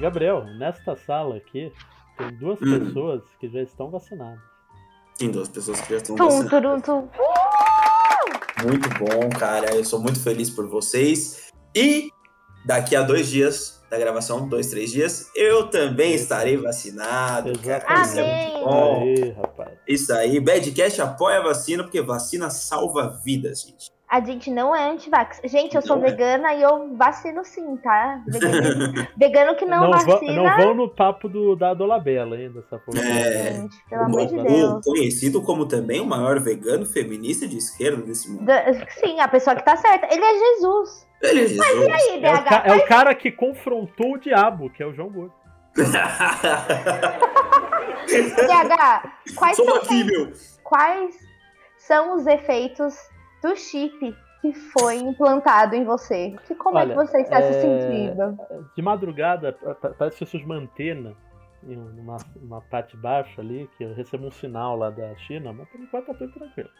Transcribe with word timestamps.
Gabriel, 0.00 0.44
nesta 0.58 0.96
sala 0.96 1.36
aqui, 1.36 1.72
tem 2.16 2.34
duas 2.36 2.58
Hum. 2.62 2.78
pessoas 2.86 3.22
que 3.38 3.48
já 3.48 3.62
estão 3.62 3.90
vacinadas. 3.90 4.40
Tem 5.18 5.30
duas 5.30 5.48
pessoas 5.48 5.80
que 5.80 5.90
já 5.90 5.96
estão 5.98 6.16
Tum, 6.16 6.24
vacinadas. 6.24 6.50
turum, 6.50 6.80
tum. 6.80 7.08
Muito 8.64 8.88
bom, 8.98 9.28
cara. 9.38 9.74
Eu 9.74 9.84
sou 9.84 10.00
muito 10.00 10.22
feliz 10.22 10.50
por 10.50 10.68
vocês. 10.68 11.50
E 11.74 12.08
daqui 12.64 12.94
a 12.96 13.02
dois 13.02 13.28
dias 13.28 13.80
da 13.90 13.98
gravação, 13.98 14.48
dois, 14.48 14.68
três 14.68 14.90
dias, 14.92 15.30
eu 15.34 15.68
também 15.68 16.14
estarei 16.14 16.56
vacinado. 16.56 17.52
Cara. 17.58 18.02
Isso 18.02 18.18
é 18.20 18.50
muito 18.52 18.64
bom. 18.64 19.02
Aí, 19.02 19.30
rapaz. 19.32 19.78
Isso 19.88 20.12
aí, 20.12 20.38
Badcast 20.40 21.00
apoia 21.02 21.38
a 21.38 21.42
vacina, 21.42 21.82
porque 21.82 22.00
vacina 22.00 22.48
salva 22.50 23.20
vidas, 23.24 23.62
gente. 23.62 23.90
A 24.10 24.20
gente 24.20 24.50
não 24.50 24.74
é 24.74 24.90
antivax. 24.90 25.40
Gente, 25.44 25.76
eu 25.76 25.82
sou 25.82 25.96
Não 25.96 26.04
é. 26.04 26.10
vegana 26.10 26.52
e 26.54 26.62
eu 26.62 26.96
vacino 26.96 27.44
sim, 27.44 27.76
tá? 27.76 28.20
Vegano, 28.26 29.06
vegano 29.16 29.54
que 29.56 29.64
não, 29.64 29.82
Não, 29.84 29.90
va- 29.92 29.98
vacina. 29.98 30.32
não 30.42 30.56
vão 30.56 30.74
no 30.74 30.88
papo 30.88 31.28
do, 31.28 31.54
da 31.54 31.72
Dolabella 31.74 32.34
ainda, 32.34 32.58
essa 32.58 32.76
porra. 32.78 32.98
É. 33.00 33.52
Gente, 33.54 33.76
pelo 33.88 34.02
amor 34.02 34.26
de 34.26 34.36
O- 34.36 34.42
Deus. 34.42 34.84
Conhecido 34.84 35.40
como 35.42 35.64
também 35.66 36.00
o 36.00 36.06
maior 36.06 36.40
vegano 36.40 36.84
feminista 36.84 37.46
de 37.46 37.56
esquerda 37.56 38.02
desse 38.02 38.28
mundo. 38.28 38.50
Sim, 38.98 39.20
a 39.20 39.28
pessoa 39.28 39.54
que 39.54 39.64
tá 39.64 39.76
certa. 39.76 40.12
Ele 40.12 40.24
é 40.24 40.38
Jesus. 40.38 41.06
Ele 41.22 41.44
é 41.44 41.46
Jesus. 41.46 41.66
E 41.66 41.92
aí, 41.92 42.24
É 42.24 42.32
o, 42.34 42.38
DH? 42.38 42.44
ca- 42.48 42.62
é 42.66 42.74
o 42.74 42.86
cara 42.86 43.14
que 43.14 43.30
confrontou 43.30 44.14
o 44.14 44.18
diabo, 44.18 44.70
que 44.70 44.82
é 44.82 44.86
o 44.86 44.92
João 44.92 45.08
Gordo. 45.10 45.32
DH, 48.08 49.08
quais 49.36 49.56
Sou 49.56 49.66
são, 49.66 49.76
aqui, 49.76 50.02
meu. 50.04 50.32
quais 50.64 51.14
são 51.78 52.16
os 52.16 52.26
efeitos 52.26 52.94
do 53.42 53.56
chip 53.56 54.16
que 54.40 54.52
foi 54.54 54.96
implantado 54.96 55.74
em 55.74 55.84
você? 55.84 56.34
Que, 56.46 56.54
como 56.54 56.78
é 56.78 56.82
Olha, 56.82 56.90
que 56.96 57.06
você 57.06 57.20
está 57.20 57.36
se 57.42 57.48
é, 57.48 57.60
sentindo? 57.60 58.38
De 58.74 58.82
madrugada, 58.82 59.52
pa- 59.52 59.74
pa- 59.74 59.94
parece 59.98 60.18
que 60.18 60.26
surge 60.26 60.46
uma 60.46 60.56
antena 60.56 61.14
em 61.62 61.76
uma, 61.76 62.16
uma 62.40 62.60
parte 62.62 62.96
baixa 62.96 63.40
ali, 63.42 63.68
que 63.76 63.84
eu 63.84 63.92
recebo 63.94 64.26
um 64.26 64.30
sinal 64.30 64.76
lá 64.78 64.88
da 64.90 65.14
China, 65.16 65.52
mas 65.52 65.68
por 65.68 65.78
enquanto 65.80 66.06
tá 66.06 66.14
tudo 66.14 66.32
tranquilo. 66.32 66.70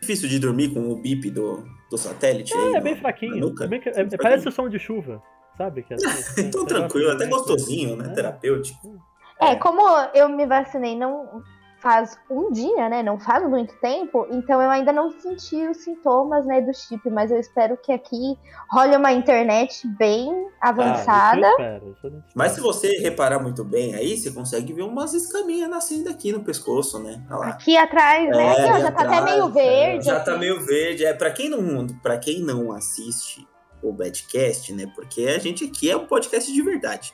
Difícil 0.00 0.28
de 0.28 0.38
dormir 0.38 0.72
com 0.74 0.90
o 0.90 0.96
bip 0.96 1.30
do, 1.30 1.64
do 1.90 1.96
satélite 1.96 2.52
aí. 2.54 2.60
É, 2.64 2.68
é 2.68 2.72
na- 2.72 2.80
bem 2.80 2.96
fraquinho. 2.96 3.36
nuca? 3.36 3.64
É 3.64 3.68
bem 3.68 3.80
é- 3.86 4.16
parece 4.18 4.46
o 4.48 4.52
som 4.52 4.68
de 4.68 4.78
chuva, 4.78 5.22
sabe? 5.56 5.82
Que 5.82 5.94
é 5.94 5.96
assim, 6.04 6.48
Então 6.48 6.62
um 6.62 6.66
tranquilo, 6.66 7.10
até 7.12 7.26
gostosinho, 7.26 7.96
né? 7.96 8.08
É. 8.10 8.14
Terapêutico. 8.14 8.98
É, 9.40 9.56
como 9.56 9.80
eu 10.14 10.28
me 10.28 10.44
vacinei 10.46 10.94
não 10.94 11.42
faz 11.80 12.18
um 12.30 12.50
dia, 12.52 12.88
né? 12.88 13.02
Não 13.02 13.18
faz 13.18 13.48
muito 13.48 13.74
tempo, 13.80 14.26
então 14.30 14.60
eu 14.60 14.70
ainda 14.70 14.92
não 14.92 15.10
senti 15.10 15.56
os 15.66 15.78
sintomas, 15.78 16.44
né, 16.46 16.60
do 16.60 16.72
chip, 16.74 17.08
mas 17.10 17.30
eu 17.30 17.38
espero 17.40 17.76
que 17.76 17.90
aqui 17.92 18.36
role 18.70 18.96
uma 18.96 19.12
internet 19.12 19.86
bem 19.98 20.30
Ah, 20.60 20.68
avançada. 20.68 21.46
isso 21.48 21.60
eu 21.60 21.92
espero. 21.92 22.24
Mas 22.34 22.52
se 22.52 22.60
você 22.60 22.88
reparar 22.98 23.38
muito 23.38 23.64
bem 23.64 23.94
aí, 23.94 24.16
você 24.16 24.30
consegue 24.30 24.72
ver 24.72 24.82
umas 24.82 25.14
escaminhas 25.14 25.68
nascendo 25.70 26.08
aqui 26.10 26.32
no 26.32 26.40
pescoço, 26.44 26.98
né? 26.98 27.22
Aqui 27.42 27.76
atrás, 27.76 28.28
né? 28.28 28.44
É, 28.46 28.50
Aqui, 28.50 28.62
ó, 28.72 28.78
já 28.78 28.92
tá 28.92 29.02
até 29.02 29.16
atrás, 29.16 29.24
meio 29.24 29.48
verde. 29.48 30.04
Já 30.04 30.16
aqui. 30.16 30.24
tá 30.26 30.36
meio 30.38 30.60
verde. 30.64 31.04
É, 31.04 31.12
pra 31.14 31.30
quem 31.30 31.48
não, 31.48 31.86
pra 32.02 32.18
quem 32.18 32.40
não 32.40 32.72
assiste 32.72 33.46
o 33.82 33.92
Badcast, 33.92 34.72
né? 34.74 34.86
Porque 34.94 35.24
a 35.26 35.38
gente 35.38 35.64
aqui 35.64 35.90
é 35.90 35.96
um 35.96 36.06
podcast 36.06 36.52
de 36.52 36.62
verdade. 36.62 37.12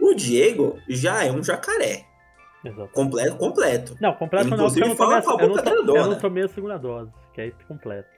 O 0.00 0.12
Diego 0.14 0.78
já 0.88 1.24
é 1.24 1.32
um 1.32 1.42
jacaré. 1.42 2.05
Exato. 2.68 2.90
Completo, 2.92 3.36
completo. 3.36 3.96
Não, 4.00 4.12
completo 4.14 4.48
não, 4.48 4.56
porque 4.56 4.82
eu 4.82 4.88
não, 4.88 4.96
tomei 4.96 5.16
a, 5.16 5.20
eu, 5.20 5.24
não 5.24 5.48
boca 5.48 5.62
to- 5.62 5.74
eu 5.96 6.06
não 6.06 6.18
tomei 6.18 6.44
a 6.44 6.48
segunda 6.48 6.76
dose, 6.78 7.10
que 7.34 7.40
aí 7.40 7.54
completo. 7.68 8.08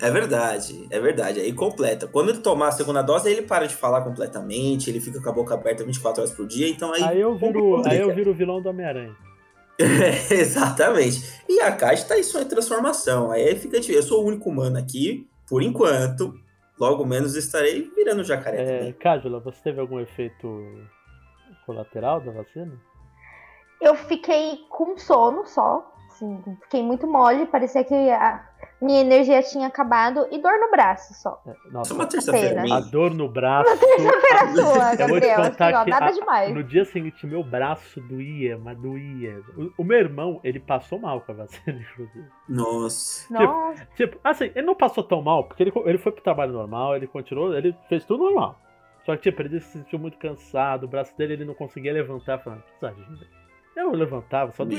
É 0.00 0.10
verdade, 0.10 0.86
é 0.90 0.98
verdade. 0.98 1.38
Aí 1.40 1.52
completa. 1.52 2.08
Quando 2.08 2.30
ele 2.30 2.38
tomar 2.38 2.68
a 2.68 2.72
segunda 2.72 3.00
dose, 3.00 3.28
aí 3.28 3.34
ele 3.34 3.42
para 3.46 3.66
de 3.66 3.76
falar 3.76 4.02
completamente, 4.02 4.90
ele 4.90 5.00
fica 5.00 5.22
com 5.22 5.28
a 5.28 5.32
boca 5.32 5.54
aberta 5.54 5.84
24 5.84 6.20
horas 6.22 6.34
por 6.34 6.46
dia, 6.48 6.68
então 6.68 6.92
aí. 6.92 7.02
Aí 7.04 7.20
eu 7.20 7.36
viro, 7.36 7.82
aí 7.86 8.00
eu 8.00 8.12
viro 8.12 8.32
o 8.32 8.34
vilão 8.34 8.60
do 8.60 8.68
Homem-Aranha. 8.68 9.14
Exatamente. 10.30 11.20
E 11.48 11.60
a 11.60 11.72
Caixa 11.72 12.06
tá 12.08 12.18
em 12.18 12.22
sua 12.22 12.44
transformação. 12.44 13.30
Aí 13.30 13.54
fica 13.56 13.78
difícil. 13.80 14.00
Eu 14.00 14.06
sou 14.06 14.22
o 14.24 14.26
único 14.26 14.48
humano 14.48 14.78
aqui, 14.78 15.28
por 15.48 15.62
enquanto. 15.62 16.34
Logo 16.78 17.04
menos 17.06 17.36
estarei 17.36 17.88
virando 17.94 18.24
jacaré 18.24 18.88
É. 18.88 18.92
Cájula, 18.94 19.38
você 19.38 19.62
teve 19.62 19.80
algum 19.80 20.00
efeito 20.00 20.76
colateral 21.66 22.20
da 22.20 22.32
vacina? 22.32 22.72
Eu 23.80 23.94
fiquei 23.94 24.58
com 24.68 24.96
sono 24.96 25.44
só. 25.46 25.90
Assim, 26.10 26.40
fiquei 26.62 26.80
muito 26.82 27.08
mole, 27.08 27.44
parecia 27.46 27.82
que 27.82 27.92
a 27.92 28.40
minha 28.80 29.00
energia 29.00 29.42
tinha 29.42 29.66
acabado 29.66 30.28
e 30.30 30.38
dor 30.40 30.52
no 30.60 30.70
braço 30.70 31.12
só. 31.14 31.42
É, 31.44 31.52
Nossa, 31.72 31.92
é 31.92 31.96
uma 31.96 32.06
terça-feira 32.06 32.62
a 32.72 32.78
dor 32.78 33.12
no 33.12 33.28
braço. 33.28 33.68
Era 34.30 34.46
sua, 34.54 34.62
Eu 34.62 35.08
vou 35.08 35.20
te 35.20 35.26
Gabriel. 35.26 35.42
contar 35.42 35.66
Assim, 35.66 35.74
ó, 35.76 35.84
que 35.84 35.90
nada 35.90 36.06
a- 36.06 36.10
demais. 36.12 36.54
no 36.54 36.62
dia 36.62 36.84
seguinte 36.84 37.26
meu 37.26 37.42
braço 37.42 38.00
doía, 38.02 38.56
mas 38.56 38.78
doía. 38.78 39.42
O, 39.58 39.82
o 39.82 39.84
meu 39.84 39.98
irmão, 39.98 40.40
ele 40.44 40.60
passou 40.60 41.00
mal 41.00 41.20
com 41.20 41.32
a 41.32 41.34
vacina, 41.34 41.80
inclusive. 41.92 42.28
Nossa. 42.48 43.34
Nossa, 43.34 43.84
Tipo, 43.96 44.16
assim, 44.22 44.52
ele 44.54 44.66
não 44.66 44.76
passou 44.76 45.02
tão 45.02 45.20
mal, 45.20 45.42
porque 45.48 45.64
ele, 45.64 45.72
ele 45.84 45.98
foi 45.98 46.12
pro 46.12 46.22
trabalho 46.22 46.52
normal, 46.52 46.94
ele 46.94 47.08
continuou, 47.08 47.52
ele 47.56 47.76
fez 47.88 48.04
tudo 48.04 48.22
normal. 48.22 48.56
Só 49.04 49.16
que, 49.16 49.22
tipo, 49.22 49.42
ele 49.42 49.60
se 49.60 49.72
sentiu 49.72 49.98
muito 49.98 50.16
cansado, 50.16 50.84
o 50.84 50.88
braço 50.88 51.14
dele 51.18 51.32
ele 51.34 51.44
não 51.44 51.54
conseguia 51.54 51.92
levantar, 51.92 52.38
falando, 52.38 52.62
exagero. 52.76 53.43
Eu 53.76 53.90
levantava, 53.92 54.52
só 54.52 54.64
doía. 54.64 54.78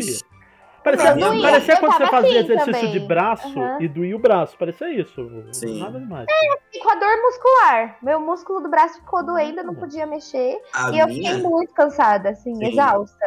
Parecia, 0.84 1.16
Não, 1.16 1.42
parecia 1.42 1.74
eu 1.74 1.80
quando 1.80 1.94
você 1.94 2.06
fazia 2.06 2.30
assim 2.30 2.38
exercício 2.52 2.74
também. 2.74 2.92
de 2.92 3.00
braço 3.00 3.60
Aham. 3.60 3.78
e 3.82 3.88
doía 3.88 4.16
o 4.16 4.20
braço, 4.20 4.56
parecia 4.56 4.88
isso. 4.94 5.48
Sim. 5.52 5.80
Nada 5.80 6.00
demais. 6.00 6.28
e 6.72 6.80
com 6.80 6.90
a 6.92 6.96
dor 6.96 7.22
muscular. 7.24 7.98
Meu 8.04 8.20
músculo 8.20 8.62
do 8.62 8.70
braço 8.70 9.00
ficou 9.00 9.26
doendo, 9.26 9.64
não 9.64 9.74
podia 9.74 10.06
mexer. 10.06 10.62
A 10.72 10.92
e 10.92 11.00
eu 11.00 11.08
minha, 11.08 11.34
fiquei 11.34 11.50
muito 11.50 11.74
cansada, 11.74 12.30
assim, 12.30 12.54
Sim. 12.54 12.68
exausta. 12.68 13.26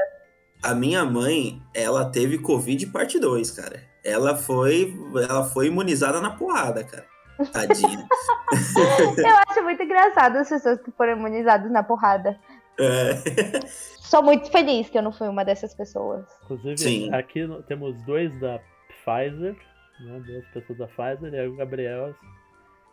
a 0.62 0.72
minha 0.72 1.04
mãe, 1.04 1.60
ela 1.74 2.08
teve 2.10 2.38
Covid 2.38 2.86
parte 2.88 3.18
2, 3.18 3.50
cara. 3.50 3.82
Ela 4.04 4.36
foi, 4.36 4.94
ela 5.28 5.42
foi 5.44 5.66
imunizada 5.66 6.20
na 6.20 6.30
porrada, 6.30 6.84
cara. 6.84 7.04
Tadinha. 7.52 8.06
Eu 9.18 9.36
acho 9.48 9.62
muito 9.62 9.82
engraçado 9.82 10.36
as 10.36 10.48
pessoas 10.48 10.80
que 10.80 10.90
foram 10.92 11.12
imunizadas 11.12 11.70
na 11.70 11.82
porrada. 11.82 12.38
É. 12.80 13.60
Sou 13.66 14.22
muito 14.22 14.50
feliz 14.50 14.88
que 14.88 14.96
eu 14.96 15.02
não 15.02 15.12
fui 15.12 15.28
uma 15.28 15.44
dessas 15.44 15.74
pessoas. 15.74 16.24
Inclusive, 16.44 16.78
Sim. 16.78 17.12
aqui 17.14 17.44
no- 17.46 17.62
temos 17.62 18.00
dois 18.04 18.38
da 18.40 18.58
Pfizer, 19.04 19.54
né? 20.00 20.22
Duas 20.26 20.46
pessoas 20.48 20.78
da 20.78 20.86
Pfizer, 20.86 21.34
e 21.34 21.38
aí 21.38 21.48
o 21.48 21.56
Gabriel. 21.56 22.14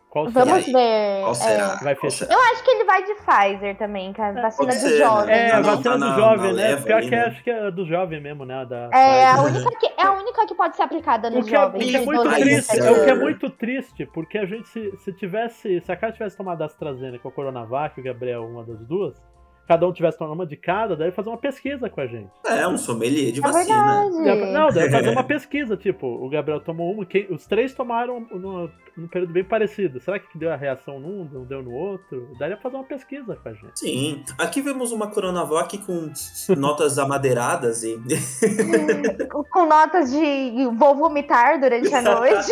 Qual 0.09 0.29
será? 0.29 0.45
Vamos 0.45 0.65
aí? 0.65 0.71
ver. 0.73 1.19
Qual 1.21 1.31
é, 1.31 1.35
será? 1.35 1.75
Vai 1.83 1.95
Qual 1.95 2.09
fechar. 2.11 2.25
será? 2.25 2.33
eu 2.33 2.41
aacho 2.41 2.63
que 2.63 2.71
ele 2.71 2.83
vai 2.85 3.03
de 3.03 3.13
Pfizer 3.15 3.77
também, 3.77 4.13
cara. 4.13 4.41
Vacina 4.41 4.67
pode 4.69 4.79
do 4.81 4.87
ser, 4.89 4.97
jovem. 4.97 5.35
É, 5.35 5.51
a 5.51 5.59
na- 5.59 5.75
vacina 5.75 5.97
do 5.97 6.15
jovem, 6.15 6.53
né? 6.53 6.63
leva 6.69 6.85
Pior 6.85 7.01
que 7.01 7.09
né? 7.11 7.25
acho 7.25 7.43
que 7.43 7.49
é 7.49 7.71
do 7.71 7.85
jovem 7.85 8.21
mesmo, 8.21 8.45
né? 8.45 8.65
Da 8.65 8.89
É 8.93 9.25
a, 9.27 9.41
única 9.41 9.69
que, 9.79 9.85
é 9.87 10.03
a 10.05 10.11
única 10.13 10.45
que 10.47 10.55
pode 10.55 10.75
ser 10.77 10.83
aplicada 10.83 11.27
O 11.27 11.31
que, 11.31 11.37
é, 11.37 11.41
o 11.41 11.45
jovens. 11.63 11.91
que 11.91 11.95
é 11.97 11.99
muito 12.05 12.23
12 12.23 12.27
a 12.35 12.39
triste, 12.39 12.55
17 12.77 12.87
é 12.87 12.91
o 12.91 13.03
que 13.05 13.09
é 13.11 13.15
muito 13.15 13.49
triste, 13.49 14.05
porque 14.07 14.37
a 14.37 14.45
gente, 14.45 14.67
se, 14.69 14.97
se 14.97 15.11
tivesse, 15.13 15.81
se 15.81 15.91
a 15.91 15.97
cara 15.97 16.13
tivesse 16.13 16.35
tomado 16.37 16.61
a 16.61 16.65
AstraZeneca 16.65 17.21
ou 17.27 17.31
a 17.31 17.33
Coronavac, 17.33 17.99
o 17.99 18.03
Gabriel 18.03 18.45
uma 18.45 18.63
das 18.63 18.79
duas, 18.85 19.21
cada 19.67 19.87
um 19.87 19.91
tivesse 19.93 20.17
tomado 20.17 20.33
uma 20.33 20.45
de 20.45 20.55
cada, 20.55 20.95
daí 20.95 21.11
fazer 21.11 21.29
uma 21.29 21.37
pesquisa 21.37 21.89
com 21.89 22.01
a 22.01 22.07
gente. 22.07 22.29
É, 22.45 22.67
um 22.67 22.77
sommelier 22.77 23.31
de 23.31 23.39
É 23.39 23.43
vacina. 23.43 23.83
verdade. 24.09 24.23
Daí- 24.25 24.53
Não, 24.53 24.67
daí 24.69 24.89
fazer 24.91 25.09
uma 25.15 25.23
pesquisa, 25.23 25.75
tipo, 25.77 26.07
o 26.07 26.29
Gabriel 26.29 26.59
tomou 26.59 26.91
uma, 26.93 27.05
quem, 27.05 27.27
os 27.31 27.45
três 27.45 27.73
tomaram 27.73 28.21
no, 28.31 28.69
num 28.95 29.07
período 29.07 29.33
bem 29.33 29.43
parecido. 29.43 29.99
Será 29.99 30.19
que 30.19 30.37
deu 30.37 30.51
a 30.51 30.55
reação 30.55 30.99
num, 30.99 31.27
não 31.31 31.43
deu 31.45 31.63
no 31.63 31.71
outro? 31.73 32.29
Daria 32.37 32.55
pra 32.55 32.63
fazer 32.63 32.75
uma 32.75 32.83
pesquisa 32.85 33.35
com 33.35 33.49
a 33.49 33.53
gente. 33.53 33.79
Sim. 33.79 34.23
Aqui 34.37 34.61
vemos 34.61 34.91
uma 34.91 35.07
Coronavac 35.07 35.77
com 35.79 36.11
notas 36.57 36.97
amadeiradas 36.99 37.83
e. 37.83 37.95
Com 39.51 39.65
notas 39.67 40.11
de 40.11 40.65
vou 40.77 40.95
vomitar 40.95 41.59
durante 41.59 41.93
a 41.93 42.01
noite 42.01 42.51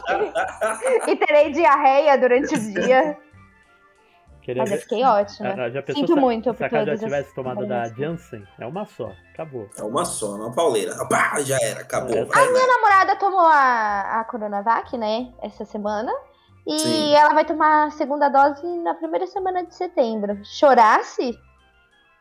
e 1.08 1.16
terei 1.16 1.52
diarreia 1.52 2.18
durante 2.18 2.54
o 2.56 2.60
dia. 2.60 3.18
Queria 4.44 4.62
Mas 4.62 4.72
eu 4.72 4.76
ver. 4.78 4.84
fiquei 4.84 5.04
ótima. 5.06 5.50
Ah, 5.58 5.70
já 5.70 5.82
pensou 5.82 6.02
Sinto 6.02 6.14
se, 6.16 6.20
muito 6.20 6.52
se 6.52 6.58
por 6.58 6.66
a 6.66 6.70
cara 6.70 6.86
já 6.86 6.92
todas 6.92 7.04
as 7.04 7.10
tivesse 7.10 7.34
tomado 7.36 7.66
da. 7.66 7.88
Janssen, 7.88 8.46
é 8.60 8.66
uma 8.66 8.86
só, 8.86 9.10
acabou. 9.34 9.70
É 9.78 9.84
uma 9.84 10.04
só, 10.04 10.36
uma 10.36 10.52
pauleira. 10.54 10.94
Já 11.46 11.58
era, 11.62 11.80
acabou. 11.80 12.14
É, 12.18 12.26
vai, 12.26 12.44
vai. 12.44 12.52
Minha 12.52 12.68
namorada 12.68 13.16
tomou 13.16 13.40
a, 13.40 14.20
a 14.20 14.24
Coronavac, 14.26 14.98
né, 14.98 15.32
essa 15.42 15.64
semana. 15.64 16.12
E 16.68 16.78
Sim. 16.80 17.14
ela 17.16 17.34
vai 17.34 17.46
tomar 17.46 17.86
a 17.88 17.92
segunda 17.92 18.28
dose 18.28 18.66
na 18.84 18.94
primeira 18.94 19.26
semana 19.28 19.66
de 19.66 19.74
setembro. 19.76 20.38
Chorasse? 20.44 21.38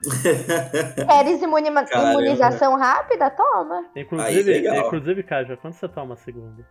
Queres 1.07 1.43
imunima- 1.43 1.85
imunização 1.93 2.77
rápida? 2.77 3.31
Toma. 3.31 3.85
Inclusive, 3.97 4.43
legal. 4.53 4.87
inclusive, 4.87 5.23
Kaja, 5.25 5.57
quando 5.57 5.75
você 5.75 5.89
toma 5.89 6.15
a 6.15 6.17
segunda? 6.17 6.65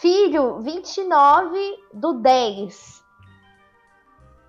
Filho, 0.00 0.60
29 0.60 1.58
do 1.92 2.14
10. 2.14 3.02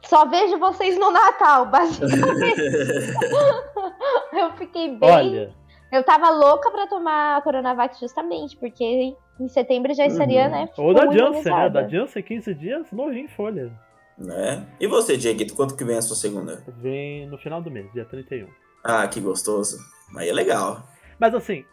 Só 0.10 0.26
vejo 0.26 0.58
vocês 0.58 0.98
no 0.98 1.12
Natal, 1.12 1.68
basicamente. 1.68 2.62
Eu 4.34 4.52
fiquei 4.58 4.96
bem. 4.96 5.10
Olha, 5.10 5.54
Eu 5.92 6.04
tava 6.04 6.30
louca 6.32 6.70
pra 6.72 6.88
tomar 6.88 7.38
a 7.38 7.42
Coronavac 7.42 8.00
justamente, 8.00 8.58
porque 8.58 9.16
em 9.40 9.48
setembro 9.48 9.94
já 9.94 10.06
estaria, 10.06 10.46
Uhum. 10.46 10.52
né? 10.52 10.70
ou 10.78 10.94
da 10.94 11.12
Janssen, 11.12 11.52
né? 11.54 11.70
Da 11.70 11.88
Janssen, 11.88 12.24
15 12.24 12.54
dias, 12.56 12.92
novinho 12.92 13.26
em 13.26 13.28
folha. 13.28 13.72
Né? 14.18 14.66
E 14.80 14.88
você, 14.88 15.16
Dieguito, 15.16 15.56
quanto 15.56 15.76
que 15.78 15.84
vem 15.84 15.98
a 15.98 16.02
sua 16.02 16.16
segunda? 16.16 16.64
Vem 16.80 17.28
no 17.28 17.38
final 17.38 17.62
do 17.62 17.72
mês, 17.72 17.92
dia 17.94 18.04
31. 18.06 18.48
Ah, 18.84 19.08
que 19.08 19.20
gostoso. 19.20 19.78
Aí 20.18 20.28
é 20.30 20.34
legal. 20.34 20.84
Mas 21.20 21.34
assim, 21.34 21.64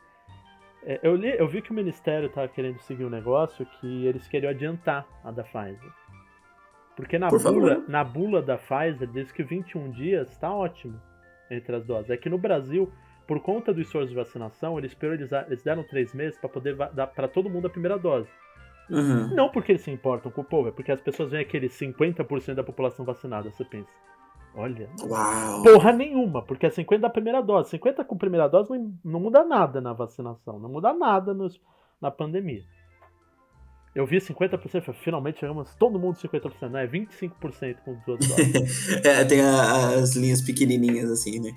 é, 0.84 1.00
eu, 1.02 1.16
li, 1.16 1.36
eu 1.38 1.48
vi 1.48 1.60
que 1.60 1.70
o 1.72 1.74
Ministério 1.74 2.28
tava 2.30 2.48
querendo 2.48 2.78
seguir 2.82 3.04
um 3.04 3.10
negócio 3.10 3.66
que 3.80 4.06
eles 4.06 4.26
queriam 4.28 4.50
adiantar 4.50 5.04
a 5.24 5.30
da 5.30 5.42
Pfizer. 5.42 5.90
Porque 6.96 7.19
na, 7.19 7.28
Por 7.28 7.38
bula, 7.43 7.75
favor. 7.75 7.88
na 7.88 8.02
bula 8.02 8.43
da 8.43 8.56
Pfizer 8.56 9.06
diz 9.12 9.31
que 9.31 9.43
21 9.43 9.90
dias 9.90 10.34
tá 10.38 10.50
ótimo 10.52 10.98
entre 11.50 11.76
as 11.76 11.84
doses. 11.84 12.10
É 12.10 12.16
que 12.16 12.31
no 12.31 12.38
Brasil, 12.38 12.90
por 13.26 13.38
conta 13.40 13.72
do 13.72 13.81
esforço 13.82 14.08
de 14.08 14.14
vacinação, 14.14 14.78
eles, 14.78 14.94
priorizaram, 14.94 15.46
eles 15.48 15.62
deram 15.62 15.82
três 15.84 16.14
meses 16.14 16.38
para 16.38 16.48
poder 16.48 16.75
dar 16.94 17.06
para 17.08 17.28
todo 17.28 17.50
mundo 17.50 17.66
a 17.66 17.70
primeira 17.70 17.98
dose. 17.98 18.28
Uhum. 18.88 19.28
Não 19.34 19.50
porque 19.50 19.72
eles 19.72 19.82
se 19.82 19.90
importam 19.90 20.31
com 20.32 20.40
o 20.40 20.44
povo, 20.44 20.69
é 20.69 20.72
porque 20.72 20.90
as 20.93 21.00
pessoas 21.00 21.31
veem 21.31 21.43
aquele 21.43 21.69
50% 21.69 22.54
da 22.54 22.62
população 22.64 23.04
vacinada, 23.04 23.50
você 23.50 23.64
pensa. 23.64 23.90
Olha, 24.54 24.88
Uau. 25.02 25.62
porra 25.64 25.93
nenhuma, 25.93 26.40
porque 26.40 26.64
é 26.64 26.70
50 26.70 27.02
da 27.02 27.10
primeira 27.10 27.43
dose. 27.43 27.69
50 27.70 28.02
com 28.04 28.16
primeira 28.16 28.48
dose 28.48 28.70
não, 28.70 28.94
não 29.04 29.20
muda 29.20 29.44
nada 29.44 29.82
na 29.82 29.93
vacinação, 29.93 30.58
não 30.58 30.70
muda 30.70 30.94
nada 30.94 31.34
nos- 31.34 31.60
na 32.00 32.10
pandemia. 32.10 32.62
Eu 33.96 34.04
vi 34.06 34.19
50%, 34.19 34.82
falei, 34.82 35.00
finalmente 35.02 35.40
chegamos 35.40 35.75
todo 35.76 35.98
mundo 35.98 36.16
50%, 36.19 36.69
não 36.70 36.78
é 36.78 36.87
25% 36.87 37.76
com 37.84 37.96
duas 38.06 38.19
doses. 38.28 39.00
É, 39.06 39.25
tem 39.25 39.40
a- 39.40 39.88
as 40.00 40.14
linhas 40.14 40.43
pequenininhas 40.43 41.10
assim, 41.10 41.40
né? 41.40 41.50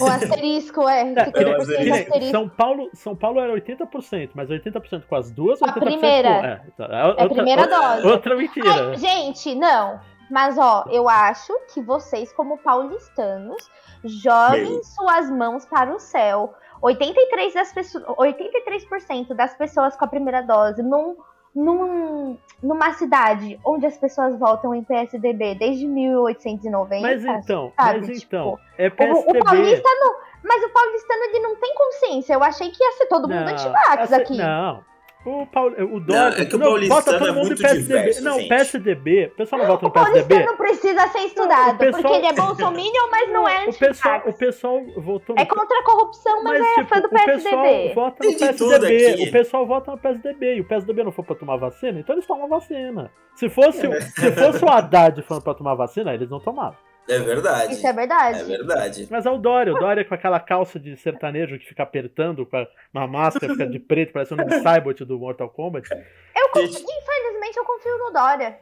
O 0.00 0.04
asterisco, 0.04 0.86
é. 0.88 1.12
É, 1.12 1.24
50% 1.24 1.40
eu- 1.40 1.66
Que 1.66 1.84
nem 1.84 1.92
asterisco. 1.92 2.30
São 2.30 2.48
Paulo, 2.48 2.90
São 2.92 3.16
Paulo 3.16 3.40
era 3.40 3.50
80%, 3.52 4.30
mas 4.34 4.50
80% 4.50 5.06
com 5.08 5.16
as 5.16 5.30
duas, 5.30 5.62
A 5.62 5.68
80% 5.68 5.80
primeira. 5.80 6.28
com... 6.28 6.44
É, 6.44 6.62
tá, 6.76 6.84
é 6.84 6.94
É 6.96 7.00
a 7.00 7.06
outra, 7.08 7.28
primeira 7.30 7.62
outra, 7.62 7.78
dose. 7.94 8.06
outra 8.06 8.36
mentira. 8.36 8.70
Ai, 8.90 8.96
gente, 8.98 9.54
não. 9.54 9.98
Mas, 10.30 10.58
ó, 10.58 10.84
eu 10.90 11.08
acho 11.08 11.52
que 11.72 11.80
vocês, 11.80 12.30
como 12.32 12.58
paulistanos, 12.58 13.70
joguem 14.04 14.64
Bem. 14.64 14.82
suas 14.82 15.30
mãos 15.30 15.64
para 15.64 15.94
o 15.94 15.98
céu. 15.98 16.52
83%, 16.82 17.54
das 17.54 17.72
pessoas, 17.72 18.04
83% 18.18 19.34
das 19.34 19.54
pessoas 19.56 19.96
com 19.96 20.04
a 20.04 20.08
primeira 20.08 20.42
dose 20.42 20.82
num, 20.82 21.16
num, 21.56 22.36
numa 22.62 22.92
cidade 22.92 23.58
onde 23.64 23.86
as 23.86 23.96
pessoas 23.96 24.38
votam 24.38 24.74
em 24.74 24.84
PSDB 24.84 25.54
desde 25.54 25.86
1890. 25.86 27.00
Mas 27.02 27.24
então, 27.24 27.72
sabe, 27.74 28.06
mas 28.06 28.20
tipo, 28.20 28.36
então, 28.36 28.58
é 28.78 28.86
O, 28.86 28.88
o 28.88 28.90
PSDB. 28.96 29.38
paulistano. 29.44 30.14
Mas 30.44 30.62
o 30.62 30.68
paulistano 30.68 31.22
ele 31.24 31.38
não 31.40 31.56
tem 31.56 31.74
consciência. 31.74 32.34
Eu 32.34 32.42
achei 32.44 32.70
que 32.70 32.80
ia 32.82 32.92
ser 32.92 33.06
todo 33.06 33.28
mundo 33.28 33.48
antivax 33.48 34.02
essa- 34.02 34.16
aqui. 34.18 34.36
Não. 34.36 34.84
O, 35.26 35.44
Paul, 35.46 35.72
o 35.72 35.98
Dória. 36.00 36.40
é 36.40 36.44
que 36.44 36.54
o 36.54 36.58
não, 36.58 36.66
paulistano 36.68 37.00
vota 37.02 37.18
todo 37.18 37.28
é 37.28 37.32
mundo 37.32 37.46
muito 37.46 37.60
em 37.60 37.62
PSDB. 37.66 37.82
diverso, 37.98 38.24
não, 38.24 38.38
gente. 38.38 38.48
PSDB. 38.48 39.26
O 39.26 39.36
pessoal 39.36 39.60
não 39.60 39.68
vota 39.68 39.82
no 39.82 39.88
O 39.88 39.92
paulistano 39.92 40.26
PSDB. 40.28 40.56
precisa 40.56 41.08
ser 41.08 41.18
estudado, 41.18 41.78
pessoal- 41.78 42.02
porque 42.02 42.16
ele 42.16 42.26
é 42.26 42.32
bolsominion, 42.32 43.10
mas 43.10 43.32
não 43.32 43.48
é 43.48 43.64
o 43.68 43.74
pessoal, 43.74 44.22
o 44.26 44.32
pessoal 44.32 44.80
votou 44.98 45.34
no 45.34 45.42
É 45.42 45.44
contra 45.44 45.78
a 45.80 45.82
corrupção, 45.84 46.42
mas, 46.44 46.60
é 46.64 46.74
tipo, 46.74 46.88
fã 46.88 47.00
do 47.00 47.06
o 47.06 47.10
pessoal 47.10 47.62
PSDB. 47.62 47.94
vota 47.94 48.24
no 48.26 48.38
PSDB. 48.38 49.22
O 49.28 49.32
pessoal 49.32 49.66
vota 49.66 49.90
no 49.90 49.98
PSDB. 49.98 50.54
E 50.56 50.60
o 50.60 50.64
PSDB 50.64 51.02
não 51.04 51.12
for 51.12 51.24
pra 51.24 51.34
tomar 51.34 51.56
vacina, 51.56 51.98
então 51.98 52.14
eles 52.14 52.26
tomam 52.26 52.48
vacina. 52.48 53.10
Se 53.34 53.48
fosse, 53.48 53.86
o- 53.86 54.00
se 54.00 54.32
fosse 54.32 54.64
o 54.64 54.68
Haddad 54.68 55.20
falando 55.22 55.42
pra 55.42 55.54
tomar 55.54 55.74
vacina, 55.74 56.14
eles 56.14 56.30
não 56.30 56.38
tomavam. 56.40 56.76
É 57.08 57.18
verdade. 57.18 57.74
Isso 57.74 57.86
é 57.86 57.92
verdade. 57.92 58.40
É 58.40 58.44
verdade. 58.44 59.08
Mas 59.10 59.24
é 59.26 59.30
o 59.30 59.38
Dória. 59.38 59.72
O 59.72 59.78
Dória 59.78 60.04
com 60.04 60.14
aquela 60.14 60.40
calça 60.40 60.78
de 60.78 60.96
sertanejo 60.96 61.58
que 61.58 61.66
fica 61.66 61.82
apertando, 61.82 62.44
com 62.46 62.56
a- 62.56 62.66
uma 62.92 63.06
máscara, 63.06 63.52
fica 63.52 63.66
de 63.66 63.78
preto, 63.78 64.12
parecendo 64.12 64.42
um 64.42 64.50
Cybot 64.62 65.04
do 65.04 65.18
Mortal 65.18 65.48
Kombat. 65.50 65.88
Eu 65.90 66.48
confio- 66.50 66.68
infelizmente, 66.84 67.56
eu 67.56 67.64
confio 67.64 67.98
no 67.98 68.10
Dória. 68.12 68.58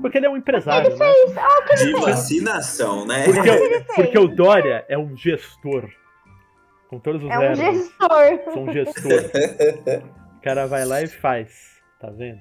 Porque 0.00 0.18
ele 0.18 0.26
é 0.26 0.30
um 0.30 0.36
empresário, 0.36 0.96
né? 0.96 1.10
Isso, 1.24 1.38
ah, 1.40 1.58
o 1.60 1.64
que 1.64 1.74
De 1.76 1.82
ele 1.84 1.92
fez? 1.94 2.04
vacinação, 2.06 3.06
né? 3.06 3.24
Porque, 3.24 3.48
ele 3.48 3.76
o- 3.78 3.84
porque 3.94 4.18
o 4.18 4.28
Dória 4.28 4.84
é 4.88 4.98
um 4.98 5.16
gestor. 5.16 5.88
Com 6.88 6.98
todos 6.98 7.22
os 7.24 7.30
É 7.30 7.38
um 7.50 7.54
gestor. 7.54 8.52
Sou 8.52 8.62
um 8.62 8.72
gestor. 8.72 9.02
O 10.38 10.40
cara 10.44 10.66
vai 10.66 10.84
lá 10.84 11.00
e 11.00 11.06
faz. 11.06 11.80
Tá 11.98 12.10
vendo? 12.10 12.38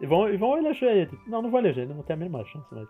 E 0.00 0.06
vão, 0.06 0.28
e 0.32 0.36
vão 0.36 0.56
eleger 0.58 0.88
ele. 0.96 1.18
Não, 1.26 1.42
não 1.42 1.50
vou 1.50 1.58
eleger, 1.58 1.84
ele 1.84 1.94
não 1.94 2.02
tem 2.04 2.14
a 2.14 2.16
mínima 2.16 2.44
chance, 2.44 2.66
mas. 2.70 2.86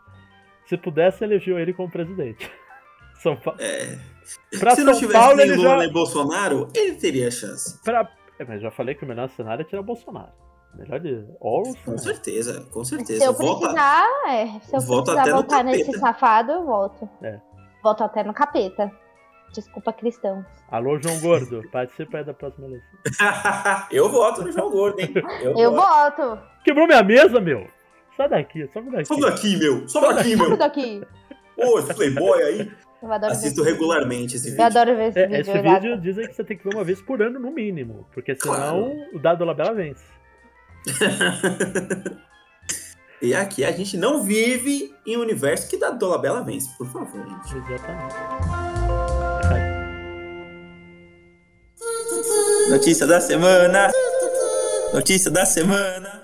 Se 0.66 0.76
pudesse, 0.76 1.24
elegeu 1.24 1.58
ele 1.58 1.72
como 1.72 1.90
presidente. 1.90 2.50
São 3.22 3.36
Paulo. 3.36 3.60
É. 3.60 3.98
Pra 4.58 4.74
Se 4.74 4.82
não 4.82 4.92
São 4.94 5.00
tivesse 5.02 5.18
Paulo, 5.26 5.40
ele 5.40 5.54
Lula 5.56 5.68
já. 5.70 5.76
nem 5.78 5.92
Bolsonaro, 5.92 6.68
ele 6.74 6.94
teria 6.94 7.30
chance. 7.30 7.80
Pra... 7.82 8.08
É, 8.38 8.44
mas 8.44 8.60
já 8.62 8.70
falei 8.70 8.94
que 8.94 9.04
o 9.04 9.08
melhor 9.08 9.28
cenário 9.30 9.62
é 9.62 9.64
tirar 9.64 9.80
o 9.80 9.84
Bolsonaro. 9.84 10.32
Melhor 10.74 10.98
de. 11.00 11.22
All 11.40 11.64
Com 11.84 11.98
certeza, 11.98 12.66
com 12.70 12.82
Se 12.82 12.96
certeza. 12.96 13.24
eu 13.26 13.34
Volta- 13.34 13.60
precisar, 13.66 14.06
é, 14.26 14.46
se 14.60 14.74
eu 14.74 14.80
Volto 14.80 15.12
precisar 15.12 15.32
voltar 15.34 15.62
nesse 15.64 15.92
safado, 15.98 16.50
eu 16.52 16.64
volto. 16.64 17.08
É. 17.22 17.38
Volto 17.82 18.02
até 18.04 18.24
no 18.24 18.32
capeta. 18.32 18.90
Desculpa, 19.52 19.92
cristãos. 19.92 20.46
Alô, 20.70 20.98
João 20.98 21.20
Gordo, 21.20 21.62
participa 21.70 22.18
aí 22.18 22.24
da 22.24 22.32
próxima 22.32 22.66
eleição. 22.66 22.88
eu 23.92 24.08
voto 24.08 24.42
no 24.42 24.50
João 24.50 24.70
Gordo, 24.70 24.98
hein? 25.00 25.12
Eu, 25.42 25.58
Eu 25.58 25.72
voto. 25.72 26.22
voto. 26.22 26.42
Quebrou 26.64 26.86
minha 26.86 27.02
mesa, 27.02 27.38
meu! 27.38 27.66
Sai 28.16 28.28
daqui, 28.28 28.68
sobe 28.72 28.90
daqui. 28.90 29.06
Sobe 29.06 29.20
daqui, 29.22 29.56
meu. 29.56 29.88
Sobe 29.88 30.14
daqui, 30.14 30.36
Tudo 30.36 30.48
meu. 30.56 30.62
aqui. 30.62 31.02
Ô, 31.56 31.78
esse 31.78 31.94
playboy 31.94 32.42
aí. 32.42 32.72
Eu 33.02 33.12
adoro 33.12 33.32
Assisto 33.32 33.62
ver 33.64 33.70
esse 33.70 33.72
regularmente 33.80 34.36
esse 34.36 34.50
vídeo. 34.50 34.60
Eu 34.60 34.66
adoro 34.66 34.96
ver 34.96 35.08
esse 35.08 35.18
É, 35.18 35.26
vídeo. 35.26 35.40
esse 35.40 35.50
exato. 35.50 35.80
vídeo 35.80 36.00
dizem 36.00 36.26
que 36.28 36.34
você 36.34 36.44
tem 36.44 36.56
que 36.56 36.62
ver 36.64 36.74
uma 36.74 36.84
vez 36.84 37.00
por 37.02 37.20
ano, 37.20 37.40
no 37.40 37.50
mínimo. 37.50 38.06
Porque 38.14 38.34
senão 38.36 38.54
Claro. 38.54 38.94
o 39.12 39.18
dado 39.18 39.44
Labela 39.44 39.74
vence. 39.74 40.04
E 43.24 43.34
aqui 43.36 43.64
a 43.64 43.70
gente 43.70 43.96
não 43.96 44.20
vive 44.24 44.92
em 45.06 45.16
um 45.16 45.20
universo 45.20 45.70
que 45.70 45.76
dá 45.76 45.90
Dolabella 45.90 46.42
vence, 46.42 46.68
por 46.76 46.88
favor, 46.88 47.24
gente. 47.24 47.56
Exatamente. 47.56 48.14
Notícia 52.68 53.06
da 53.06 53.20
semana. 53.20 53.90
Notícia 54.92 55.30
da 55.30 55.44
semana. 55.46 56.21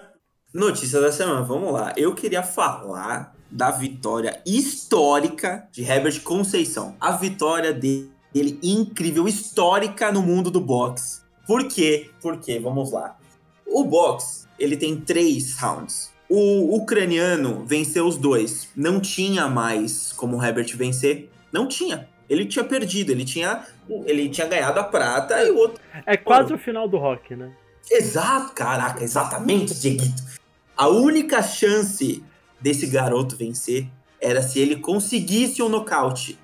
Notícia 0.53 0.99
da 0.99 1.13
semana, 1.13 1.43
vamos 1.43 1.75
lá. 1.75 1.93
Eu 1.95 2.15
queria 2.15 2.43
falar 2.43 3.35
da 3.51 3.71
vitória 3.71 4.41
histórica 4.47 5.69
de 5.71 5.83
Herbert 5.83 6.23
Conceição. 6.23 6.97
A 6.99 7.13
vitória 7.13 7.71
dele 7.71 8.59
incrível, 8.63 9.29
histórica 9.29 10.11
no 10.11 10.23
mundo 10.23 10.51
do 10.51 10.59
boxe. 10.59 11.21
Por 11.47 11.69
quê? 11.69 12.11
Porque, 12.23 12.59
vamos 12.59 12.93
lá. 12.93 13.19
O 13.67 13.85
boxe, 13.85 14.47
ele 14.59 14.79
tem 14.79 14.99
três 14.99 15.55
rounds. 15.59 16.15
O 16.31 16.75
ucraniano 16.77 17.67
venceu 17.67 18.07
os 18.07 18.17
dois. 18.17 18.71
Não 18.75 19.01
tinha 19.01 19.49
mais 19.49 20.13
como 20.15 20.39
o 20.39 20.43
Herbert 20.43 20.75
vencer. 20.79 21.31
Não 21.53 21.69
tinha. 21.69 22.09
Ele 22.27 22.47
tinha 22.47 22.65
perdido. 22.65 23.13
Ele 23.13 23.27
tinha, 23.27 23.67
ele 24.07 24.31
tinha 24.31 24.47
ganhado 24.47 24.81
a 24.81 24.85
prata 24.85 25.45
e 25.45 25.51
o 25.51 25.59
outro 25.59 25.79
É 26.07 26.17
quase 26.17 26.55
o 26.55 26.59
final 26.59 26.89
do 26.89 26.97
rock, 26.97 27.37
né? 27.37 27.55
Exato, 27.91 28.53
caraca, 28.53 29.03
exatamente, 29.03 29.75
Dieguito. 29.75 30.38
A 30.79 30.87
única 30.87 31.43
chance 31.43 32.23
desse 32.61 32.87
garoto 32.87 33.37
vencer 33.37 33.91
era 34.21 34.41
se 34.41 34.61
ele 34.61 34.77
conseguisse 34.77 35.61
um 35.61 35.69
nocaute. 35.69 36.39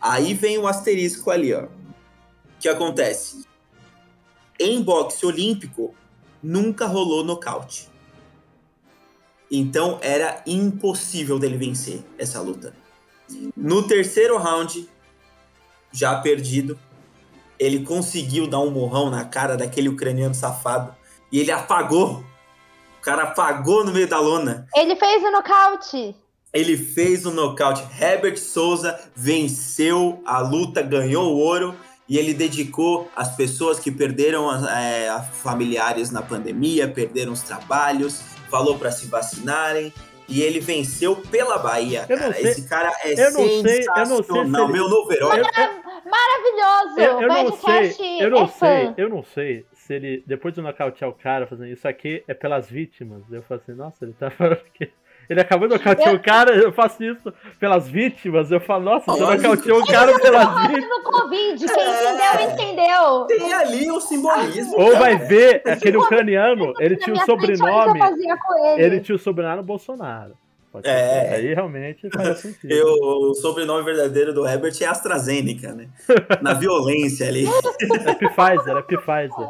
Aí 0.00 0.34
vem 0.34 0.56
o 0.56 0.68
asterisco 0.68 1.32
ali, 1.32 1.52
ó. 1.52 1.64
O 1.64 1.68
que 2.60 2.68
acontece? 2.68 3.44
Em 4.56 4.80
boxe 4.80 5.26
olímpico, 5.26 5.92
nunca 6.40 6.86
rolou 6.86 7.24
nocaute. 7.24 7.88
Então 9.50 9.98
era 10.00 10.40
impossível 10.46 11.36
dele 11.40 11.56
vencer 11.56 12.04
essa 12.16 12.40
luta. 12.40 12.72
No 13.56 13.82
terceiro 13.82 14.38
round, 14.38 14.88
já 15.90 16.20
perdido, 16.20 16.78
ele 17.58 17.84
conseguiu 17.84 18.46
dar 18.46 18.60
um 18.60 18.70
morrão 18.70 19.10
na 19.10 19.24
cara 19.24 19.56
daquele 19.56 19.88
ucraniano 19.88 20.36
safado 20.36 20.94
e 21.32 21.40
ele 21.40 21.50
apagou. 21.50 22.24
O 23.02 23.04
cara 23.04 23.24
apagou 23.24 23.84
no 23.84 23.90
meio 23.90 24.06
da 24.06 24.20
lona. 24.20 24.64
Ele 24.76 24.94
fez 24.94 25.24
o 25.24 25.30
nocaute. 25.32 26.14
Ele 26.54 26.76
fez 26.76 27.26
o 27.26 27.32
nocaute. 27.32 27.82
Herbert 28.00 28.38
Souza 28.38 28.96
venceu 29.16 30.22
a 30.24 30.38
luta, 30.38 30.82
ganhou 30.82 31.34
o 31.34 31.36
ouro 31.36 31.74
e 32.08 32.16
ele 32.16 32.32
dedicou 32.32 33.10
às 33.16 33.34
pessoas 33.34 33.80
que 33.80 33.90
perderam 33.90 34.48
é, 34.68 35.08
a 35.08 35.20
familiares 35.20 36.12
na 36.12 36.22
pandemia, 36.22 36.86
perderam 36.86 37.32
os 37.32 37.42
trabalhos, 37.42 38.20
falou 38.48 38.78
para 38.78 38.92
se 38.92 39.06
vacinarem. 39.08 39.92
E 40.28 40.40
ele 40.40 40.60
venceu 40.60 41.16
pela 41.16 41.58
Bahia, 41.58 42.06
Eu 42.08 42.16
não 42.16 42.22
cara. 42.28 42.34
sei- 42.34 42.50
Esse 42.52 42.68
cara 42.68 42.92
é 43.02 43.12
eu 43.14 43.32
não 43.32 43.40
sei- 43.40 43.48
eu 43.50 43.56
não 43.56 43.62
sei 43.62 43.82
se 43.82 43.82
sensacional. 43.82 44.64
ele- 44.66 44.72
Meu 44.74 44.88
novo 44.88 45.12
herói. 45.12 45.42
Maravilhoso. 46.06 47.00
eu- 47.00 47.20
eu 47.22 47.28
não 47.28 47.56
sei, 47.58 48.24
eu 48.24 48.30
não 48.30 48.42
é 48.44 48.46
sei, 48.46 48.86
fã. 48.86 48.94
eu 48.96 49.08
não 49.08 49.24
sei 49.24 49.66
se 49.86 49.94
ele, 49.94 50.22
depois 50.26 50.54
de 50.54 50.60
nocautear 50.62 51.10
o 51.10 51.12
cara, 51.14 51.46
fazendo 51.46 51.68
isso 51.72 51.86
aqui 51.88 52.22
é 52.28 52.34
pelas 52.34 52.70
vítimas. 52.70 53.22
Eu 53.32 53.42
falo 53.42 53.60
assim, 53.62 53.72
nossa, 53.72 54.04
ele 54.04 54.12
tá 54.12 54.30
falando 54.30 54.60
que. 54.74 54.90
Ele 55.30 55.40
acabou 55.40 55.68
de 55.68 55.74
nocautear 55.74 56.10
Eu- 56.10 56.16
o 56.16 56.20
cara, 56.20 56.54
eu 56.56 56.72
faço 56.72 57.02
isso 57.02 57.32
pelas 57.58 57.88
vítimas. 57.88 58.50
Eu 58.50 58.60
falo, 58.60 58.84
nossa, 58.84 59.06
você 59.12 59.20
nocauteou 59.20 59.80
o 59.80 59.86
cara 59.86 60.18
pelas 60.18 60.62
vítimas. 60.68 60.88
No 60.88 61.02
Covid. 61.04 61.64
Quem 61.66 61.82
É. 61.82 62.44
entendeu, 62.44 62.50
entendeu. 62.50 63.24
Tem 63.28 63.54
ali 63.54 63.90
o 63.90 64.00
simbolismo. 64.00 64.74
Ou 64.80 64.96
vai 64.96 65.16
ver, 65.16 65.62
aquele 65.66 65.96
ucraniano, 65.96 66.74
ele 66.80 66.96
tinha 66.96 67.14
o 67.14 67.20
sobrenome. 67.24 68.00
Ele 68.76 69.00
tinha 69.00 69.14
o 69.14 69.18
sobrenome 69.18 69.62
Bolsonaro. 69.62 70.36
Pode 70.72 70.88
é. 70.88 71.34
Aí 71.34 71.52
realmente 71.52 72.08
faz 72.10 72.38
sentido. 72.40 72.72
Eu, 72.72 72.86
o 72.94 73.34
sobrenome 73.34 73.84
verdadeiro 73.84 74.32
do 74.32 74.46
Herbert 74.46 74.74
é 74.80 74.86
AstraZeneca, 74.86 75.74
né? 75.74 75.88
Na 76.40 76.54
violência 76.58 77.28
ali. 77.28 77.44
É 77.46 78.14
Pfizer, 78.14 78.76
é 78.78 78.82
Pfizer. 78.82 79.48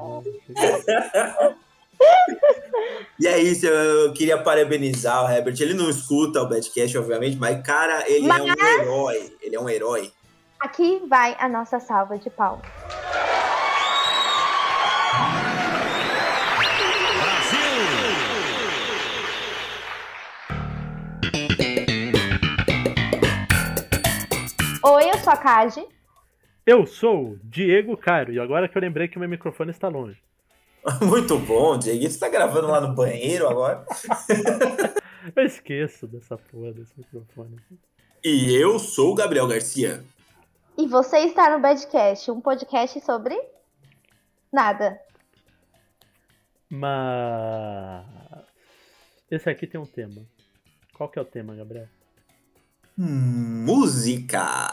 E 3.21 3.29
é 3.29 3.39
isso, 3.39 3.67
eu 3.67 4.13
queria 4.13 4.37
parabenizar 4.37 5.25
o 5.25 5.31
Herbert. 5.31 5.55
Ele 5.61 5.75
não 5.75 5.89
escuta 5.89 6.43
o 6.43 6.49
Badcast, 6.49 6.99
obviamente, 6.99 7.37
mas, 7.37 7.63
cara, 7.63 8.05
ele 8.11 8.27
mas... 8.27 8.41
é 8.41 8.43
um 8.43 8.81
herói. 8.81 9.33
Ele 9.41 9.55
é 9.55 9.61
um 9.61 9.69
herói. 9.69 10.13
Aqui 10.59 11.01
vai 11.09 11.37
a 11.39 11.49
nossa 11.49 11.79
salva 11.79 12.19
de 12.19 12.31
palmas. 12.31 12.67
Oi, 24.85 25.11
eu 25.11 25.19
sou 25.19 25.33
a 25.33 25.37
Kaji. 25.37 25.87
Eu 26.67 26.85
sou 26.89 27.39
Diego 27.45 27.97
Cairo, 27.97 28.33
e 28.33 28.41
agora 28.41 28.69
que 28.69 28.77
eu 28.77 28.83
lembrei 28.83 29.07
que 29.07 29.17
o 29.17 29.21
meu 29.21 29.29
microfone 29.29 29.71
está 29.71 29.87
longe. 29.87 30.21
Muito 31.07 31.39
bom, 31.39 31.79
Diego. 31.79 32.01
Você 32.01 32.09
está 32.09 32.29
gravando 32.29 32.67
lá 32.67 32.81
no 32.81 32.93
banheiro 32.93 33.49
agora? 33.49 33.87
eu 35.37 35.45
esqueço 35.45 36.09
dessa 36.09 36.37
porra 36.37 36.73
desse 36.73 36.93
microfone. 36.99 37.57
E 38.25 38.53
eu 38.61 38.81
sou 38.81 39.13
o 39.13 39.15
Gabriel 39.15 39.47
Garcia. 39.47 40.03
E 40.77 40.89
você 40.89 41.19
está 41.19 41.49
no 41.57 41.63
Badcast, 41.63 42.29
um 42.33 42.41
podcast 42.41 43.01
sobre 43.03 43.41
nada. 44.53 45.01
Mas 46.69 48.05
esse 49.31 49.49
aqui 49.49 49.65
tem 49.65 49.81
um 49.81 49.87
tema. 49.87 50.23
Qual 50.93 51.09
que 51.09 51.21
é 51.21 51.23
o 51.23 51.25
tema, 51.25 51.55
Gabriel? 51.55 51.87
Música. 52.97 54.69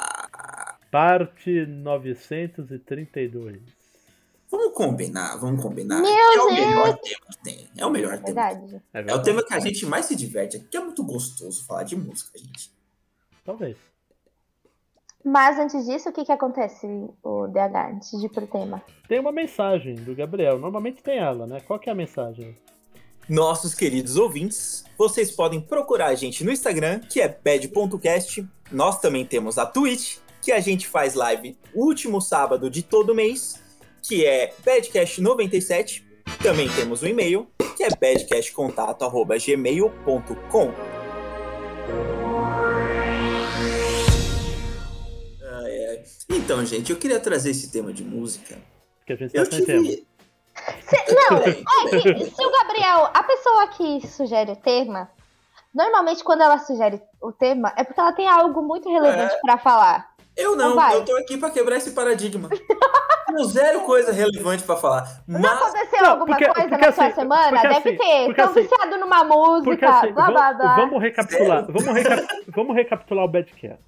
Parte 0.92 1.66
932. 1.66 3.60
Vamos 4.52 4.74
combinar, 4.74 5.38
vamos 5.38 5.62
combinar. 5.62 6.02
Meu 6.02 6.10
é 6.10 6.34
Deus. 6.34 6.44
o 6.44 6.54
melhor 6.54 6.98
tema 6.98 7.26
que 7.30 7.38
tem. 7.44 7.70
É 7.78 7.86
o 7.86 7.90
melhor 7.92 8.18
verdade. 8.18 8.68
tema. 8.68 8.84
É, 8.94 9.12
é, 9.12 9.16
o 9.16 9.22
tema 9.22 9.44
que 9.44 9.54
a 9.54 9.60
gente 9.60 9.86
mais 9.86 10.06
se 10.06 10.16
diverte 10.16 10.58
aqui. 10.58 10.76
É 10.76 10.80
muito 10.80 11.04
gostoso 11.04 11.66
falar 11.66 11.84
de 11.84 11.96
música, 11.96 12.38
gente. 12.38 12.72
Talvez. 13.46 13.78
Mas 15.24 15.60
antes 15.60 15.86
disso, 15.86 16.10
o 16.10 16.14
que, 16.14 16.26
que 16.26 16.32
acontece, 16.32 16.88
o 17.24 17.48
DH, 17.48 17.94
antes 17.94 18.20
de 18.20 18.26
ir 18.26 18.30
pro 18.30 18.48
tema? 18.48 18.82
Tem 19.08 19.20
uma 19.20 19.32
mensagem 19.32 19.96
do 19.96 20.16
Gabriel. 20.16 20.58
Normalmente 20.58 21.04
tem 21.04 21.20
ela, 21.20 21.46
né? 21.46 21.60
Qual 21.62 21.80
que 21.80 21.90
é 21.90 21.92
a 21.92 21.96
mensagem? 21.96 22.58
Nossos 23.30 23.74
queridos 23.76 24.16
ouvintes, 24.16 24.84
vocês 24.98 25.30
podem 25.30 25.62
procurar 25.62 26.08
a 26.08 26.16
gente 26.16 26.44
no 26.44 26.52
Instagram, 26.52 27.00
que 27.00 27.22
é 27.22 27.28
bad.cast. 27.28 28.44
Nós 28.72 29.00
também 29.00 29.24
temos 29.24 29.60
a 29.60 29.68
Twitch, 29.68 30.18
que 30.42 30.52
a 30.52 30.60
gente 30.60 30.88
faz 30.88 31.14
live 31.14 31.56
último 31.76 32.20
sábado 32.20 32.72
de 32.72 32.82
todo 32.82 33.14
mês, 33.14 33.62
que 34.02 34.26
é 34.26 34.52
badcast97. 34.66 36.02
Também 36.42 36.68
temos 36.70 37.04
o 37.04 37.06
um 37.06 37.10
e-mail, 37.10 37.48
que 37.78 37.84
é 37.84 37.90
badcastcontato.gmail.com. 37.90 40.74
Então, 46.32 46.64
gente, 46.66 46.92
eu 46.92 46.98
queria 46.98 47.20
trazer 47.20 47.52
esse 47.52 47.72
tema 47.72 47.94
de 47.94 48.04
música. 48.04 48.58
Porque 48.98 49.14
a 49.14 49.16
gente 49.16 49.34
tá 49.34 49.40
eu 49.40 49.46
sem 49.46 49.60
tive... 49.60 49.68
tema. 49.68 49.88
Se, 50.82 51.14
não, 51.14 51.38
é 51.38 51.54
que, 51.54 52.26
se 52.26 52.46
o 52.46 52.52
Gabriel, 52.80 53.10
a 53.14 53.24
pessoa 53.24 53.68
que 53.68 54.08
sugere 54.08 54.52
o 54.52 54.56
tema, 54.56 55.10
normalmente 55.74 56.24
quando 56.24 56.42
ela 56.42 56.58
sugere 56.60 57.02
o 57.22 57.32
tema 57.32 57.74
é 57.76 57.84
porque 57.84 58.00
ela 58.00 58.14
tem 58.14 58.28
algo 58.28 58.62
muito 58.62 58.90
relevante 58.90 59.36
é. 59.36 59.40
para 59.42 59.58
falar. 59.58 60.10
Eu 60.38 60.56
não, 60.56 60.80
eu 60.94 61.04
tô 61.04 61.18
aqui 61.18 61.38
para 61.38 61.50
quebrar 61.50 61.76
esse 61.76 61.92
paradigma. 61.92 62.48
Tenho 63.28 63.44
zero 63.46 63.82
coisa 63.82 64.14
relevante 64.14 64.64
para 64.64 64.78
falar. 64.78 65.22
Mas... 65.28 65.42
Não 65.42 65.50
aconteceu 65.50 66.02
não, 66.02 66.10
alguma 66.12 66.28
porque, 66.28 66.46
coisa 66.46 66.70
porque 66.70 66.82
na 66.82 66.90
assim, 66.90 67.02
sua 67.02 67.12
semana? 67.12 67.62
Deve 67.62 67.76
assim, 67.76 67.98
ter. 67.98 68.30
Estão 68.30 68.46
assim, 68.46 68.62
viciado 68.62 68.98
numa 68.98 69.24
música, 69.26 69.90
assim, 69.90 70.14
blá 70.14 70.32
blá 70.32 70.54
blá. 70.54 70.76
Vamos 70.78 71.02
recapitular. 71.02 71.66
Vamos, 71.66 71.94
recap 71.94 72.28
vamos 72.56 72.76
recapitular 72.76 73.26
o 73.26 73.28
Badcast. 73.28 73.84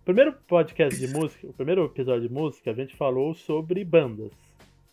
O 0.00 0.04
primeiro 0.04 0.32
podcast 0.48 0.98
de 0.98 1.12
música, 1.12 1.46
o 1.46 1.52
primeiro 1.52 1.84
episódio 1.84 2.26
de 2.26 2.32
música, 2.32 2.70
a 2.70 2.74
gente 2.74 2.96
falou 2.96 3.34
sobre 3.34 3.84
bandas. 3.84 4.32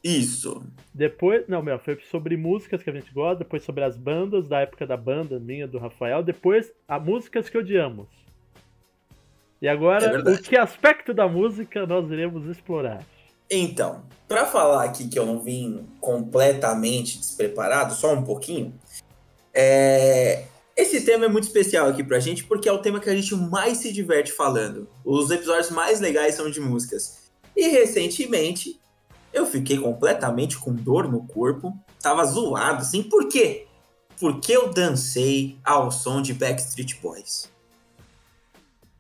Isso. 0.04 0.64
Depois, 0.94 1.46
não, 1.48 1.62
meu, 1.62 1.78
foi 1.78 2.00
sobre 2.10 2.38
músicas 2.38 2.82
que 2.82 2.90
a 2.90 2.94
gente 2.94 3.14
gosta, 3.14 3.44
depois 3.44 3.64
sobre 3.64 3.84
as 3.84 3.98
bandas 3.98 4.48
da 4.48 4.62
época 4.62 4.88
da 4.88 4.96
banda 4.96 5.40
minha, 5.40 5.68
do 5.68 5.78
Rafael, 5.78 6.24
depois 6.24 6.72
a 6.88 6.98
músicas 7.00 7.50
que 7.50 7.58
odiamos. 7.58 8.08
E 9.62 9.68
agora, 9.68 10.06
é 10.06 10.18
o 10.18 10.42
que 10.42 10.58
aspecto 10.58 11.14
da 11.14 11.28
música 11.28 11.86
nós 11.86 12.10
iremos 12.10 12.46
explorar? 12.48 13.06
Então, 13.52 14.04
para 14.28 14.46
falar 14.46 14.86
aqui 14.86 15.10
que 15.10 15.20
eu 15.20 15.26
não 15.26 15.42
vim 15.42 15.86
completamente 16.00 17.18
despreparado, 17.18 17.94
só 17.94 18.14
um 18.14 18.24
pouquinho, 18.24 18.74
é... 19.54 20.46
esse 20.78 21.04
tema 21.04 21.26
é 21.26 21.28
muito 21.28 21.46
especial 21.46 21.88
aqui 21.88 22.04
pra 22.04 22.20
gente 22.20 22.46
porque 22.46 22.70
é 22.70 22.72
o 22.72 22.78
tema 22.78 23.02
que 23.02 23.10
a 23.10 23.16
gente 23.16 23.36
mais 23.36 23.80
se 23.80 23.92
diverte 23.92 24.32
falando. 24.32 24.88
Os 25.04 25.30
episódios 25.30 25.72
mais 25.72 26.00
legais 26.00 26.36
são 26.36 26.50
de 26.50 26.62
músicas. 26.62 27.30
E 27.54 27.68
recentemente 27.68 28.79
eu 29.34 29.46
fiquei 29.46 29.78
completamente 29.78 30.58
com 30.58 30.74
dor 30.74 31.08
no 31.08 31.26
corpo, 31.28 31.78
tava 32.02 32.24
zoado, 32.26 32.82
assim, 32.82 33.04
por 33.04 33.28
quê? 33.28 33.68
Porque 34.20 34.52
eu 34.52 34.72
dancei 34.74 35.58
ao 35.64 35.92
som 35.92 36.22
de 36.22 36.34
Backstreet 36.34 37.00
Boys. 37.02 37.50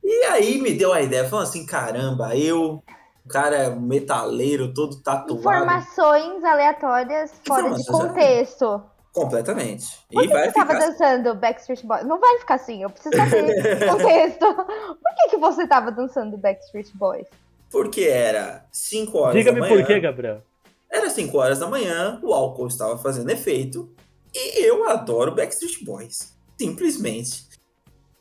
E 0.04 0.26
aí 0.26 0.62
me 0.62 0.74
deu 0.74 0.94
a 0.94 1.02
ideia, 1.02 1.28
falando 1.28 1.48
assim, 1.48 1.66
caramba, 1.66 2.36
eu, 2.36 2.82
cara 3.28 3.72
metaleiro, 3.72 4.74
todo 4.74 4.96
tatuado. 5.02 5.40
Informações 5.40 6.44
aleatórias 6.44 7.32
fora 7.46 7.74
de 7.74 7.86
contexto. 7.86 8.82
Completamente. 9.14 9.86
Por 10.12 10.24
e 10.24 10.28
que 10.28 10.34
vai 10.34 10.44
você 10.44 10.50
estava 10.50 10.74
assim. 10.74 10.92
dançando 10.92 11.36
Backstreet 11.36 11.86
Boys? 11.86 12.06
Não 12.06 12.20
vai 12.20 12.40
ficar 12.40 12.56
assim, 12.56 12.84
eu 12.84 12.90
preciso 12.90 13.16
saber 13.16 13.44
o 13.84 13.98
contexto. 13.98 14.54
Por 14.56 15.16
que, 15.18 15.30
que 15.30 15.38
você 15.38 15.64
estava 15.64 15.92
dançando 15.92 16.38
Backstreet 16.38 16.90
Boys? 16.96 17.28
Porque 17.72 18.02
era 18.02 18.68
5 18.72 19.18
horas 19.18 19.36
Diga 19.36 19.52
da 19.52 19.60
manhã. 19.60 19.70
Diga-me 19.70 19.86
por 19.86 19.94
quê, 19.94 20.00
Gabriel. 20.00 20.44
Era 20.92 21.10
5 21.10 21.38
horas 21.38 21.60
da 21.60 21.68
manhã, 21.68 22.20
o 22.24 22.34
álcool 22.34 22.68
estava 22.68 22.98
fazendo 22.98 23.30
efeito. 23.30 23.90
E 24.34 24.66
eu 24.66 24.90
adoro 24.90 25.36
Backstreet 25.36 25.84
Boys. 25.84 26.36
Simplesmente. 26.60 27.48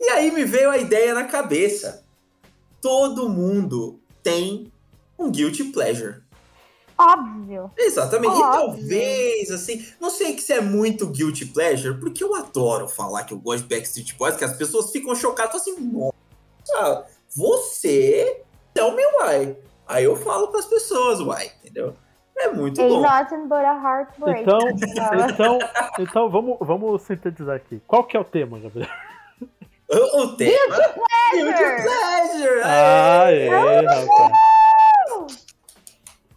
E 0.00 0.08
aí 0.10 0.30
me 0.30 0.44
veio 0.44 0.70
a 0.70 0.78
ideia 0.78 1.14
na 1.14 1.24
cabeça. 1.24 2.04
Todo 2.80 3.28
mundo 3.28 3.98
tem 4.22 4.72
um 5.18 5.30
guilty 5.30 5.64
pleasure. 5.64 6.22
Óbvio. 6.96 7.70
Exatamente. 7.76 8.32
Óbvio. 8.32 8.48
E 8.48 8.52
talvez, 8.52 9.50
assim, 9.50 9.86
não 10.00 10.10
sei 10.10 10.34
que 10.34 10.42
se 10.42 10.52
é 10.52 10.60
muito 10.60 11.06
guilty 11.06 11.46
pleasure, 11.46 11.98
porque 11.98 12.22
eu 12.22 12.34
adoro 12.34 12.88
falar 12.88 13.24
que 13.24 13.32
eu 13.32 13.38
gosto 13.38 13.66
de 13.66 13.74
Backstreet 13.74 14.16
Boys, 14.16 14.36
que 14.36 14.44
as 14.44 14.56
pessoas 14.56 14.90
ficam 14.90 15.14
chocadas 15.14 15.62
assim, 15.62 15.76
nossa, 15.80 17.06
você 17.34 18.42
tell 18.78 18.92
me 18.92 19.02
why. 19.20 19.56
Aí 19.86 20.04
eu 20.04 20.14
falo 20.14 20.48
pras 20.48 20.66
pessoas 20.66 21.20
why, 21.20 21.50
entendeu? 21.62 21.94
É 22.36 22.48
muito 22.50 22.80
bom. 22.80 23.00
Nothing 23.00 23.48
but 23.48 23.64
a 23.64 23.74
heartbreak. 23.74 24.42
Então, 24.42 24.58
então, 25.28 25.58
então 25.98 26.30
vamos, 26.30 26.56
vamos 26.60 27.02
sintetizar 27.02 27.56
aqui. 27.56 27.82
Qual 27.86 28.04
que 28.04 28.16
é 28.16 28.20
o 28.20 28.24
tema, 28.24 28.60
Gabriel? 28.60 28.88
O, 29.90 30.22
o 30.22 30.36
tema? 30.36 30.52
Guilty 30.52 31.00
Pleasure! 31.32 31.82
Pleasure! 31.82 32.60
Ah, 32.62 33.32
é, 33.32 33.48
rapaz. 33.48 34.08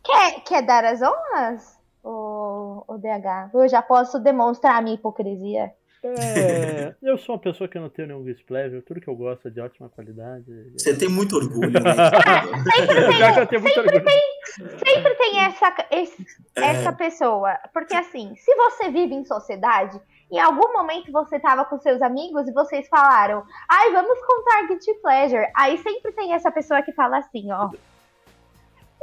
Quer, 0.03 0.39
quer 0.41 0.61
dar 0.63 0.83
as 0.83 1.01
honras, 1.01 1.77
o, 2.03 2.83
o 2.87 2.97
DH? 2.97 3.53
Eu 3.53 3.67
já 3.67 3.81
posso 3.81 4.19
demonstrar 4.19 4.77
a 4.77 4.81
minha 4.81 4.95
hipocrisia. 4.95 5.71
É, 6.03 6.95
eu 7.03 7.15
sou 7.15 7.35
uma 7.35 7.41
pessoa 7.41 7.67
que 7.67 7.77
não 7.77 7.87
tenho 7.87 8.07
nenhum 8.07 8.23
guilty 8.23 8.43
pleasure, 8.43 8.81
tudo 8.81 8.99
que 8.99 9.07
eu 9.07 9.15
gosto 9.15 9.47
é 9.47 9.51
de 9.51 9.61
ótima 9.61 9.87
qualidade. 9.87 10.45
Você 10.73 10.97
tem 10.97 11.07
muito 11.07 11.35
orgulho, 11.35 11.71
né? 11.71 11.79
sempre 12.73 13.61
tem, 13.61 13.73
sempre, 13.73 14.01
tem, 14.01 14.79
sempre 14.83 15.15
tem 15.15 15.39
essa, 15.41 15.75
esse, 15.91 16.25
é. 16.55 16.61
essa 16.61 16.91
pessoa. 16.91 17.55
Porque 17.71 17.93
assim, 17.93 18.35
se 18.35 18.55
você 18.55 18.89
vive 18.89 19.13
em 19.13 19.23
sociedade, 19.23 20.01
em 20.31 20.39
algum 20.39 20.73
momento 20.73 21.11
você 21.11 21.39
tava 21.39 21.65
com 21.65 21.77
seus 21.77 22.01
amigos 22.01 22.47
e 22.47 22.53
vocês 22.53 22.87
falaram, 22.87 23.43
ai, 23.69 23.91
vamos 23.91 24.19
contar 24.25 24.67
guilty 24.67 24.93
pleasure. 25.01 25.47
Aí 25.55 25.77
sempre 25.77 26.11
tem 26.13 26.33
essa 26.33 26.51
pessoa 26.51 26.81
que 26.81 26.91
fala 26.93 27.19
assim, 27.19 27.51
ó. 27.51 27.69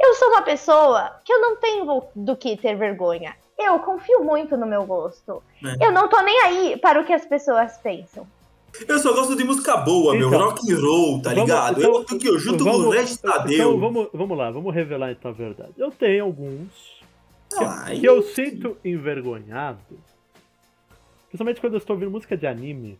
Eu 0.01 0.15
sou 0.15 0.29
uma 0.29 0.41
pessoa 0.41 1.21
que 1.23 1.31
eu 1.31 1.39
não 1.39 1.55
tenho 1.57 2.03
do 2.15 2.35
que 2.35 2.57
ter 2.57 2.75
vergonha. 2.75 3.35
Eu 3.59 3.79
confio 3.79 4.23
muito 4.23 4.55
no 4.55 4.65
meu 4.65 4.85
gosto. 4.85 5.43
É. 5.63 5.87
Eu 5.87 5.91
não 5.91 6.07
tô 6.07 6.19
nem 6.21 6.41
aí 6.43 6.77
para 6.77 7.01
o 7.01 7.05
que 7.05 7.11
as 7.11 7.25
pessoas 7.25 7.77
pensam. 7.77 8.25
Eu 8.87 8.99
só 8.99 9.13
gosto 9.13 9.35
de 9.35 9.43
música 9.43 9.75
boa, 9.77 10.15
então, 10.15 10.29
meu. 10.29 10.39
Rock 10.39 10.71
and 10.71 10.79
roll, 10.79 11.21
tá 11.21 11.29
vamos, 11.31 11.43
ligado? 11.43 11.79
Então, 11.79 11.91
eu 11.91 11.97
aqui, 12.01 12.39
junto 12.39 12.63
vamos, 12.63 12.83
com 12.83 12.87
o 12.87 12.91
Regis 12.91 13.17
Tadeu. 13.17 13.53
Então, 13.53 13.79
vamos, 13.79 14.07
vamos 14.13 14.37
lá, 14.37 14.51
vamos 14.51 14.73
revelar 14.73 15.11
então 15.11 15.31
a 15.31 15.33
verdade. 15.33 15.73
Eu 15.77 15.91
tenho 15.91 16.23
alguns 16.25 17.01
que, 17.49 17.99
que 17.99 18.05
eu 18.05 18.21
sinto 18.21 18.77
envergonhado. 18.85 19.79
Principalmente 21.27 21.59
quando 21.59 21.73
eu 21.73 21.79
estou 21.79 21.95
ouvindo 21.95 22.11
música 22.11 22.37
de 22.37 22.47
anime. 22.47 22.99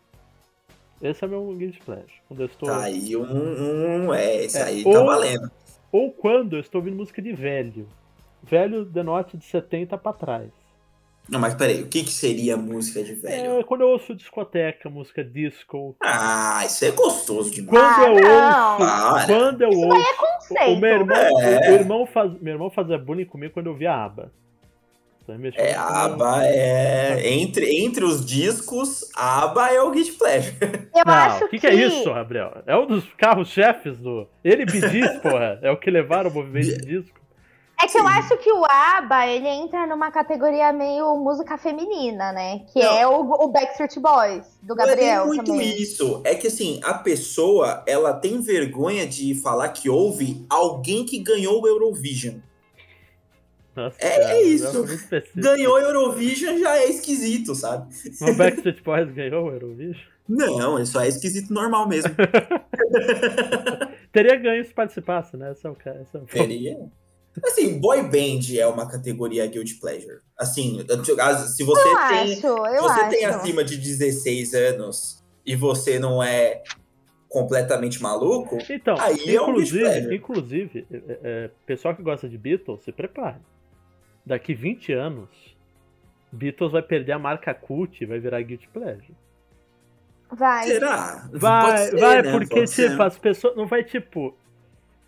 Esse 1.00 1.24
é 1.24 1.28
meu 1.28 1.54
guilty 1.56 1.80
pleasure. 1.80 2.12
Quando 2.28 2.40
eu 2.40 2.46
estou... 2.46 2.68
Tá 2.68 2.82
aí 2.82 3.16
um, 3.16 4.06
um 4.06 4.12
é, 4.14 4.44
esse 4.44 4.58
É, 4.58 4.62
aí 4.64 4.82
ou- 4.84 4.92
tá 4.92 5.02
valendo. 5.02 5.50
Ou 5.90 6.12
quando 6.12 6.56
eu 6.56 6.60
estou 6.60 6.80
ouvindo 6.80 6.96
música 6.96 7.22
de 7.22 7.32
velho. 7.32 7.88
Velho 8.42 8.84
denote 8.84 9.36
de 9.36 9.44
70 9.44 9.96
pra 9.98 10.12
trás. 10.12 10.50
Não, 11.28 11.38
mas 11.38 11.54
peraí, 11.54 11.82
o 11.82 11.86
que 11.86 12.02
que 12.02 12.10
seria 12.10 12.56
música 12.56 13.04
de 13.04 13.14
velho? 13.14 13.60
É, 13.60 13.62
quando 13.62 13.82
eu 13.82 13.88
ouço 13.88 14.14
discoteca, 14.14 14.88
música 14.90 15.22
disco. 15.22 15.94
Ah, 16.02 16.62
isso 16.64 16.84
é 16.84 16.90
gostoso 16.90 17.50
demais. 17.52 17.70
Quando 17.70 17.94
Ah, 17.94 18.08
eu 18.08 18.20
não. 18.20 18.72
ouço. 18.72 18.78
Para. 18.78 19.26
Quando 19.26 19.62
eu 19.62 19.68
Isso 19.70 19.78
ouço. 19.80 19.88
daí 19.90 20.02
é 20.02 20.14
conceito. 20.14 20.70
O 20.72 20.80
meu 20.80 20.90
irmão, 20.90 21.40
É. 21.40 21.70
o 21.70 21.74
irmão 21.74 22.06
faz, 22.06 22.32
meu 22.40 22.54
irmão 22.54 22.70
fazia 22.70 22.98
bullying 22.98 23.26
comigo 23.26 23.52
quando 23.54 23.66
eu 23.66 23.74
via 23.76 23.94
aba. 23.94 24.32
Mexeu 25.28 25.62
É, 25.64 25.74
a 25.74 26.06
aba 26.06 26.44
é. 26.44 27.30
Entre, 27.34 27.84
entre 27.84 28.02
os 28.02 28.26
discos, 28.26 29.08
a 29.14 29.44
aba 29.44 29.72
é 29.72 29.80
o 29.80 29.92
Guilty 29.92 30.12
Pleasure. 30.12 30.56
Eu 30.92 31.04
Não, 31.06 31.12
acho 31.14 31.44
o 31.44 31.48
que, 31.48 31.60
que 31.60 31.66
é 31.68 31.74
isso, 31.74 32.12
Gabriel? 32.12 32.52
É 32.66 32.76
um 32.76 32.84
dos 32.84 33.04
carros-chefes 33.14 33.96
do. 33.98 34.26
Ele 34.42 34.66
me 34.66 34.80
diz, 34.90 35.08
porra. 35.18 35.60
É 35.62 35.70
o 35.70 35.76
que 35.76 35.88
levaram 35.88 36.30
o 36.30 36.34
movimento 36.34 36.66
de 36.66 36.78
disco. 37.00 37.19
É 37.82 37.86
que 37.86 37.98
eu 37.98 38.06
acho 38.06 38.36
que 38.38 38.52
o 38.52 38.64
ABBA, 38.64 39.26
ele 39.28 39.48
entra 39.48 39.86
numa 39.86 40.10
categoria 40.10 40.72
meio 40.72 41.16
música 41.16 41.56
feminina, 41.56 42.32
né? 42.32 42.60
Que 42.72 42.80
Não. 42.80 42.98
é 42.98 43.06
o, 43.06 43.20
o 43.20 43.48
Backstreet 43.48 43.98
Boys, 43.98 44.46
do 44.62 44.74
Gabriel 44.74 45.24
Não 45.26 45.32
é 45.32 45.36
muito 45.36 45.44
também. 45.44 45.80
isso. 45.80 46.20
É 46.24 46.34
que 46.34 46.46
assim, 46.48 46.80
a 46.84 46.94
pessoa, 46.94 47.82
ela 47.86 48.12
tem 48.12 48.40
vergonha 48.40 49.06
de 49.06 49.34
falar 49.34 49.68
que 49.70 49.88
houve 49.88 50.44
alguém 50.50 51.04
que 51.04 51.18
ganhou 51.18 51.62
o 51.62 51.66
Eurovision. 51.66 52.36
Nossa, 53.74 53.96
É 54.00 54.20
cara, 54.20 54.42
isso. 54.42 54.84
é 54.84 54.94
específico. 54.94 55.40
Ganhou 55.40 55.74
o 55.74 55.78
Eurovision 55.78 56.58
já 56.58 56.76
é 56.76 56.88
esquisito, 56.88 57.54
sabe? 57.54 57.92
O 58.20 58.34
Backstreet 58.34 58.82
Boys 58.82 59.10
ganhou 59.12 59.46
o 59.46 59.52
Eurovision? 59.52 60.02
Não, 60.28 60.76
ele 60.76 60.86
só 60.86 61.00
é 61.00 61.08
esquisito 61.08 61.52
normal 61.52 61.88
mesmo. 61.88 62.10
Teria 64.12 64.36
ganho 64.36 64.64
se 64.64 64.72
participasse, 64.72 65.36
né? 65.36 65.52
Esse 65.52 65.66
é 65.66 65.70
o. 65.70 65.72
Esse 65.72 66.16
é 66.16 66.20
o... 66.20 66.26
Seria. 66.30 66.78
Assim, 67.44 67.78
boy 67.80 68.02
band 68.02 68.40
é 68.58 68.66
uma 68.66 68.88
categoria 68.88 69.46
guilty 69.46 69.74
pleasure. 69.74 70.20
Assim, 70.38 70.78
se 71.54 71.62
você 71.64 71.80
Eu 71.88 71.94
tem, 72.08 72.34
acho, 72.34 72.46
eu 72.46 72.82
você 72.82 73.00
acho. 73.00 73.10
tem 73.10 73.24
acima 73.24 73.64
de 73.64 73.76
16 73.76 74.54
anos 74.54 75.22
e 75.44 75.54
você 75.56 75.98
não 75.98 76.22
é 76.22 76.62
completamente 77.28 78.02
maluco, 78.02 78.58
Então, 78.68 78.96
Aí 78.98 79.34
é 79.36 79.40
um 79.40 79.50
inclusive, 79.50 79.84
mistério. 79.84 80.12
inclusive 80.14 80.86
é, 80.90 81.18
é, 81.22 81.50
pessoal 81.64 81.94
que 81.94 82.02
gosta 82.02 82.28
de 82.28 82.36
Beatles, 82.36 82.82
se 82.82 82.90
prepare. 82.90 83.36
Daqui 84.26 84.52
20 84.52 84.92
anos, 84.92 85.28
Beatles 86.32 86.72
vai 86.72 86.82
perder 86.82 87.12
a 87.12 87.18
marca 87.18 87.54
cult 87.54 88.02
e 88.02 88.06
vai 88.06 88.18
virar 88.18 88.42
Guilty 88.42 88.68
Pleasure. 88.72 89.14
Vai. 90.32 90.66
será? 90.66 91.28
Vai, 91.32 91.78
ser, 91.78 91.98
vai, 92.00 92.22
né? 92.22 92.30
porque, 92.32 92.54
Pode 92.54 92.70
ser. 92.70 92.90
tipo, 92.90 93.02
as 93.02 93.18
pessoas. 93.18 93.56
Não 93.56 93.66
vai, 93.66 93.82
tipo. 93.82 94.36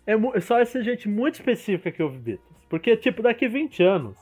É 0.05 0.39
só 0.41 0.59
essa 0.59 0.83
gente 0.83 1.07
muito 1.07 1.35
específica 1.35 1.91
que 1.91 2.03
ouve 2.03 2.17
Beatles. 2.17 2.53
Porque, 2.69 2.97
tipo, 2.97 3.21
daqui 3.21 3.47
20 3.47 3.81
anos, 3.83 4.17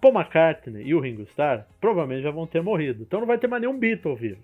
Paul 0.00 0.14
McCartney 0.14 0.84
e 0.86 0.94
o 0.94 1.00
Ringo 1.00 1.22
Starr 1.22 1.66
provavelmente 1.80 2.22
já 2.22 2.30
vão 2.30 2.46
ter 2.46 2.62
morrido. 2.62 3.02
Então 3.02 3.20
não 3.20 3.26
vai 3.26 3.38
ter 3.38 3.46
mais 3.46 3.60
nenhum 3.60 3.78
Beatle 3.78 4.14
vivo. 4.16 4.40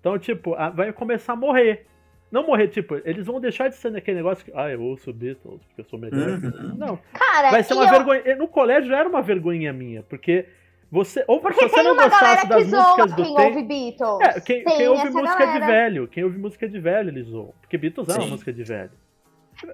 Então, 0.00 0.18
tipo, 0.18 0.54
a- 0.54 0.70
vai 0.70 0.92
começar 0.92 1.32
a 1.32 1.36
morrer. 1.36 1.86
Não 2.30 2.44
morrer, 2.46 2.68
tipo, 2.68 3.00
eles 3.04 3.24
vão 3.26 3.40
deixar 3.40 3.68
de 3.68 3.76
ser 3.76 3.94
aquele 3.96 4.16
negócio 4.18 4.44
que, 4.44 4.52
ah, 4.54 4.68
eu 4.70 4.82
ouço 4.82 5.12
Beatles 5.12 5.60
porque 5.66 5.80
eu 5.80 5.84
sou 5.84 5.98
melhor. 5.98 6.28
Uhum. 6.28 6.74
Não, 6.76 6.98
Cara, 7.12 7.50
vai 7.50 7.62
ser 7.62 7.74
uma 7.74 7.84
eu- 7.84 7.90
vergonha. 7.90 8.36
No 8.36 8.48
colégio 8.48 8.88
já 8.90 8.98
era 8.98 9.08
uma 9.08 9.22
vergonhinha 9.22 9.72
minha, 9.72 10.02
porque 10.02 10.46
você. 10.90 11.24
Ou 11.28 11.40
Porque 11.40 11.60
se 11.68 11.68
você 11.68 11.82
não 11.82 11.94
gostasse 11.96 12.48
das 12.48 12.64
músicas 12.70 13.12
do 13.12 13.16
quem 13.22 13.34
tempo. 13.34 13.42
ouve 13.42 13.62
Beatles. 13.62 14.20
É, 14.36 14.40
quem, 14.40 14.64
Tem 14.64 14.76
quem 14.76 14.88
ouve 14.88 15.10
música 15.10 15.46
de 15.46 15.58
galera. 15.58 15.66
velho, 15.66 16.08
quem 16.08 16.24
ouve 16.24 16.38
música 16.38 16.68
de 16.68 16.78
velho, 16.80 17.08
eles 17.10 17.26
zoam. 17.26 17.52
Porque 17.60 17.78
Beatles 17.78 18.08
é 18.08 18.12
uma 18.14 18.22
Sim. 18.22 18.30
música 18.30 18.52
de 18.52 18.64
velho. 18.64 18.90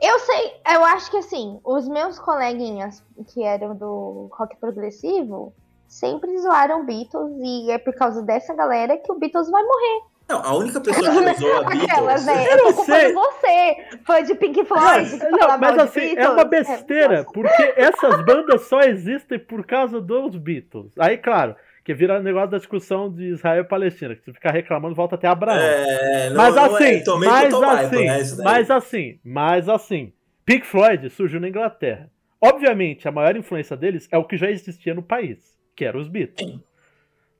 Eu 0.01 0.19
sei, 0.21 0.53
eu 0.75 0.85
acho 0.85 1.11
que 1.11 1.17
assim, 1.17 1.59
os 1.65 1.89
meus 1.89 2.19
coleguinhas 2.19 3.03
que 3.33 3.43
eram 3.43 3.75
do 3.75 4.29
rock 4.33 4.57
progressivo 4.57 5.53
sempre 5.89 6.39
zoaram 6.39 6.87
Beatles 6.87 7.33
e 7.41 7.71
é 7.71 7.79
por 7.79 7.95
causa 7.95 8.23
dessa 8.23 8.55
galera 8.55 8.97
que 8.97 9.11
o 9.11 9.19
Beatles 9.19 9.51
vai 9.51 9.63
morrer. 9.63 10.03
Não, 10.29 10.41
a 10.43 10.55
única 10.55 10.81
pessoa 10.81 11.11
que 11.11 11.19
usou 11.45 11.57
a 11.57 11.61
Aquelas, 11.61 12.25
Beatles. 12.25 12.27
né? 12.27 12.47
Eu 12.47 12.51
Eu 12.59 12.65
não 12.65 12.73
tô 12.73 12.85
sei. 12.85 13.13
você, 13.13 13.77
fã 14.05 14.23
de 14.23 14.35
Pink 14.37 14.65
Floyd. 14.65 15.19
Não, 15.31 15.39
fala 15.41 15.59
mas 15.59 15.79
assim, 15.79 16.17
é 16.17 16.29
uma 16.29 16.45
besteira, 16.45 17.19
É, 17.19 17.25
porque 17.25 17.75
essas 17.77 18.25
bandas 18.25 18.63
só 18.69 18.81
existem 18.81 19.39
por 19.39 19.67
causa 19.67 20.01
dos 20.01 20.37
Beatles. 20.37 20.93
Aí, 20.99 21.19
claro, 21.19 21.57
que 21.85 21.95
vira 21.95 22.19
o 22.19 22.23
negócio 22.23 22.51
da 22.51 22.59
discussão 22.59 23.13
de 23.13 23.25
Israel 23.31 23.63
e 23.63 23.69
Palestina, 23.69 24.15
que 24.15 24.23
se 24.23 24.33
ficar 24.33 24.53
reclamando, 24.53 24.95
volta 24.95 25.15
até 25.17 25.27
Abraão. 25.27 25.59
É, 25.59 26.31
não, 26.31 26.37
mas 26.37 26.55
não 26.55 26.65
assim, 26.65 26.85
é, 26.85 27.01
tomei 27.01 27.29
mas 27.29 27.53
Bible, 27.55 27.67
assim, 27.67 28.05
né, 28.07 28.45
mas 28.45 28.71
assim, 28.71 29.21
mas 29.25 29.69
assim, 29.69 30.13
Pink 30.45 30.67
Floyd 30.67 31.11
surgiu 31.11 31.41
na 31.41 31.49
Inglaterra. 31.49 32.11
Obviamente, 32.41 33.07
a 33.07 33.13
maior 33.13 33.37
influência 33.37 33.77
deles 33.77 34.09
é 34.11 34.19
o 34.19 34.25
que 34.25 34.37
já 34.37 34.51
existia 34.51 34.95
no 34.95 35.03
país, 35.03 35.57
que 35.77 35.85
eram 35.85 36.01
os 36.01 36.09
Beatles. 36.09 36.59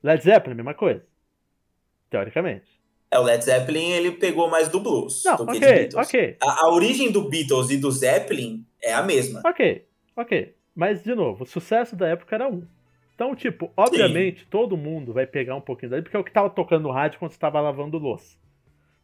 Led 0.01 0.23
Zeppelin, 0.23 0.55
mesma 0.55 0.73
coisa. 0.73 1.03
Teoricamente. 2.09 2.65
É, 3.11 3.19
o 3.19 3.23
Led 3.23 3.43
Zeppelin 3.43 3.91
ele 3.91 4.11
pegou 4.13 4.49
mais 4.49 4.67
do 4.69 4.79
blues 4.79 5.23
Não, 5.23 5.37
do 5.37 5.45
que 5.47 5.53
de 5.53 5.59
Beatles. 5.59 6.07
ok, 6.07 6.37
A, 6.41 6.65
a 6.65 6.69
origem 6.73 7.11
do 7.11 7.29
Beatles 7.29 7.69
e 7.69 7.77
do 7.77 7.91
Zeppelin 7.91 8.65
é 8.81 8.93
a 8.93 9.03
mesma. 9.03 9.41
ok, 9.45 9.85
ok. 10.15 10.55
Mas, 10.75 11.03
de 11.03 11.13
novo, 11.13 11.43
o 11.43 11.47
sucesso 11.47 11.95
da 11.95 12.07
época 12.07 12.35
era 12.35 12.47
um. 12.49 12.65
Então, 13.15 13.35
tipo, 13.35 13.71
obviamente, 13.77 14.45
todo 14.47 14.75
mundo 14.75 15.13
vai 15.13 15.25
pegar 15.27 15.55
um 15.55 15.61
pouquinho 15.61 15.91
daí, 15.91 16.01
porque 16.01 16.17
é 16.17 16.19
o 16.19 16.23
que 16.23 16.31
tava 16.31 16.49
tocando 16.49 16.83
no 16.83 16.91
rádio 16.91 17.19
quando 17.19 17.31
você 17.31 17.39
tava 17.39 17.61
lavando 17.61 17.97
louça. 17.97 18.37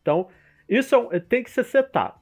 Então, 0.01 0.27
isso 0.67 0.95
é 0.95 0.97
um- 0.97 1.09
tem 1.19 1.43
que 1.43 1.51
ser 1.51 1.63
setado. 1.63 2.19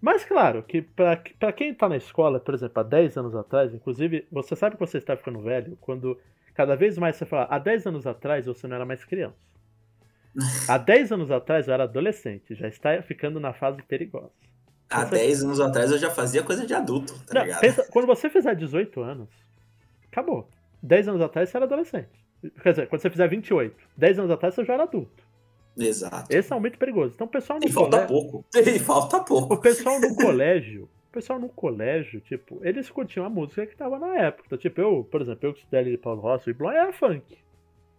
Mas, 0.00 0.24
claro, 0.24 0.62
que 0.62 0.82
pra 0.82 1.52
quem 1.52 1.74
tá 1.74 1.88
na 1.88 1.96
escola, 1.96 2.38
por 2.38 2.54
exemplo, 2.54 2.78
há 2.80 2.82
10 2.82 3.16
anos 3.16 3.34
atrás, 3.34 3.74
inclusive, 3.74 4.26
você 4.30 4.54
sabe 4.54 4.76
que 4.76 4.80
você 4.80 4.98
está 4.98 5.16
ficando 5.16 5.40
velho 5.40 5.76
quando 5.80 6.18
cada 6.54 6.76
vez 6.76 6.96
mais 6.98 7.16
você 7.16 7.24
fala, 7.26 7.48
há 7.50 7.58
10 7.58 7.86
anos 7.86 8.06
atrás 8.06 8.46
você 8.46 8.66
não 8.68 8.76
era 8.76 8.84
mais 8.84 9.04
criança. 9.04 9.34
Há 10.68 10.78
10 10.78 11.12
anos 11.12 11.30
atrás 11.30 11.68
eu 11.68 11.74
era 11.74 11.84
adolescente, 11.84 12.54
já 12.56 12.66
está 12.66 13.00
ficando 13.02 13.38
na 13.38 13.52
fase 13.52 13.80
perigosa. 13.84 14.30
Há 14.90 15.04
Você- 15.04 15.14
10 15.16 15.44
anos 15.44 15.60
atrás 15.60 15.90
eu 15.92 15.98
já 15.98 16.10
fazia 16.10 16.42
coisa 16.42 16.66
de 16.66 16.74
adulto, 16.74 17.14
tá 17.24 17.34
Não, 17.34 17.42
ligado? 17.42 17.60
pensa, 17.60 17.88
quando 17.90 18.06
você 18.06 18.28
fizer 18.30 18.54
18 18.56 19.00
anos, 19.00 19.28
acabou. 20.10 20.48
10 20.84 21.08
anos 21.08 21.20
atrás 21.22 21.48
você 21.48 21.56
era 21.56 21.66
adolescente. 21.66 22.08
Quer 22.62 22.70
dizer, 22.70 22.88
quando 22.88 23.00
você 23.00 23.10
fizer 23.10 23.26
28, 23.28 23.74
10 23.96 24.18
anos 24.18 24.30
atrás 24.30 24.54
você 24.54 24.64
já 24.64 24.74
era 24.74 24.82
adulto. 24.84 25.24
Exato. 25.76 26.26
Esse 26.32 26.52
é 26.52 26.56
um 26.56 26.60
muito 26.60 26.78
perigoso. 26.78 27.12
Então 27.14 27.26
o 27.26 27.30
pessoal 27.30 27.58
no 27.58 27.66
E 27.66 27.72
falta 27.72 28.06
colégio. 28.06 28.08
pouco. 28.08 28.44
E 28.54 28.78
falta 28.78 29.16
O 29.16 29.24
pouco. 29.24 29.60
pessoal 29.60 30.00
no 30.00 30.14
colégio. 30.14 30.84
O 31.08 31.12
pessoal 31.14 31.38
no 31.38 31.48
colégio, 31.48 32.20
tipo, 32.20 32.60
eles 32.62 32.90
curtiam 32.90 33.24
a 33.24 33.30
música 33.30 33.66
que 33.66 33.76
tava 33.76 33.98
na 33.98 34.14
época. 34.18 34.44
Então, 34.46 34.58
tipo, 34.58 34.80
eu, 34.80 35.06
por 35.10 35.20
exemplo, 35.20 35.48
eu 35.48 35.52
que 35.52 35.60
estudei 35.60 35.80
ali 35.80 35.90
de 35.92 35.98
Paulo 35.98 36.20
Rossi 36.20 36.50
e 36.50 36.52
Blon 36.52 36.70
era 36.70 36.92
funk. 36.92 37.38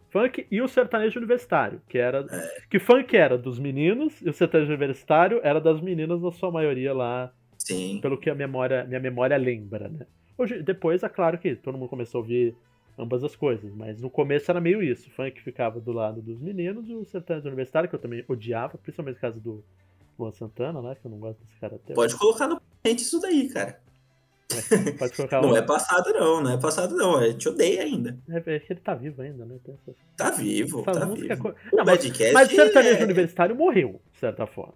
Funk 0.10 0.46
e 0.52 0.62
o 0.62 0.68
sertanejo 0.68 1.18
universitário, 1.20 1.82
que 1.90 1.98
era. 1.98 2.26
Que 2.70 2.78
funk 2.80 3.16
era 3.18 3.38
dos 3.38 3.58
meninos 3.60 4.22
e 4.22 4.30
o 4.30 4.34
sertanejo 4.34 4.70
universitário 4.70 5.40
era 5.44 5.60
das 5.60 5.82
meninas, 5.82 6.22
na 6.22 6.32
sua 6.32 6.52
maioria 6.52 6.94
lá, 6.94 7.34
Sim. 7.58 8.00
pelo 8.02 8.18
que 8.18 8.30
a 8.30 8.36
memória, 8.36 8.86
minha 8.86 9.00
memória 9.00 9.36
lembra, 9.38 9.90
né? 9.90 10.06
Hoje, 10.38 10.62
depois, 10.62 11.02
é 11.04 11.10
claro 11.10 11.38
que 11.38 11.56
todo 11.56 11.78
mundo 11.78 11.90
começou 11.90 12.20
a 12.20 12.22
ouvir 12.22 12.56
ambas 12.98 13.24
as 13.24 13.36
coisas, 13.36 13.74
mas 13.74 14.00
no 14.02 14.10
começo 14.10 14.50
era 14.50 14.62
meio 14.62 14.82
isso. 14.82 15.10
O 15.10 15.12
funk 15.12 15.42
ficava 15.42 15.80
do 15.80 15.92
lado 15.92 16.22
dos 16.22 16.40
meninos 16.40 16.88
e 16.90 16.94
o 16.96 17.06
sertanejo 17.06 17.48
universitário, 17.48 17.90
que 17.90 17.96
eu 17.96 18.00
também 18.00 18.24
odiava, 18.28 18.78
principalmente 18.78 19.16
por 19.16 19.22
causa 19.22 19.40
do 19.40 19.64
Luan 20.18 20.32
Santana, 20.32 20.82
né? 20.82 20.96
Que 21.00 21.06
eu 21.08 21.12
não 21.12 21.20
gosto 21.20 21.40
desse 21.42 21.56
cara 21.60 21.76
até. 21.76 21.94
Pode 21.94 22.16
colocar 22.16 22.48
no 22.48 22.62
presente 22.82 23.04
isso 23.04 23.20
daí, 23.20 23.50
cara. 23.50 23.80
Pode 25.00 25.14
colocar 25.16 25.42
Não 25.44 25.50
um- 25.52 25.58
é 25.58 25.62
passado, 25.62 26.14
não. 26.14 26.42
Não 26.42 26.52
é 26.52 26.58
passado, 26.58 26.96
não. 26.96 27.18
A 27.18 27.28
gente 27.28 27.50
odeia 27.50 27.82
ainda. 27.84 28.18
É, 28.30 28.56
é 28.56 28.60
que 28.60 28.72
ele 28.74 28.80
tá 28.80 28.94
vivo 28.96 29.22
ainda, 29.22 29.44
né? 29.44 29.58
Tá 30.16 30.32
vivo, 30.32 30.82
essas 30.88 31.00
tá 31.00 31.06
vivo. 31.06 31.38
co- 31.42 31.50
O 31.74 31.76
Não, 31.78 31.84
mas, 31.84 32.32
mas 32.32 32.52
o 32.52 32.56
sertanejo 32.56 33.00
é- 33.00 33.04
universitário 33.04 33.56
morreu, 33.56 34.00
de 34.14 34.20
certa 34.20 34.46
forma. 34.48 34.74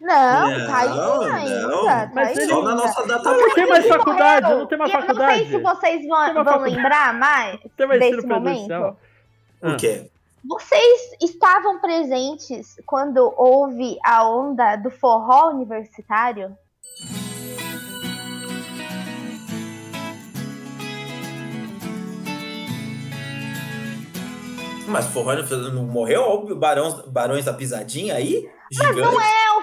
Não, 0.00 0.50
Não, 0.50 0.66
tá 0.66 0.76
ainda, 0.78 0.94
não. 0.94 1.22
ainda. 1.22 2.06
Tá 2.06 2.10
Mas 2.14 2.28
ainda. 2.28 2.42
ele- 2.42 2.52
Só 2.52 2.62
na 2.62 2.74
nossa 2.76 3.06
data 3.06 3.30
Não 3.30 3.54
tem 3.54 3.66
mais 3.66 3.86
faculdade, 3.88 4.48
não 4.48 4.66
tem 4.66 4.78
mais 4.78 4.90
E 4.90 4.94
Eu 4.94 5.00
não 5.00 5.06
faculdade. 5.06 5.38
sei 5.38 5.46
se 5.48 5.58
vocês 5.58 6.06
vão, 6.08 6.34
vão 6.34 6.44
faculdade. 6.44 6.74
lembrar 6.76 7.14
mais 7.14 7.60
Tem 7.76 7.86
mais 7.86 8.00
desse 8.00 8.26
momento. 8.26 8.96
O 9.62 9.76
quê? 9.76 10.08
Vocês 10.48 11.10
estavam 11.20 11.80
presentes 11.80 12.76
quando 12.86 13.34
houve 13.36 13.98
a 14.04 14.24
onda 14.28 14.76
do 14.76 14.88
forró 14.90 15.50
universitário? 15.50 16.56
Mas 24.86 25.06
forró 25.06 25.34
não 25.72 25.84
morreu? 25.84 26.56
Barões, 26.56 26.94
Barões 27.06 27.44
da 27.44 27.52
Pisadinha 27.52 28.14
aí? 28.14 28.48
Gigante. 28.70 29.00
É 29.00 29.02
o 29.02 29.16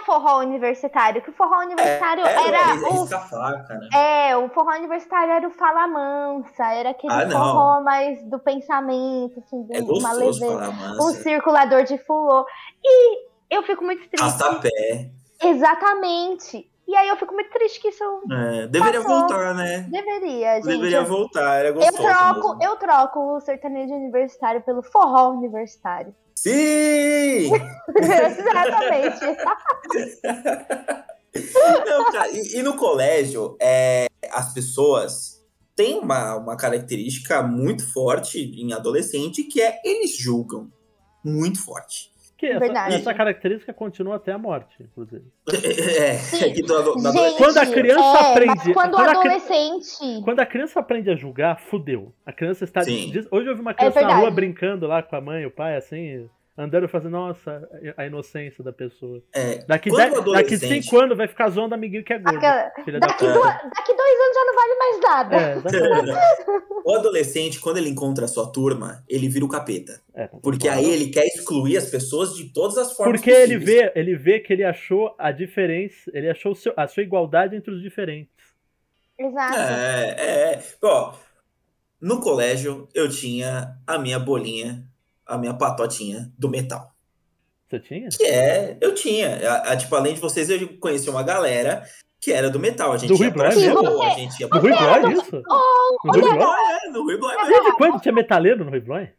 forró 0.06 0.39
universitário, 0.39 1.22
que 1.22 1.30
o 1.30 1.34
forró 1.34 1.62
universitário 1.62 2.26
É, 2.26 2.32
é, 2.32 2.48
era 2.48 2.58
é, 2.58 2.74
o. 2.74 3.08
faca, 3.08 3.74
né? 3.74 3.89
É, 4.30 4.38
o 4.38 4.50
forró 4.50 4.76
universitário 4.76 5.34
era 5.34 5.48
o 5.48 5.52
fala 5.52 5.88
mansa, 5.88 6.65
era 6.74 6.91
aquele 6.91 7.13
Ah, 7.13 7.30
forró 7.30 7.82
mais 7.82 8.24
do 8.24 8.39
pensamento, 8.39 9.39
assim, 9.39 9.63
de 9.63 9.78
É 9.78 9.82
uma 9.82 10.13
leveza. 10.13 10.70
Um 11.02 11.12
circulador 11.12 11.84
de 11.84 11.98
fulô. 12.00 12.46
E 12.84 13.26
eu 13.50 13.63
fico 13.63 13.84
muito 13.84 14.08
triste. 14.08 14.22
Rastapé. 14.24 15.10
Exatamente. 15.41 16.70
E 16.88 16.95
aí 16.95 17.08
eu 17.08 17.17
fico 17.17 17.34
muito 17.34 17.50
triste 17.50 17.82
que 17.82 17.88
isso 17.89 18.04
É, 18.32 18.67
deveria 18.67 19.02
Passou. 19.02 19.19
voltar, 19.19 19.54
né? 19.56 19.88
deveria, 19.89 20.56
gente. 20.56 20.65
Deveria 20.67 20.98
eu, 20.98 21.06
voltar, 21.06 21.56
era 21.56 21.69
eu 21.69 21.74
gostoso. 21.74 21.98
troco, 21.98 22.48
mesmo. 22.58 22.63
eu 22.63 22.76
troco 22.78 23.36
o 23.36 23.39
sertanejo 23.41 23.93
universitário 23.93 24.62
pelo 24.62 24.84
forró 24.84 25.30
universitário. 25.32 26.13
Sim! 26.36 27.50
Exatamente. 27.98 29.26
Não, 31.86 32.12
cara, 32.12 32.30
e, 32.32 32.58
e 32.60 32.63
no 32.63 32.76
colégio, 32.78 33.58
é, 33.60 34.08
as 34.32 34.54
pessoas 34.54 35.43
têm 35.76 36.00
uma, 36.00 36.36
uma 36.36 36.56
característica 36.56 37.41
muito 37.43 37.91
forte 37.91 38.39
em 38.39 38.74
adolescente, 38.74 39.43
que 39.43 39.62
é 39.62 39.82
eles 39.84 40.15
julgam 40.17 40.71
muito 41.24 41.63
forte. 41.63 42.12
Que 42.38 42.48
essa, 42.48 42.65
essa 42.89 43.13
característica 43.13 43.74
continua 43.74 44.17
até 44.17 44.32
a 44.34 44.38
morte, 44.38 44.76
inclusive. 44.84 45.24
É, 45.56 46.50
que 46.52 46.62
do, 46.62 46.95
da 47.02 47.12
Gente, 47.12 47.38
Quando 47.38 47.58
a 47.58 47.65
criança 47.65 48.17
é, 48.17 48.32
aprende- 48.32 48.48
Mas 48.56 48.74
quando 48.74 48.93
o 48.93 48.95
quando 48.98 49.08
a 49.08 49.12
adolescente. 49.12 50.21
Quando 50.24 50.39
a 50.41 50.45
criança 50.45 50.80
aprende 50.80 51.10
a 51.10 51.15
julgar, 51.15 51.60
fudeu. 51.60 52.13
A 52.26 52.34
criança 52.34 52.63
está. 52.65 52.82
Sim. 52.82 53.10
diz- 53.12 53.28
Hoje 53.32 53.48
eu 53.48 53.56
vi 53.56 53.62
uma 53.62 53.74
criança 53.74 54.02
na 54.02 54.08
verdade. 54.08 54.21
rua 54.21 54.32
brincando 54.32 54.86
lá 54.88 55.02
com 55.02 55.15
a 55.15 55.21
mãe 55.21 55.43
e 55.43 55.45
o 55.45 55.52
pai, 55.52 55.78
assim, 55.78 56.30
andando 56.58 56.86
e 56.86 56.88
fazendo, 56.88 57.12
nossa, 57.12 57.68
a 57.98 58.06
inocência 58.06 58.63
da 58.63 58.72
pessoa. 58.72 59.22
É, 59.34 59.58
Daqui, 59.65 59.89
de, 59.89 59.98
daqui 59.98 60.18
adolescente- 60.18 60.84
cinco 60.84 61.00
anos 61.02 61.18
vai 61.18 61.28
ficar 61.28 61.50
zoando 61.50 61.76
amiguinho 61.76 62.04
que 62.04 62.13
é 62.13 62.18
gordo. 62.20 62.39
da 62.39 62.72
Daqui, 62.72 62.84
puta. 62.84 63.34
duas- 63.34 63.54
daqui 63.76 63.94
dois 63.94 64.20
anos 64.22 64.36
já 64.36 64.46
não 64.46 64.56
vale 64.56 64.76
mais 64.76 65.02
nada. 65.02 65.36
É, 65.36 65.56
o 66.86 66.96
adolescente, 66.96 67.60
quando 67.60 67.78
ele 67.78 67.89
encontra 67.89 68.24
a 68.26 68.28
sua 68.28 68.50
turma, 68.52 69.04
ele 69.10 69.28
vira 69.28 69.44
o 69.44 69.50
capeta. 69.50 70.02
É, 70.13 70.28
Porque 70.28 70.70
aí 70.70 70.89
ele 70.89 71.08
quer 71.10 71.26
excluir 71.26 71.76
as 71.78 71.89
pessoas 71.89 72.34
de 72.36 72.46
todas 72.54 72.78
as 72.78 72.94
formas 72.96 73.20
Porque 73.20 73.32
ele 73.32 73.56
possíveis. 73.60 73.91
vê, 73.94 74.00
ele 74.00 74.15
vê 74.15 74.39
que 74.39 74.54
ele 74.54 74.63
achou 74.63 75.13
a 75.18 75.32
diferença, 75.34 76.10
ele 76.13 76.30
achou 76.30 76.56
seu- 76.56 76.74
a 76.78 76.88
sua 76.88 77.04
igualdade 77.04 77.56
entre 77.56 77.72
os 77.74 77.82
diferentes. 77.82 78.34
Exato. 79.20 79.58
É, 79.60 80.54
é. 80.54 80.63
Ó, 80.82 81.13
no 82.00 82.22
colégio, 82.22 82.88
eu 82.94 83.10
tinha 83.10 83.76
a 83.88 83.98
minha 83.98 84.20
bolinha, 84.20 84.84
a 85.25 85.38
minha 85.38 85.53
patotinha 85.53 86.31
do 86.38 86.49
metal. 86.49 86.91
Você 87.69 87.79
tinha? 87.79 88.09
Que 88.09 88.25
é, 88.25 88.77
eu 88.79 88.93
tinha. 88.93 89.39
A- 89.49 89.71
a- 89.71 89.77
tipo, 89.77 89.95
além 89.95 90.13
de 90.13 90.19
vocês, 90.21 90.49
eu 90.49 90.67
conheci 90.79 91.09
uma 91.09 91.23
galera 91.23 91.83
que 92.21 92.31
era 92.31 92.49
do 92.49 92.59
metal. 92.59 92.91
A 92.93 92.97
gente 92.97 93.09
Do 93.09 93.15
ia 93.15 93.29
Rui 93.29 93.31
pra 93.31 93.49
Bloy 93.49 93.63
show, 93.65 93.83
mesmo? 93.83 94.03
a 94.03 94.09
gente 94.11 94.39
ia 94.39 94.45
No 94.47 94.49
pra 94.49 94.59
Rui. 94.59 94.71
Bloy, 95.01 95.13
isso? 95.13 95.41
Oh, 95.49 96.07
No 96.07 96.11
Rui 96.13 96.21
Rui 96.21 96.33
Bloy? 96.38 96.47
É, 96.47 96.89
no 96.89 97.03
Rui 97.03 97.17
Bloy 97.17 97.35
mesmo. 97.35 97.47
Desde 97.51 97.71
quando 97.75 97.99
tinha 98.01 98.13
metaleiro 98.13 98.63
no 98.65 98.69
Rui 98.71 98.81
Bloy? 98.81 99.09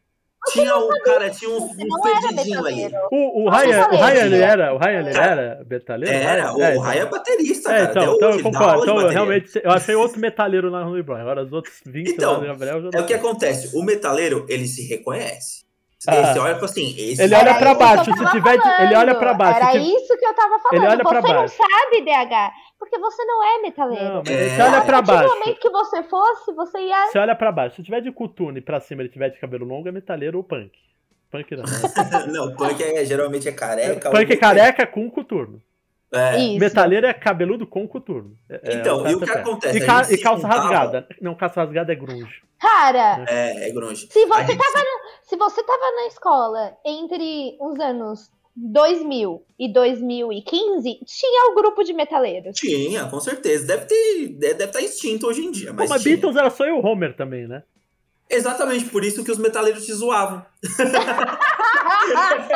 Tinha 0.52 0.76
um 0.76 0.88
cara, 1.04 1.28
tinha 1.28 1.50
era 1.56 2.20
perdidinhos 2.20 2.64
ali. 2.64 2.76
metaleiro. 2.84 3.08
O, 3.10 3.42
o 3.46 3.50
Ryan, 3.50 3.88
o 3.88 3.96
Ryan, 3.96 4.24
ele 4.26 4.36
era, 4.40 4.74
o 4.74 4.78
Ryan, 4.78 5.00
ele 5.00 5.08
era 5.18 5.64
metaleiro? 5.68 6.14
Era, 6.16 6.54
o, 6.54 6.62
É, 6.62 6.76
o 6.76 6.80
Rai 6.80 6.98
é 7.00 7.06
baterista, 7.06 7.72
É, 7.72 7.78
cara. 7.78 7.90
então, 7.90 8.02
até 8.04 8.14
então 8.14 8.28
hoje, 8.28 8.38
eu 8.38 8.42
concordo. 8.44 8.82
Então, 8.84 9.08
realmente, 9.08 9.60
eu 9.62 9.70
achei 9.72 9.94
outro 9.96 10.20
metaleiro 10.20 10.70
lá 10.70 10.84
no 10.84 10.90
Rui 10.90 11.02
Bloy. 11.02 11.20
Agora 11.20 11.42
os 11.42 11.52
outros 11.52 11.74
20 11.84 12.10
Então, 12.12 12.34
lá 12.34 12.38
do 12.38 12.46
Gabriel 12.46 12.90
É 12.94 13.00
o 13.00 13.06
que 13.06 13.14
acontece. 13.14 13.76
O 13.76 13.82
metaleiro, 13.82 14.46
ele 14.48 14.68
se 14.68 14.86
reconhece. 14.86 15.65
Ah. 16.08 16.42
Olha 16.42 16.52
e 16.52 16.54
fala 16.54 16.64
assim, 16.64 16.94
esse 16.98 17.22
Ele 17.22 17.34
olha 17.34 17.50
isso 17.52 17.78
baixo, 17.78 18.04
que 18.04 18.10
eu 18.10 18.16
se 18.16 18.22
tava 18.24 18.30
tiver 18.36 18.58
de- 18.58 18.82
ele 18.84 18.94
olha 18.96 19.14
pra 19.14 19.20
falando. 19.34 19.38
baixo, 19.38 19.56
Era 19.60 19.70
tiver- 19.72 19.84
isso 19.84 20.18
que 20.18 20.26
eu 20.26 20.34
tava 20.34 20.58
falando. 20.60 20.74
Ele 20.82 20.86
olha 20.92 21.04
você 21.04 21.14
não 21.14 21.22
baixo. 21.40 21.56
sabe, 21.56 22.00
DH, 22.04 22.52
porque 22.78 22.98
você 22.98 23.24
não 23.24 23.44
é 23.44 23.62
metaleiro. 23.62 24.04
Não, 24.14 24.22
mas 24.26 24.30
É. 24.30 24.48
você 24.48 24.62
olha 24.62 24.80
pra 24.82 24.98
A 24.98 25.02
partir 25.02 25.02
do 25.02 25.06
baixo. 25.28 25.34
momento 25.38 25.60
que 25.60 25.70
você 25.70 26.02
fosse, 26.04 26.52
você 26.52 26.78
ia. 26.80 27.06
Você 27.06 27.18
olha 27.18 27.34
pra 27.34 27.52
baixo. 27.52 27.76
Se 27.76 27.82
tiver 27.82 28.00
de 28.00 28.12
coturno 28.12 28.58
e 28.58 28.60
pra 28.60 28.80
cima 28.80 29.02
ele 29.02 29.08
tiver 29.08 29.30
de 29.30 29.38
cabelo 29.38 29.64
longo, 29.66 29.88
é 29.88 29.92
metaleiro 29.92 30.38
ou 30.38 30.44
punk. 30.44 30.72
Punk 31.30 31.56
não. 31.56 31.64
Não, 32.32 32.54
punk 32.54 32.82
é, 32.82 33.04
geralmente 33.04 33.48
é 33.48 33.52
careca. 33.52 34.10
punk 34.10 34.32
é 34.32 34.36
careca 34.36 34.86
com 34.86 35.10
coturno. 35.10 35.60
É. 36.16 36.58
Metaleiro 36.58 37.06
é 37.06 37.12
cabeludo 37.14 37.66
com 37.66 37.86
coturno. 37.86 38.36
É- 38.48 38.60
é 38.72 38.74
Então, 38.76 39.06
e 39.08 39.14
o 39.14 39.20
que 39.20 39.26
pé. 39.26 39.40
acontece? 39.40 39.76
E, 39.78 39.80
ca- 39.86 40.06
e 40.10 40.18
calça 40.18 40.42
juntava- 40.42 40.60
rasgada. 40.62 41.08
Não, 41.20 41.34
calça 41.34 41.60
rasgada 41.60 41.92
é 41.92 41.96
grunge. 41.96 42.42
Cara, 42.60 43.24
É, 43.28 43.68
é 43.68 43.72
grunge. 43.72 44.08
se 44.10 44.26
você, 44.26 44.46
gente 44.46 44.58
tava 44.58 44.78
na, 44.78 44.98
se 45.22 45.36
você 45.36 45.62
tava 45.62 45.82
na 45.96 46.06
escola 46.06 46.72
entre 46.84 47.56
os 47.60 47.78
anos 47.78 48.30
2000 48.56 49.42
e 49.58 49.70
2015, 49.70 51.00
tinha 51.04 51.50
o 51.50 51.54
grupo 51.54 51.84
de 51.84 51.92
metaleiros. 51.92 52.56
Tinha, 52.56 53.04
com 53.04 53.20
certeza. 53.20 53.66
Deve 53.66 53.84
ter. 53.84 54.28
Deve 54.38 54.64
estar 54.64 54.80
extinto 54.80 55.26
hoje 55.26 55.44
em 55.44 55.50
dia. 55.50 55.68
Pô, 55.68 55.74
Mas, 55.80 55.90
mas 55.90 56.02
tinha. 56.02 56.16
Beatles 56.16 56.36
era 56.36 56.48
só 56.48 56.64
eu 56.64 56.76
e 56.76 56.78
o 56.80 56.86
Homer 56.86 57.14
também, 57.14 57.46
né? 57.46 57.62
Exatamente 58.30 58.86
por 58.86 59.04
isso 59.04 59.22
que 59.22 59.30
os 59.30 59.38
metaleiros 59.38 59.84
te 59.86 59.92
zoavam. 59.92 60.44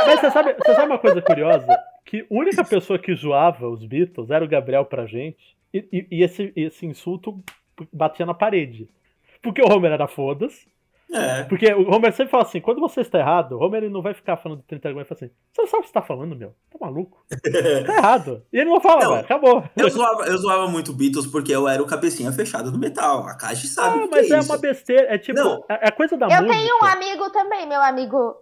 Mas 0.06 0.20
você 0.20 0.30
sabe, 0.30 0.54
você 0.54 0.74
sabe 0.74 0.86
uma 0.86 0.98
coisa 0.98 1.22
curiosa? 1.22 1.66
Que 2.04 2.20
a 2.20 2.26
única 2.30 2.64
pessoa 2.64 2.98
que 2.98 3.14
zoava 3.14 3.68
os 3.68 3.84
Beatles 3.84 4.30
era 4.30 4.44
o 4.44 4.48
Gabriel 4.48 4.84
pra 4.84 5.06
gente. 5.06 5.56
E, 5.72 5.86
e- 5.92 6.06
e 6.10 6.22
esse, 6.24 6.52
esse 6.56 6.84
insulto 6.86 7.42
batia 7.92 8.26
na 8.26 8.34
parede. 8.34 8.88
Porque 9.42 9.62
o 9.62 9.72
Homer 9.72 9.92
era 9.92 10.08
foda-se. 10.08 10.68
É. 11.12 11.42
Porque 11.44 11.66
o 11.74 11.90
Homer 11.92 12.12
sempre 12.12 12.30
fala 12.30 12.44
assim: 12.44 12.60
quando 12.60 12.80
você 12.80 13.00
está 13.00 13.18
errado, 13.18 13.52
o 13.52 13.60
Homer 13.62 13.82
ele 13.82 13.92
não 13.92 14.00
vai 14.02 14.14
ficar 14.14 14.36
falando 14.36 14.62
30 14.66 14.88
argumentos 14.88 15.10
e 15.10 15.14
fala 15.14 15.26
assim: 15.26 15.34
você 15.52 15.62
não 15.62 15.68
sabe 15.68 15.78
o 15.78 15.82
que 15.82 15.88
você 15.88 15.92
tá 15.94 16.02
falando, 16.02 16.36
meu? 16.36 16.54
Tá 16.70 16.78
maluco? 16.80 17.24
Tá 17.86 17.96
errado. 17.96 18.44
E 18.52 18.58
ele 18.58 18.70
não 18.70 18.80
fala, 18.80 19.02
Não. 19.04 19.10
velho, 19.14 19.24
acabou. 19.24 19.64
Eu 19.76 19.90
zoava, 19.90 20.24
eu 20.26 20.38
zoava 20.38 20.68
muito 20.68 20.92
Beatles 20.92 21.26
porque 21.26 21.52
eu 21.52 21.66
era 21.68 21.82
o 21.82 21.86
cabecinha 21.86 22.30
fechado 22.32 22.70
do 22.70 22.78
metal. 22.78 23.26
A 23.26 23.36
Caixa 23.36 23.66
sabe 23.66 23.98
Ah, 23.98 24.04
o 24.04 24.08
que 24.08 24.16
mas 24.16 24.30
é, 24.30 24.34
é, 24.34 24.38
isso. 24.38 24.52
uma 24.52 24.58
besteira. 24.58 25.14
É 25.14 25.18
tipo, 25.18 25.38
Não. 25.40 25.64
é 25.68 25.88
é 25.88 25.90
coisa 25.90 26.16
da 26.16 26.26
Eu 26.26 26.42
música. 26.42 26.52
tenho 26.52 26.76
um 26.80 26.84
amigo 26.86 27.30
também, 27.30 27.66
meu 27.68 27.80
amigo 27.82 28.36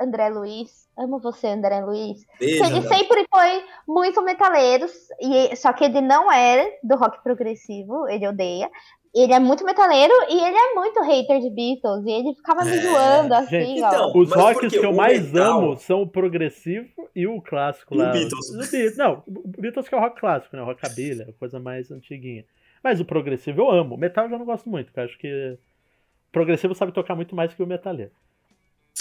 André 0.00 0.28
Luiz. 0.30 0.88
Amo 0.98 1.18
você, 1.18 1.48
André 1.48 1.80
Luiz. 1.80 2.24
Beijo, 2.38 2.64
ele 2.64 2.78
André. 2.78 2.96
sempre 2.96 3.26
foi 3.30 3.64
muito 3.86 4.22
metaleiro, 4.22 4.86
e, 5.20 5.54
só 5.56 5.72
que 5.72 5.84
ele 5.84 6.00
não 6.00 6.30
é 6.30 6.78
do 6.82 6.96
rock 6.96 7.22
progressivo, 7.22 8.08
ele 8.08 8.26
odeia. 8.28 8.70
Ele 9.12 9.32
é 9.32 9.40
muito 9.40 9.64
metaleiro 9.64 10.12
e 10.28 10.34
ele 10.40 10.56
é 10.56 10.74
muito 10.74 11.00
hater 11.02 11.40
de 11.40 11.50
Beatles. 11.50 12.06
E 12.06 12.10
ele 12.12 12.32
ficava 12.34 12.64
me 12.64 12.70
É. 12.76 12.80
zoando 12.80 13.34
assim, 13.34 13.48
Gente, 13.60 13.82
ó. 13.82 13.88
então, 13.88 14.12
Os 14.14 14.32
rocks 14.32 14.70
que 14.70 14.86
eu 14.86 14.92
mais 14.94 15.32
metal- 15.32 15.58
amo 15.58 15.76
são 15.78 16.02
o 16.02 16.06
progressivo 16.06 16.88
e 17.16 17.26
o 17.26 17.42
clássico 17.42 17.92
E 17.92 17.96
o 17.98 18.00
lá. 18.00 18.12
Beatles. 18.12 18.50
O 18.50 18.58
Beatles. 18.58 18.96
Não, 18.96 19.24
o 19.26 19.48
Beatles 19.60 19.88
que 19.88 19.94
é 19.96 19.98
o 19.98 20.00
rock 20.00 20.20
clássico, 20.20 20.54
né? 20.54 20.62
O 20.62 20.66
rockabilly, 20.66 21.22
a 21.22 21.32
coisa 21.32 21.58
mais 21.58 21.90
antiguinha. 21.90 22.44
Mas 22.84 23.00
o 23.00 23.04
progressivo 23.04 23.62
eu 23.62 23.70
amo. 23.72 23.96
O 23.96 23.98
metal 23.98 24.26
eu 24.26 24.30
já 24.30 24.38
não 24.38 24.44
gosto 24.46 24.68
muito, 24.70 24.86
porque 24.86 25.00
eu 25.00 25.04
acho 25.04 25.18
que 25.18 25.28
o 25.54 26.32
progressivo 26.32 26.72
sabe 26.76 26.92
tocar 26.92 27.16
muito 27.16 27.34
mais 27.34 27.52
que 27.52 27.60
o 27.62 27.66
metaleiro. 27.66 28.12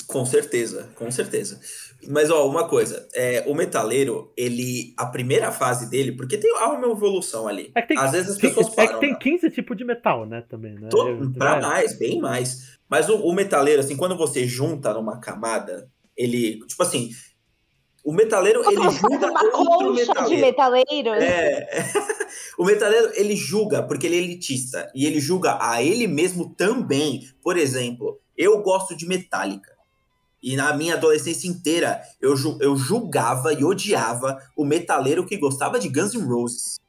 Com 0.08 0.26
certeza, 0.26 0.90
com 0.96 1.10
certeza. 1.12 1.60
Mas, 2.08 2.30
ó, 2.30 2.48
uma 2.48 2.68
coisa. 2.68 3.08
É, 3.14 3.44
o 3.48 3.54
metaleiro, 3.54 4.32
ele... 4.38 4.94
A 4.98 5.06
primeira 5.06 5.52
fase 5.52 5.90
dele... 5.90 6.14
Porque 6.14 6.38
tem 6.38 6.50
há 6.58 6.70
uma 6.70 6.88
evolução 6.88 7.48
ali. 7.48 7.72
É 7.76 7.82
que 7.82 7.90
tem, 7.90 7.98
Às 7.98 8.12
vezes 8.12 8.32
as 8.32 8.38
tem- 8.38 8.50
pessoas 8.50 8.72
é 8.74 8.76
param. 8.76 8.94
que 8.94 9.00
tem 9.02 9.12
né? 9.12 9.20
15 9.22 9.52
tipos 9.52 9.76
de 9.78 9.84
metal, 9.84 10.26
né? 10.26 10.44
Também, 10.48 10.74
né? 10.76 10.90
Eu- 10.92 11.32
pra 11.34 11.58
é. 11.58 11.62
mais, 11.62 11.98
bem 12.00 12.20
mais. 12.20 12.80
Mas 12.90 13.10
o, 13.10 13.16
o 13.18 13.34
metaleiro, 13.34 13.82
assim, 13.82 13.98
quando 13.98 14.18
você 14.18 14.48
junta 14.48 14.94
numa 14.94 15.20
camada, 15.20 15.90
ele... 16.16 16.60
Tipo 16.68 16.84
assim... 16.84 17.10
O 18.02 18.14
metaleiro, 18.14 18.64
ele 18.66 18.78
faz 18.82 18.94
julga 18.96 19.28
uma 19.30 19.44
outro 19.44 19.88
colcha 19.88 20.04
de 20.30 20.38
metaleiro. 20.38 20.42
metaleiros. 21.12 21.24
É. 21.24 21.92
o 22.58 22.64
metaleiro, 22.64 23.12
ele 23.14 23.36
julga 23.36 23.84
porque 23.84 24.08
ele 24.08 24.16
é 24.16 24.20
elitista. 24.20 24.90
E 24.96 25.06
ele 25.06 25.20
julga 25.20 25.58
a 25.62 25.84
ele 25.84 26.08
mesmo 26.08 26.56
também. 26.56 27.28
Por 27.44 27.58
exemplo, 27.58 28.20
eu 28.38 28.62
gosto 28.62 28.96
de 28.96 29.06
Metallica. 29.06 29.70
E 30.42 30.56
na 30.56 30.74
minha 30.74 30.96
adolescência 30.96 31.48
inteira, 31.48 32.02
eu, 32.22 32.36
ju- 32.36 32.58
eu 32.62 32.76
julgava 32.78 33.54
e 33.54 33.64
odiava 33.64 34.40
o 34.56 34.64
metaleiro 34.66 35.26
que 35.26 35.38
gostava 35.38 35.80
de 35.80 35.90
Guns 35.90 36.14
N' 36.14 36.26
Roses. 36.26 36.80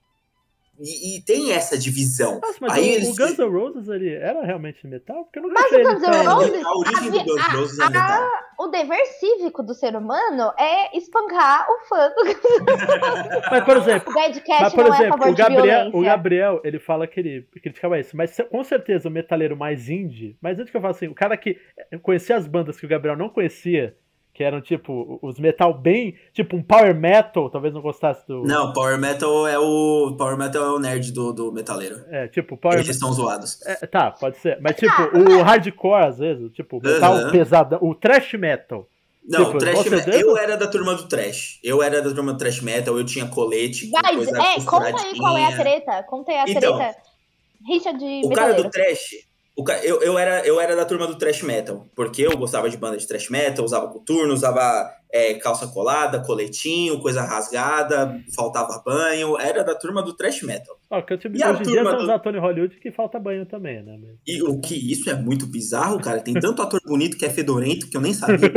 E, 0.82 1.18
e 1.18 1.22
tem 1.22 1.52
essa 1.52 1.76
divisão. 1.78 2.40
Nossa, 2.40 2.56
mas 2.60 2.72
Aí 2.72 2.90
o, 2.90 2.94
eles- 2.94 3.08
o 3.08 3.14
Guns 3.16 3.38
N' 3.38 3.44
Roses 3.50 3.88
ele 3.88 4.14
era 4.14 4.42
realmente 4.42 4.86
metal? 4.86 5.24
Porque 5.24 5.38
eu 5.38 5.42
nunca 5.42 5.54
Mas 5.60 5.72
o 5.72 5.76
Guns 5.82 6.02
N' 6.02 6.26
Roses- 6.26 6.64
a 6.64 6.72
origem 6.74 7.10
do 7.10 7.24
Guns 7.24 7.36
N' 7.48 7.56
Roses 7.56 7.78
é 7.78 7.86
metal. 7.90 8.28
O 8.58 8.66
dever 8.68 9.06
cívico 9.18 9.62
do 9.62 9.74
ser 9.74 9.94
humano 9.96 10.52
é 10.58 10.96
espancar 10.96 11.66
o 11.70 11.78
fã 11.86 12.08
do 12.10 12.24
Mas, 13.50 13.64
por 13.64 13.76
exemplo, 13.76 14.10
O 14.12 14.14
Dead 14.14 14.42
Cat 14.42 14.62
Mas, 14.62 14.72
por 14.74 14.84
não 14.84 14.94
é 14.94 14.96
a 14.96 15.00
exemplo, 15.00 15.18
favor 15.18 15.32
o 15.32 15.36
Gabriel, 15.36 15.90
o 15.92 16.00
Gabriel, 16.02 16.60
ele 16.64 16.78
fala 16.78 17.06
que 17.06 17.20
ele 17.20 17.42
criticava 17.62 17.98
isso, 17.98 18.16
mas 18.16 18.36
com 18.50 18.62
certeza 18.64 19.08
o 19.08 19.12
metaleiro 19.12 19.56
mais 19.56 19.88
indie, 19.88 20.36
mas 20.40 20.58
antes 20.58 20.70
que 20.70 20.76
eu 20.76 20.80
falo 20.80 20.92
assim, 20.94 21.08
o 21.08 21.14
cara 21.14 21.36
que 21.36 21.58
conhecia 22.02 22.36
as 22.36 22.46
bandas 22.46 22.78
que 22.78 22.86
o 22.86 22.88
Gabriel 22.88 23.16
não 23.16 23.28
conhecia, 23.28 23.96
que 24.40 24.44
eram 24.44 24.62
tipo 24.62 25.18
os 25.20 25.38
metal 25.38 25.74
bem, 25.74 26.14
tipo 26.32 26.56
um 26.56 26.62
power 26.62 26.94
metal, 26.94 27.50
talvez 27.50 27.74
não 27.74 27.82
gostasse 27.82 28.26
do. 28.26 28.42
Não, 28.42 28.72
Power 28.72 28.98
Metal 28.98 29.46
é 29.46 29.58
o. 29.58 30.14
Power 30.16 30.34
Metal 30.38 30.64
é 30.64 30.70
o 30.70 30.78
nerd 30.78 31.12
do, 31.12 31.30
do 31.30 31.52
metaleiro. 31.52 32.02
É, 32.08 32.26
tipo, 32.26 32.56
power 32.56 32.78
Eles 32.78 32.98
são 32.98 33.12
zoados. 33.12 33.60
é, 33.66 33.86
Tá, 33.86 34.10
pode 34.10 34.38
ser. 34.38 34.58
Mas 34.62 34.76
tipo, 34.76 34.94
o 35.14 35.42
hardcore, 35.42 36.06
às 36.06 36.18
vezes, 36.18 36.50
tipo, 36.52 36.78
o 36.78 36.82
metal 36.82 37.12
Aham. 37.12 37.30
pesado, 37.30 37.78
o 37.82 37.94
thrash 37.94 38.32
metal. 38.32 38.88
Não, 39.28 39.44
tipo, 39.44 39.58
trash 39.58 39.84
metal. 39.90 40.14
Eu 40.14 40.34
era 40.38 40.56
da 40.56 40.66
turma 40.66 40.94
do 40.94 41.06
trash. 41.06 41.60
Eu 41.62 41.82
era 41.82 42.00
da 42.00 42.10
turma 42.14 42.32
do 42.32 42.38
trash 42.38 42.62
metal, 42.62 42.96
eu 42.96 43.04
tinha 43.04 43.26
colete. 43.26 43.90
Vai, 43.90 44.14
é, 44.14 44.64
conta 44.64 44.86
aí 44.86 45.18
qual 45.18 45.36
é 45.36 45.44
a 45.52 45.54
treta. 45.54 46.02
Conta 46.04 46.32
aí 46.32 46.38
a 46.38 46.44
então, 46.48 46.78
treta. 46.78 46.96
Rixa 47.68 47.92
de. 47.92 48.22
O 48.24 48.30
cara 48.30 48.54
do 48.54 48.70
trash, 48.70 49.16
eu, 49.82 50.02
eu, 50.02 50.18
era, 50.18 50.46
eu 50.46 50.60
era 50.60 50.74
da 50.74 50.84
turma 50.84 51.06
do 51.06 51.18
thrash 51.18 51.42
metal, 51.42 51.86
porque 51.94 52.22
eu 52.22 52.36
gostava 52.36 52.70
de 52.70 52.76
banda 52.76 52.96
de 52.96 53.06
thrash 53.06 53.28
metal, 53.28 53.64
usava 53.64 53.88
coturno, 53.88 54.32
usava 54.32 54.90
é, 55.12 55.34
calça 55.34 55.66
colada, 55.66 56.20
coletinho, 56.20 57.00
coisa 57.00 57.22
rasgada, 57.22 58.18
faltava 58.34 58.82
banho, 58.84 59.38
era 59.38 59.62
da 59.62 59.74
turma 59.74 60.02
do 60.02 60.16
thrash 60.16 60.42
metal. 60.42 60.76
Ó, 60.90 61.02
que 61.02 61.12
eu 61.12 61.18
tive, 61.18 61.44
hoje 61.44 61.60
em 61.60 61.62
dia 61.64 61.84
tem 61.84 62.06
do... 62.06 62.12
atores 62.12 62.40
Hollywood 62.40 62.78
que 62.78 62.90
falta 62.90 63.18
banho 63.18 63.44
também, 63.44 63.82
né? 63.82 63.98
E 64.26 64.42
o 64.42 64.60
que 64.60 64.74
isso 64.74 65.10
é 65.10 65.14
muito 65.14 65.46
bizarro, 65.46 66.00
cara, 66.00 66.20
tem 66.20 66.34
tanto 66.34 66.62
ator 66.62 66.80
bonito 66.86 67.18
que 67.18 67.26
é 67.26 67.30
fedorento 67.30 67.88
que 67.88 67.96
eu 67.96 68.00
nem 68.00 68.14
sabia. 68.14 68.52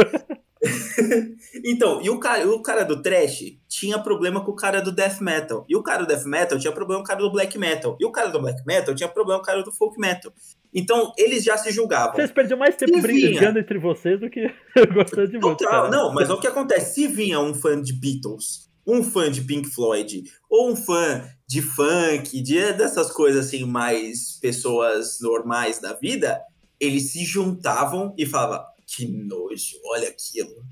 então, 1.65 2.01
e 2.01 2.09
o 2.09 2.19
cara, 2.19 2.47
o 2.49 2.61
cara 2.61 2.83
do 2.83 3.01
trash 3.01 3.57
tinha 3.67 3.99
problema 3.99 4.43
com 4.43 4.51
o 4.51 4.55
cara 4.55 4.81
do 4.81 4.91
death 4.91 5.19
metal. 5.19 5.65
E 5.67 5.75
o 5.75 5.83
cara 5.83 6.03
do 6.03 6.07
death 6.07 6.25
metal 6.25 6.57
tinha 6.57 6.71
problema 6.71 7.01
com 7.01 7.05
o 7.05 7.07
cara 7.07 7.19
do 7.19 7.31
black 7.31 7.57
metal. 7.57 7.97
E 7.99 8.05
o 8.05 8.11
cara 8.11 8.29
do 8.29 8.39
black 8.39 8.65
metal 8.65 8.95
tinha 8.95 9.09
problema 9.09 9.39
com 9.39 9.43
o 9.43 9.45
cara 9.45 9.61
do 9.61 9.71
folk 9.71 9.99
metal. 9.99 10.31
Então, 10.73 11.13
eles 11.17 11.43
já 11.43 11.57
se 11.57 11.71
julgavam. 11.71 12.15
Vocês 12.15 12.31
perdiam 12.31 12.57
mais 12.57 12.75
tempo 12.75 12.99
brigando 12.99 13.59
entre 13.59 13.77
vocês 13.77 14.19
do 14.19 14.29
que 14.29 14.47
gostando 14.93 15.27
de. 15.27 15.39
Total, 15.39 15.89
não, 15.89 16.13
mas 16.13 16.29
o 16.29 16.39
que 16.39 16.47
acontece? 16.47 16.95
Se 16.95 17.07
vinha 17.07 17.39
um 17.39 17.53
fã 17.53 17.79
de 17.79 17.93
Beatles, 17.93 18.71
um 18.85 19.03
fã 19.03 19.29
de 19.29 19.41
Pink 19.41 19.69
Floyd, 19.69 20.23
ou 20.49 20.71
um 20.71 20.75
fã 20.75 21.23
de 21.47 21.61
funk, 21.61 22.41
de, 22.41 22.73
dessas 22.73 23.11
coisas 23.11 23.45
assim, 23.45 23.65
mais 23.65 24.39
pessoas 24.41 25.19
normais 25.21 25.79
da 25.79 25.93
vida, 25.93 26.41
eles 26.79 27.11
se 27.11 27.23
juntavam 27.23 28.13
e 28.17 28.25
falavam, 28.25 28.65
que 28.85 29.07
nojo, 29.07 29.77
olha 29.85 30.09
aquilo. 30.09 30.63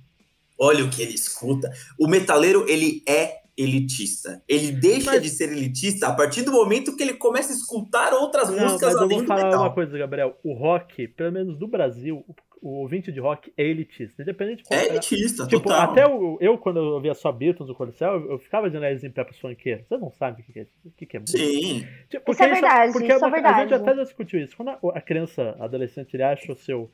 Olha 0.58 0.86
o 0.86 0.90
que 0.90 1.02
ele 1.02 1.16
escuta. 1.16 1.72
O 2.00 2.08
metaleiro, 2.08 2.66
ele 2.70 3.02
é 3.08 3.38
elitista. 3.58 4.42
Ele 4.48 4.72
deixa 4.72 5.12
mas... 5.12 5.22
de 5.22 5.30
ser 5.30 5.52
elitista 5.52 6.08
a 6.08 6.14
partir 6.14 6.44
do 6.44 6.52
momento 6.52 6.96
que 6.96 7.04
ele 7.04 7.14
começa 7.14 7.52
a 7.52 7.56
escutar 7.56 8.14
outras 8.14 8.50
não, 8.50 8.60
músicas 8.60 8.94
mas 8.94 9.02
eu 9.02 9.10
vou 9.10 9.26
falar 9.26 9.58
uma 9.58 9.74
coisa, 9.74 9.98
Gabriel. 9.98 10.38
O 10.44 10.54
rock, 10.54 11.08
pelo 11.10 11.32
menos 11.32 11.58
do 11.58 11.68
Brasil, 11.68 12.26
o 12.62 12.82
ouvinte 12.82 13.12
de 13.12 13.20
rock 13.20 13.52
é 13.58 13.64
elitista. 13.64 14.22
Independente 14.22 14.58
de 14.58 14.64
qual 14.66 14.80
É 14.80 14.88
elitista, 14.88 15.48
tipo, 15.48 15.64
total. 15.64 15.92
Até 15.92 16.08
o, 16.08 16.38
eu, 16.40 16.58
quando 16.58 16.78
eu 16.78 16.86
ouvia 16.94 17.14
só 17.14 17.32
Beatles, 17.32 17.70
o 17.70 17.76
Coliseu, 17.76 18.08
eu, 18.08 18.32
eu 18.32 18.40
ficava 18.40 18.70
de 18.70 18.80
nariz 18.80 19.04
em 19.04 19.10
pé 19.10 19.24
pro 19.24 19.36
funkeiro. 19.36 19.84
Você 19.88 19.98
não 19.98 20.12
sabe 20.12 20.42
o 20.42 20.46
que, 20.46 20.60
é, 20.60 20.68
o 20.86 20.92
que, 20.92 21.18
é 21.18 21.20
música. 21.20 21.40
Sim. 21.40 21.88
Tipo, 22.10 22.32
isso 22.32 22.44
é 22.44 22.48
verdade, 22.48 22.94
porque 22.94 23.14
isso 23.14 23.26
é 23.26 23.30
verdade. 23.30 23.60
A 23.60 23.64
gente 23.64 23.74
até 23.74 23.96
já 23.96 24.04
discutiu 24.04 24.40
isso. 24.42 24.56
Quando 24.56 24.70
a, 24.70 24.80
a 24.96 25.02
criança, 25.02 25.56
adolescente, 25.60 26.14
ele 26.14 26.24
acha 26.24 26.52
o 26.52 26.56
seu 26.56 26.92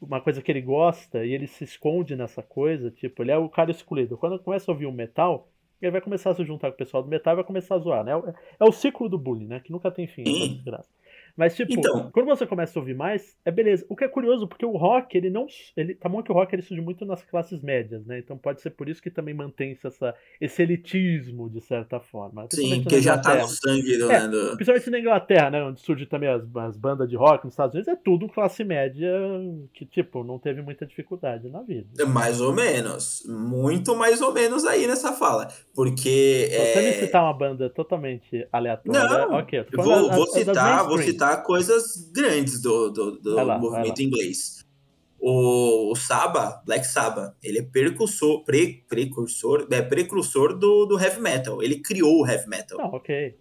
uma 0.00 0.20
coisa 0.20 0.42
que 0.42 0.50
ele 0.50 0.60
gosta 0.60 1.24
e 1.24 1.32
ele 1.32 1.46
se 1.46 1.62
esconde 1.62 2.16
nessa 2.16 2.42
coisa, 2.42 2.90
tipo, 2.90 3.22
ele 3.22 3.30
é 3.30 3.38
o 3.38 3.48
cara 3.48 3.70
escolhido. 3.70 4.18
Quando 4.18 4.38
começa 4.38 4.68
a 4.68 4.74
ouvir 4.74 4.86
um 4.86 4.92
metal, 4.92 5.48
ele 5.82 5.92
vai 5.92 6.00
começar 6.00 6.30
a 6.30 6.34
se 6.34 6.44
juntar 6.44 6.68
com 6.68 6.74
o 6.74 6.78
pessoal 6.78 7.02
do 7.02 7.08
metal 7.08 7.34
e 7.34 7.36
vai 7.36 7.44
começar 7.44 7.74
a 7.74 7.78
zoar, 7.78 8.04
né? 8.04 8.12
É, 8.12 8.64
é 8.64 8.64
o 8.64 8.72
ciclo 8.72 9.08
do 9.08 9.18
bullying, 9.18 9.46
né? 9.46 9.60
Que 9.60 9.72
nunca 9.72 9.90
tem 9.90 10.06
fim, 10.06 10.22
essa 10.22 10.48
desgraça. 10.48 10.88
Mas, 11.36 11.56
tipo, 11.56 11.72
então, 11.72 12.10
quando 12.12 12.26
você 12.26 12.46
começa 12.46 12.78
a 12.78 12.80
ouvir 12.80 12.94
mais, 12.94 13.34
é 13.44 13.50
beleza. 13.50 13.84
O 13.88 13.96
que 13.96 14.04
é 14.04 14.08
curioso, 14.08 14.46
porque 14.46 14.66
o 14.66 14.76
rock, 14.76 15.16
ele 15.16 15.30
não. 15.30 15.46
Ele, 15.76 15.94
tá 15.94 16.08
bom 16.08 16.22
que 16.22 16.30
o 16.30 16.34
rock 16.34 16.54
ele 16.54 16.62
surge 16.62 16.82
muito 16.82 17.04
nas 17.04 17.24
classes 17.24 17.62
médias, 17.62 18.04
né? 18.04 18.18
Então 18.18 18.36
pode 18.36 18.60
ser 18.60 18.70
por 18.70 18.88
isso 18.88 19.02
que 19.02 19.10
também 19.10 19.34
mantém 19.34 19.78
essa, 19.82 20.14
esse 20.40 20.62
elitismo, 20.62 21.48
de 21.48 21.60
certa 21.60 22.00
forma. 22.00 22.46
Sim, 22.52 22.82
porque 22.82 23.00
já 23.00 23.18
tá 23.18 23.36
no 23.36 23.48
sangue 23.48 23.96
do, 23.98 24.10
é, 24.10 24.28
do... 24.28 24.56
Principalmente 24.56 24.90
na 24.90 24.98
Inglaterra, 24.98 25.50
né? 25.50 25.62
Onde 25.62 25.80
surge 25.80 26.06
também 26.06 26.28
as, 26.28 26.42
as 26.56 26.76
bandas 26.76 27.08
de 27.08 27.16
rock 27.16 27.44
nos 27.44 27.54
Estados 27.54 27.74
Unidos, 27.74 27.92
é 27.92 27.96
tudo 27.96 28.28
classe 28.28 28.62
média 28.62 29.10
que, 29.72 29.86
tipo, 29.86 30.22
não 30.22 30.38
teve 30.38 30.60
muita 30.60 30.84
dificuldade 30.84 31.48
na 31.48 31.62
vida. 31.62 31.88
É 31.98 32.04
mais 32.04 32.40
ou 32.40 32.52
menos. 32.52 33.22
Muito 33.26 33.96
mais 33.96 34.20
ou 34.20 34.32
menos 34.32 34.64
aí 34.64 34.86
nessa 34.86 35.12
fala. 35.12 35.48
Porque. 35.74 36.48
Você 36.50 36.78
é... 36.78 36.82
me 36.82 36.92
citar 36.92 37.22
uma 37.22 37.32
banda 37.32 37.70
totalmente 37.70 38.46
aleatória, 38.52 39.26
não, 39.26 39.38
ok. 39.38 39.66
Eu 39.72 39.82
vou, 39.82 40.10
vou 40.10 40.26
citar, 40.26 40.86
vou 40.86 40.98
citar 40.98 41.21
citar 41.22 41.42
coisas 41.44 42.10
grandes 42.12 42.60
do, 42.60 42.90
do, 42.90 43.20
do 43.20 43.34
lá, 43.34 43.58
movimento 43.58 44.02
inglês. 44.02 44.64
O, 45.20 45.92
o, 45.92 45.96
Saba, 45.96 46.60
Black 46.66 46.84
Saba, 46.84 47.36
ele 47.40 47.60
é 47.60 47.62
precursor, 47.62 48.44
pre, 48.44 48.84
precursor, 48.88 49.68
é 49.70 49.80
precursor 49.80 50.58
do, 50.58 50.84
do 50.84 50.98
heavy 50.98 51.20
metal. 51.20 51.62
Ele 51.62 51.76
criou 51.76 52.22
o 52.22 52.26
heavy 52.26 52.48
metal. 52.48 52.80
Ah, 52.80 52.88
ok. 52.88 53.38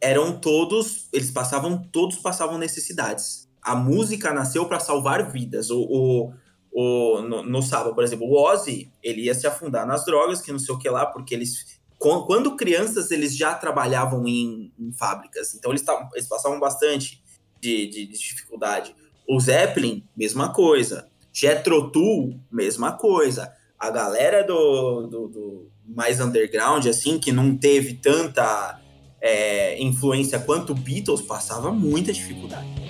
Eram 0.00 0.38
todos, 0.38 1.08
eles 1.12 1.30
passavam, 1.32 1.82
todos 1.90 2.16
passavam 2.18 2.56
necessidades. 2.56 3.50
A 3.60 3.74
música 3.74 4.32
nasceu 4.32 4.66
para 4.66 4.78
salvar 4.78 5.32
vidas. 5.32 5.68
O, 5.70 5.82
o, 5.82 6.32
o 6.70 7.22
no, 7.22 7.42
no 7.42 7.60
Saba, 7.60 7.92
por 7.92 8.04
exemplo, 8.04 8.26
o 8.26 8.40
Ozzy, 8.40 8.92
ele 9.02 9.22
ia 9.22 9.34
se 9.34 9.48
afundar 9.48 9.84
nas 9.84 10.04
drogas, 10.04 10.40
que 10.40 10.52
não 10.52 10.60
sei 10.60 10.74
o 10.74 10.78
que 10.78 10.88
lá, 10.88 11.04
porque 11.04 11.34
eles 11.34 11.79
quando 12.00 12.56
crianças 12.56 13.10
eles 13.10 13.36
já 13.36 13.54
trabalhavam 13.54 14.26
em, 14.26 14.72
em 14.78 14.90
fábricas, 14.92 15.54
então 15.54 15.70
eles, 15.70 15.82
tavam, 15.82 16.08
eles 16.14 16.26
passavam 16.26 16.58
bastante 16.58 17.22
de, 17.60 17.86
de, 17.88 18.06
de, 18.06 18.18
dificuldade. 18.18 18.96
O 19.28 19.38
Zeppelin, 19.38 20.02
mesma 20.16 20.50
coisa. 20.52 21.06
Jethro 21.30 21.90
Tull, 21.90 22.40
mesma 22.50 22.92
coisa. 22.92 23.52
A 23.78 23.90
galera 23.90 24.42
do, 24.42 25.06
do, 25.06 25.28
do, 25.28 25.70
mais 25.86 26.20
underground, 26.20 26.86
assim, 26.86 27.18
que 27.18 27.30
não 27.30 27.54
teve 27.56 27.94
tanta 27.94 28.80
é, 29.20 29.80
influência 29.80 30.38
quanto 30.38 30.74
Beatles, 30.74 31.20
passava 31.20 31.70
muita 31.70 32.12
dificuldade. 32.12 32.89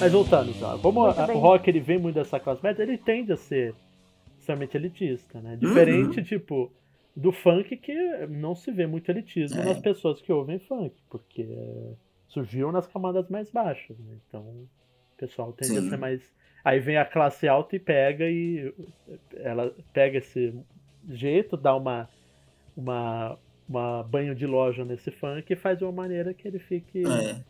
Mas 0.00 0.12
voltando, 0.12 0.58
tá? 0.58 0.78
como 0.80 1.04
a, 1.04 1.26
o 1.34 1.38
rock 1.38 1.68
ele 1.68 1.80
vem 1.80 1.98
muito 1.98 2.14
dessa 2.14 2.38
classe 2.38 2.62
média, 2.62 2.82
ele 2.82 2.96
tende 2.96 3.32
a 3.32 3.36
ser 3.36 3.74
extremamente 4.38 4.76
elitista, 4.76 5.40
né? 5.40 5.56
Diferente, 5.56 6.18
uhum. 6.18 6.24
tipo, 6.24 6.72
do 7.16 7.32
funk 7.32 7.76
que 7.76 8.26
não 8.28 8.54
se 8.54 8.70
vê 8.70 8.86
muito 8.86 9.10
elitismo 9.10 9.60
é. 9.60 9.64
nas 9.64 9.80
pessoas 9.80 10.20
que 10.20 10.32
ouvem 10.32 10.58
funk, 10.60 10.94
porque 11.10 11.46
surgiu 12.28 12.70
nas 12.70 12.86
camadas 12.86 13.28
mais 13.28 13.50
baixas, 13.50 13.98
né? 13.98 14.16
Então, 14.28 14.42
o 14.42 14.68
pessoal 15.16 15.52
tende 15.52 15.72
Sim. 15.72 15.86
a 15.86 15.90
ser 15.90 15.96
mais. 15.96 16.32
Aí 16.64 16.78
vem 16.80 16.96
a 16.96 17.04
classe 17.04 17.48
alta 17.48 17.76
e 17.76 17.78
pega 17.78 18.28
e 18.28 18.72
ela 19.36 19.74
pega 19.92 20.18
esse 20.18 20.54
jeito, 21.08 21.56
dá 21.56 21.74
uma 21.74 22.08
uma, 22.76 23.36
uma 23.68 24.02
banho 24.04 24.34
de 24.34 24.46
loja 24.46 24.84
nesse 24.84 25.10
funk 25.10 25.52
e 25.52 25.56
faz 25.56 25.78
de 25.78 25.84
uma 25.84 25.92
maneira 25.92 26.32
que 26.32 26.46
ele 26.46 26.60
fique 26.60 27.02
é 27.04 27.42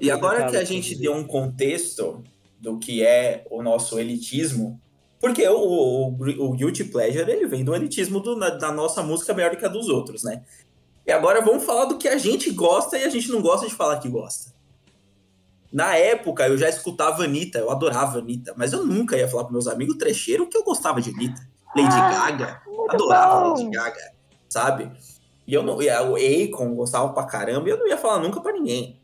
e 0.00 0.10
agora 0.10 0.50
que 0.50 0.56
a 0.56 0.64
gente 0.64 0.94
deu 0.94 1.14
um 1.14 1.24
contexto 1.24 2.22
do 2.58 2.78
que 2.78 3.04
é 3.04 3.46
o 3.50 3.62
nosso 3.62 3.98
elitismo, 3.98 4.80
porque 5.20 5.46
o, 5.48 5.58
o, 5.58 6.06
o 6.08 6.52
Guilty 6.52 6.84
Pleasure 6.84 7.30
ele 7.30 7.46
vem 7.46 7.64
do 7.64 7.74
elitismo 7.74 8.20
do, 8.20 8.36
da 8.36 8.72
nossa 8.72 9.02
música 9.02 9.34
melhor 9.34 9.54
que 9.56 9.64
a 9.64 9.68
dos 9.68 9.88
outros, 9.88 10.24
né? 10.24 10.42
E 11.06 11.12
agora 11.12 11.40
vamos 11.40 11.64
falar 11.64 11.86
do 11.86 11.98
que 11.98 12.08
a 12.08 12.16
gente 12.16 12.50
gosta 12.50 12.98
e 12.98 13.04
a 13.04 13.08
gente 13.08 13.30
não 13.30 13.42
gosta 13.42 13.66
de 13.66 13.74
falar 13.74 13.98
que 13.98 14.08
gosta. 14.08 14.52
Na 15.72 15.96
época 15.96 16.46
eu 16.48 16.58
já 16.58 16.68
escutava 16.68 17.24
Anitta, 17.24 17.58
eu 17.58 17.70
adorava 17.70 18.18
Anitta, 18.18 18.54
mas 18.56 18.72
eu 18.72 18.84
nunca 18.84 19.16
ia 19.16 19.28
falar 19.28 19.44
para 19.44 19.52
meus 19.52 19.66
amigos 19.66 19.96
trecheiro 19.96 20.48
que 20.48 20.56
eu 20.56 20.64
gostava 20.64 21.00
de 21.00 21.10
Anitta. 21.10 21.48
Lady 21.76 21.94
ah, 21.94 22.10
Gaga, 22.10 22.62
adorava 22.88 23.40
bom. 23.40 23.50
Lady 23.50 23.70
Gaga, 23.70 24.12
sabe? 24.48 24.90
E 25.46 25.54
eu 25.54 25.62
não, 25.62 25.76
o 25.78 26.16
Akon 26.16 26.74
gostava 26.74 27.12
pra 27.12 27.24
caramba 27.24 27.68
e 27.68 27.72
eu 27.72 27.78
não 27.78 27.86
ia 27.86 27.96
falar 27.96 28.20
nunca 28.20 28.40
para 28.40 28.52
ninguém. 28.52 29.00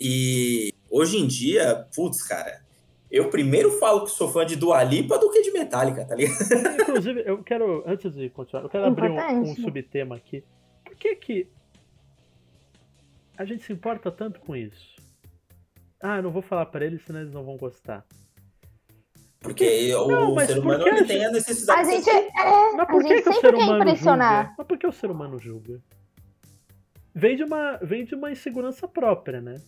E 0.00 0.72
hoje 0.90 1.18
em 1.18 1.26
dia, 1.26 1.86
putz, 1.94 2.22
cara, 2.22 2.62
eu 3.10 3.30
primeiro 3.30 3.70
falo 3.78 4.04
que 4.04 4.10
sou 4.10 4.30
fã 4.30 4.44
de 4.44 4.56
Dua 4.56 4.82
Lipa 4.82 5.18
do 5.18 5.30
que 5.30 5.42
de 5.42 5.50
Metallica, 5.50 6.04
tá 6.04 6.14
ligado? 6.14 6.38
Inclusive, 6.82 7.22
eu 7.24 7.42
quero, 7.42 7.82
antes 7.86 8.14
de 8.14 8.28
continuar, 8.30 8.64
eu 8.64 8.68
quero 8.68 8.84
abrir 8.84 9.10
um, 9.10 9.40
um 9.40 9.56
subtema 9.56 10.16
aqui. 10.16 10.44
Por 10.84 10.94
que 10.96 11.16
que 11.16 11.48
a 13.36 13.44
gente 13.44 13.62
se 13.62 13.72
importa 13.72 14.10
tanto 14.10 14.40
com 14.40 14.54
isso? 14.54 14.96
Ah, 16.00 16.16
eu 16.16 16.22
não 16.22 16.30
vou 16.30 16.42
falar 16.42 16.66
para 16.66 16.84
eles, 16.84 17.02
senão 17.04 17.20
eles 17.20 17.32
não 17.32 17.44
vão 17.44 17.56
gostar. 17.56 18.04
Porque 19.40 19.94
o 19.94 20.08
não, 20.08 20.38
ser 20.40 20.58
humano 20.58 20.86
ele 20.86 21.04
tem 21.04 21.24
a 21.24 21.30
necessidade 21.30 21.80
a 21.80 21.84
de 21.84 21.90
gente, 21.90 22.10
é, 22.10 22.72
Mas 22.76 22.88
por 22.88 23.04
que, 23.04 23.22
que 23.22 23.28
o 23.28 23.40
ser 23.40 23.54
humano 23.54 23.82
impressionar. 23.82 24.42
julga? 24.42 24.54
Mas 24.58 24.66
por 24.66 24.78
que 24.78 24.86
o 24.86 24.92
ser 24.92 25.10
humano 25.10 25.38
julga? 25.38 25.80
Vem 27.14 27.36
de 27.36 27.44
uma, 27.44 27.76
vem 27.78 28.04
de 28.04 28.14
uma 28.14 28.30
insegurança 28.30 28.86
própria, 28.86 29.40
né? 29.40 29.60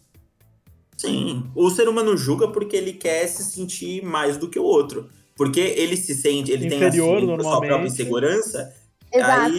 Sim, 1.01 1.51
o 1.55 1.71
ser 1.71 1.89
humano 1.89 2.15
julga 2.15 2.49
porque 2.49 2.77
ele 2.77 2.93
quer 2.93 3.27
se 3.27 3.43
sentir 3.43 4.05
mais 4.05 4.37
do 4.37 4.51
que 4.51 4.59
o 4.59 4.65
outro. 4.65 5.09
Porque 5.35 5.61
ele 5.61 5.97
se 5.97 6.15
sente, 6.15 6.53
ele 6.53 6.67
Inferior, 6.67 7.21
tem 7.21 7.35
a 7.35 7.41
sua 7.41 7.61
própria 7.61 7.87
insegurança. 7.87 8.75
Exato, 9.11 9.41
aí 9.41 9.59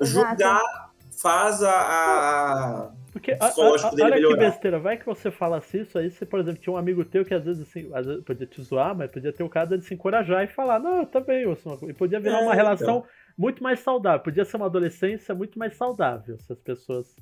julgar 0.00 0.60
exato. 0.60 0.90
faz 1.16 1.62
a, 1.62 1.70
a 1.70 2.90
porque 3.12 3.32
a, 3.32 3.36
a, 3.40 3.48
a, 3.48 4.04
olha 4.04 4.16
que 4.16 4.36
besteira, 4.36 4.78
vai 4.80 4.96
que 4.96 5.06
você 5.06 5.30
falasse 5.30 5.78
isso, 5.80 5.96
aí 5.96 6.10
você, 6.10 6.26
por 6.26 6.40
exemplo, 6.40 6.60
tinha 6.60 6.72
um 6.72 6.76
amigo 6.76 7.04
teu 7.04 7.24
que 7.24 7.34
às 7.34 7.44
vezes 7.44 7.68
assim, 7.68 7.88
às 7.92 8.06
vezes 8.06 8.24
podia 8.24 8.46
te 8.46 8.60
zoar, 8.60 8.96
mas 8.96 9.10
podia 9.10 9.32
ter 9.32 9.44
o 9.44 9.48
cara 9.48 9.78
de 9.78 9.84
se 9.84 9.94
encorajar 9.94 10.44
e 10.44 10.48
falar, 10.48 10.80
não, 10.80 11.04
tá 11.04 11.20
bem, 11.20 11.44
e 11.88 11.92
podia 11.92 12.20
virar 12.20 12.40
é, 12.40 12.42
uma 12.42 12.54
relação 12.54 12.98
então. 12.98 13.08
muito 13.38 13.62
mais 13.62 13.80
saudável, 13.80 14.20
podia 14.20 14.44
ser 14.44 14.56
uma 14.56 14.66
adolescência 14.66 15.34
muito 15.34 15.58
mais 15.58 15.76
saudável 15.76 16.36
se 16.38 16.52
as 16.52 16.58
pessoas 16.60 17.14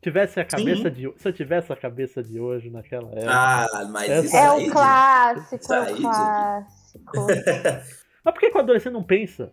tivesse 0.00 0.40
a 0.40 0.44
cabeça 0.44 0.88
Sim. 0.88 0.90
de 0.90 1.12
se 1.16 1.28
eu 1.28 1.32
tivesse 1.32 1.72
a 1.72 1.76
cabeça 1.76 2.22
de 2.22 2.40
hoje 2.40 2.70
naquela 2.70 3.08
época. 3.10 3.26
Ah, 3.28 3.88
mas 3.90 4.10
essa... 4.10 4.36
é 4.36 4.50
o 4.50 4.70
clássico, 4.70 5.72
é 5.72 5.92
o 5.92 5.96
clássico. 5.96 7.26
mas 8.24 8.34
por 8.34 8.40
que 8.40 8.50
o 8.54 8.58
adolescente 8.58 8.92
não 8.92 9.02
pensa? 9.02 9.52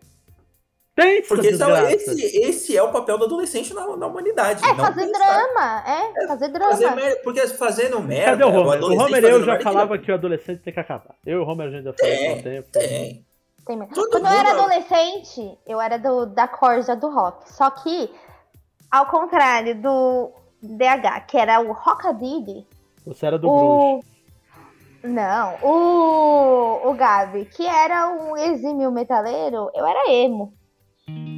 Pensa, 0.97 1.27
Porque 1.27 1.49
esse, 1.49 2.37
esse 2.39 2.75
é 2.75 2.81
o 2.81 2.91
papel 2.91 3.19
do 3.19 3.25
adolescente 3.25 3.71
na, 3.71 3.85
na 3.95 4.07
humanidade. 4.07 4.65
É 4.65 4.73
fazer 4.73 5.05
pensar. 5.05 5.45
drama, 5.45 5.83
é, 5.85 6.23
é, 6.23 6.27
fazer 6.27 6.47
drama. 6.47 6.71
Fazer 6.71 7.15
porque 7.23 7.47
fazendo 7.49 8.01
merda. 8.01 8.31
Cadê 8.31 8.43
o 8.43 8.47
Homer? 8.47 8.83
O, 8.83 8.87
o 8.87 8.99
Homer 8.99 9.23
eu 9.23 9.43
já 9.43 9.59
falava 9.59 9.95
que 9.99 10.11
o 10.11 10.15
adolescente 10.15 10.63
tem 10.63 10.73
que 10.73 10.79
acabar. 10.79 11.13
Eu 11.23 11.37
e 11.37 11.43
o 11.43 11.47
Homer 11.47 11.67
a 11.67 11.69
gente 11.69 11.83
já 11.83 11.93
falou 11.93 12.15
há 12.15 12.33
um 12.33 12.41
tempo. 12.41 12.67
Tem. 12.71 13.25
tem 13.63 13.87
Quando 13.93 14.25
eu 14.25 14.25
era 14.25 14.51
adolescente, 14.53 15.59
eu 15.67 15.79
era 15.79 15.99
do, 15.99 16.25
da 16.25 16.47
corja 16.47 16.95
do 16.95 17.11
rock. 17.11 17.47
Só 17.53 17.69
que, 17.69 18.09
ao 18.91 19.05
contrário 19.07 19.79
do 19.81 20.31
DH, 20.61 21.25
que 21.27 21.37
era 21.37 21.59
o 21.59 21.71
Rockabilly. 21.71 22.65
Você 23.05 23.25
era 23.25 23.37
do 23.37 23.49
o... 23.49 24.03
Não, 25.03 25.55
o, 25.61 26.89
o 26.89 26.93
Gabi, 26.95 27.45
que 27.45 27.65
era 27.65 28.09
um 28.09 28.35
exímio 28.35 28.91
metaleiro, 28.91 29.69
eu 29.73 29.85
era 29.85 30.11
emo. 30.11 30.53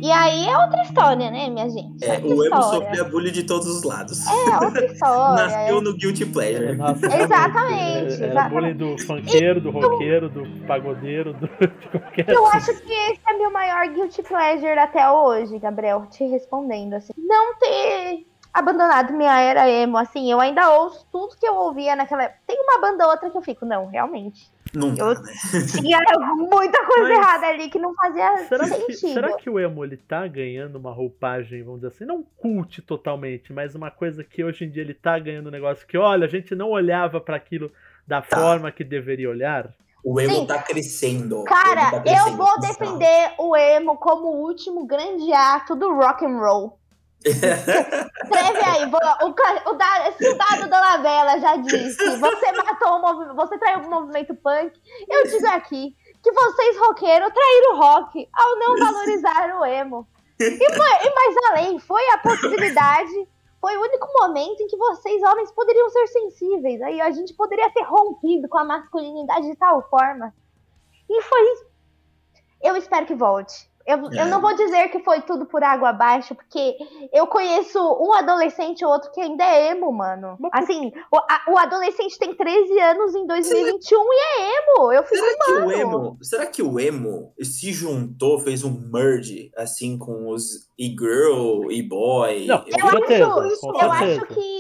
E 0.02 0.12
aí 0.12 0.48
é 0.48 0.58
outra 0.58 0.82
história, 0.84 1.30
né, 1.30 1.50
minha 1.50 1.70
gente? 1.70 2.04
É, 2.04 2.20
o 2.20 2.46
emo 2.46 2.62
sofria 2.64 3.04
bullying 3.04 3.32
de 3.32 3.44
todos 3.44 3.68
os 3.68 3.84
lados. 3.84 4.26
É, 4.28 4.66
outra 4.66 4.86
história. 4.92 5.46
Nasceu 5.46 5.78
é. 5.78 5.82
no 5.82 5.94
Guilty 5.94 6.26
Pleasure. 6.26 6.78
Exatamente. 7.22 8.24
Era 8.24 8.46
é, 8.46 8.50
bullying 8.50 8.78
do 8.78 8.98
funkeiro, 9.00 9.62
do 9.62 9.72
roqueiro, 9.72 10.30
do 10.30 10.46
pagodeiro, 10.66 11.34
do, 11.34 11.48
qualquer 11.92 12.30
Eu 12.30 12.46
acho 12.48 12.74
que 12.82 12.94
esse 12.94 13.22
é 13.28 13.38
meu 13.38 13.52
maior 13.52 13.88
Guilty 13.88 14.24
Pleasure 14.24 14.80
até 14.80 15.10
hoje, 15.10 15.60
Gabriel, 15.60 16.06
te 16.10 16.24
respondendo 16.26 16.94
assim. 16.94 17.14
Não 17.18 17.56
ter 17.58 18.26
abandonado 18.54 19.14
minha 19.14 19.40
era 19.40 19.70
emo, 19.70 19.98
assim, 19.98 20.32
eu 20.32 20.40
ainda 20.40 20.70
ouço 20.72 21.06
tudo 21.12 21.36
que 21.36 21.48
eu 21.48 21.56
ouvia 21.56 21.96
naquela 21.96 22.24
época. 22.24 22.40
Tem 22.48 22.60
uma 22.62 22.82
banda 22.82 23.06
ou 23.06 23.12
outra 23.12 23.30
que 23.30 23.38
eu 23.38 23.42
fico, 23.42 23.66
não, 23.66 23.88
realmente. 23.88 24.52
Não 24.74 24.96
eu 24.96 25.16
né? 25.16 25.34
tinha 25.72 26.00
muita 26.36 26.86
coisa 26.86 27.10
Mas 27.10 27.18
errada 27.18 27.48
ali 27.48 27.70
que 27.70 27.80
não 27.80 27.94
fazia 27.96 28.38
será 28.48 28.66
sentido. 28.66 28.86
Que, 28.86 29.14
será 29.14 29.34
que 29.34 29.50
o 29.50 29.60
emo 29.60 29.84
ele 29.84 29.98
tá 29.98 30.28
ganhando 30.28 30.78
uma 30.78 30.92
roupagem, 30.92 31.64
vamos 31.64 31.82
dizer 31.82 31.88
assim, 31.88 32.06
não 32.06 32.24
cult 32.38 32.82
totalmente, 32.84 33.52
mas 33.52 33.74
uma 33.74 33.90
coisa 33.90 34.24
que 34.24 34.44
hoje 34.44 34.66
em 34.66 34.70
dia 34.70 34.84
ele 34.84 34.94
tá 34.94 35.18
ganhando 35.18 35.48
um 35.48 35.52
negócio 35.52 35.88
que, 35.88 35.98
olha, 35.98 36.26
a 36.26 36.30
gente 36.30 36.54
não 36.56 36.70
olhava 36.70 37.20
para 37.20 37.36
aquilo 37.36 37.72
da 38.06 38.22
tá. 38.22 38.38
forma 38.38 38.72
que 38.72 38.84
deveria 38.84 39.30
olhar? 39.30 39.74
O 40.04 40.20
emo 40.20 40.34
Sim. 40.34 40.48
tá 40.48 40.62
crescendo. 40.62 41.44
Cara, 41.44 41.92
tá 41.92 42.00
crescendo, 42.02 42.30
eu 42.30 42.38
vou 42.38 42.60
defender 42.60 43.34
o 43.38 43.56
emo 43.56 43.98
como 43.98 44.28
o 44.28 44.48
último 44.48 44.86
grande 44.86 45.32
ato 45.34 45.76
do 45.76 45.94
rock 45.94 46.26
and 46.26 46.38
roll. 46.38 46.79
Escreve 47.26 48.64
aí, 48.64 48.86
o, 48.86 49.70
o, 49.70 49.74
dado, 49.74 50.18
se 50.18 50.30
o 50.30 50.38
da 50.38 51.38
já 51.38 51.58
disse, 51.58 52.18
você 52.18 52.52
matou 52.54 52.98
o 52.98 53.02
movimento, 53.02 53.36
você 53.36 53.58
traiu 53.58 53.80
o 53.80 53.90
movimento 53.90 54.34
punk, 54.36 54.72
eu 55.10 55.24
digo 55.28 55.48
aqui 55.48 55.96
que 56.24 56.32
vocês 56.32 56.78
roqueiros 56.78 57.34
traíram 57.34 57.74
o 57.74 57.78
rock 57.78 58.30
ao 58.34 58.60
não 58.60 58.78
valorizar 58.78 59.60
o 59.60 59.66
emo. 59.66 60.08
E, 60.40 60.46
e 60.46 61.16
mais 61.16 61.36
além, 61.50 61.80
foi 61.80 62.10
a 62.12 62.18
possibilidade, 62.20 63.28
foi 63.60 63.76
o 63.76 63.82
único 63.82 64.08
momento 64.22 64.62
em 64.62 64.68
que 64.68 64.78
vocês, 64.78 65.22
homens, 65.22 65.52
poderiam 65.52 65.90
ser 65.90 66.08
sensíveis. 66.08 66.82
Aí 66.82 67.02
a 67.02 67.12
gente 67.12 67.34
poderia 67.34 67.70
ter 67.72 67.84
rompido 67.84 68.48
com 68.48 68.58
a 68.58 68.64
masculinidade 68.64 69.48
de 69.48 69.56
tal 69.56 69.82
forma. 69.90 70.34
E 71.10 71.22
foi. 71.22 71.42
Eu 72.62 72.76
espero 72.78 73.06
que 73.06 73.16
volte. 73.16 73.69
Eu, 73.90 73.98
é. 74.12 74.22
eu 74.22 74.26
não 74.28 74.40
vou 74.40 74.56
dizer 74.56 74.90
que 74.90 75.00
foi 75.00 75.22
tudo 75.22 75.48
por 75.48 75.64
água 75.64 75.90
abaixo, 75.90 76.36
porque 76.36 76.78
eu 77.12 77.26
conheço 77.26 77.80
um 77.80 78.14
adolescente 78.14 78.86
ou 78.86 78.92
outro 78.92 79.12
que 79.12 79.20
ainda 79.20 79.44
é 79.44 79.72
emo, 79.72 79.92
mano. 79.92 80.38
Assim, 80.52 80.92
o, 81.12 81.18
a, 81.18 81.42
o 81.50 81.58
adolescente 81.58 82.20
tem 82.20 82.36
13 82.36 82.80
anos 82.80 83.16
em 83.16 83.26
2021 83.26 83.82
será... 83.82 84.04
e 84.12 84.42
é 84.42 84.58
emo. 84.60 84.94
Eu 84.94 85.04
fico, 85.04 85.16
será 85.16 85.38
que 85.44 85.52
o 85.52 85.72
emo, 85.72 86.18
será 86.22 86.46
que 86.46 86.62
o 86.62 86.80
emo 86.80 87.34
se 87.42 87.74
juntou, 87.74 88.38
fez 88.38 88.64
um 88.64 88.80
merge, 88.92 89.52
assim, 89.58 89.98
com 89.98 90.30
os 90.30 90.70
e-girl, 90.78 91.72
e-boy? 91.72 92.46
Não, 92.46 92.64
eu, 92.68 92.88
acho, 92.88 93.66
eu 93.66 93.92
acho 93.92 94.26
que 94.28 94.59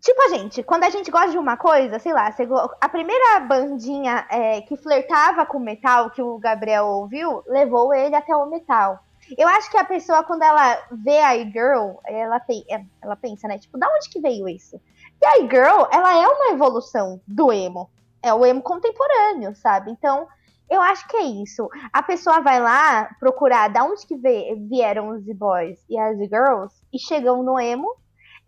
Tipo 0.00 0.22
a 0.22 0.28
gente, 0.30 0.62
quando 0.62 0.84
a 0.84 0.90
gente 0.90 1.10
gosta 1.10 1.30
de 1.30 1.38
uma 1.38 1.58
coisa, 1.58 1.98
sei 1.98 2.12
lá, 2.14 2.34
a 2.80 2.88
primeira 2.88 3.40
bandinha 3.40 4.26
é, 4.30 4.62
que 4.62 4.76
flertava 4.76 5.44
com 5.44 5.58
metal 5.58 6.10
que 6.10 6.22
o 6.22 6.38
Gabriel 6.38 6.86
ouviu, 6.86 7.42
levou 7.46 7.92
ele 7.92 8.14
até 8.14 8.34
o 8.34 8.48
metal. 8.48 8.98
Eu 9.36 9.46
acho 9.46 9.70
que 9.70 9.76
a 9.76 9.84
pessoa, 9.84 10.24
quando 10.24 10.42
ela 10.42 10.82
vê 10.90 11.18
a 11.18 11.36
girl 11.36 11.98
ela, 12.06 12.40
é, 12.70 12.82
ela 13.02 13.14
pensa, 13.14 13.46
né? 13.46 13.58
Tipo, 13.58 13.78
da 13.78 13.88
onde 13.88 14.08
que 14.08 14.20
veio 14.20 14.48
isso? 14.48 14.80
E 15.20 15.26
a 15.26 15.36
girl 15.40 15.86
ela 15.92 16.14
é 16.14 16.26
uma 16.26 16.52
evolução 16.52 17.20
do 17.28 17.52
emo. 17.52 17.90
É 18.22 18.32
o 18.32 18.44
emo 18.44 18.62
contemporâneo, 18.62 19.54
sabe? 19.54 19.90
Então, 19.90 20.26
eu 20.68 20.80
acho 20.80 21.06
que 21.08 21.16
é 21.16 21.22
isso. 21.22 21.68
A 21.92 22.02
pessoa 22.02 22.40
vai 22.40 22.60
lá 22.60 23.14
procurar 23.20 23.68
da 23.68 23.84
onde 23.84 24.06
que 24.06 24.16
vieram 24.16 25.08
os 25.08 25.24
boys 25.36 25.78
e 25.90 25.98
as 25.98 26.16
girls 26.18 26.74
e 26.92 26.98
chegam 26.98 27.42
no 27.42 27.60
emo 27.60 27.99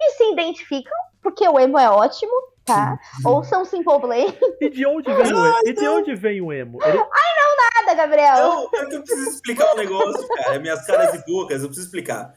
e 0.03 0.11
se 0.13 0.33
identificam 0.33 0.93
porque 1.23 1.47
o 1.49 1.59
emo 1.59 1.79
é 1.79 1.89
ótimo, 1.89 2.33
tá? 2.65 2.99
Ou 3.25 3.45
são 3.45 3.65
Simple 3.65 4.01
Play. 4.01 4.39
E 4.61 4.69
de 4.69 4.85
onde 4.87 5.13
vem 5.13 5.33
o 5.33 5.47
emo? 5.47 5.59
E 5.65 5.73
de 5.73 5.89
onde 5.89 6.15
vem 6.15 6.41
o 6.41 6.53
emo? 6.53 6.79
Ele... 6.83 6.99
Ai, 6.99 7.33
não 7.39 7.87
nada, 7.87 7.95
Gabriel. 7.95 8.37
Não, 8.37 8.69
eu, 8.73 8.91
eu 8.91 9.03
preciso 9.03 9.31
explicar 9.31 9.73
um 9.73 9.77
negócio, 9.77 10.27
cara. 10.29 10.59
Minhas 10.59 10.85
caras 10.85 11.15
e 11.15 11.25
bocas, 11.25 11.63
eu 11.63 11.69
preciso 11.69 11.87
explicar. 11.87 12.35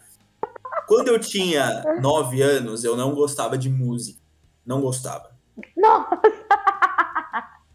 Quando 0.88 1.08
eu 1.08 1.20
tinha 1.20 1.84
nove 2.00 2.42
anos, 2.42 2.84
eu 2.84 2.96
não 2.96 3.14
gostava 3.14 3.58
de 3.58 3.70
música. 3.70 4.20
Não 4.66 4.82
gostava. 4.82 5.36
Nossa! 5.76 6.22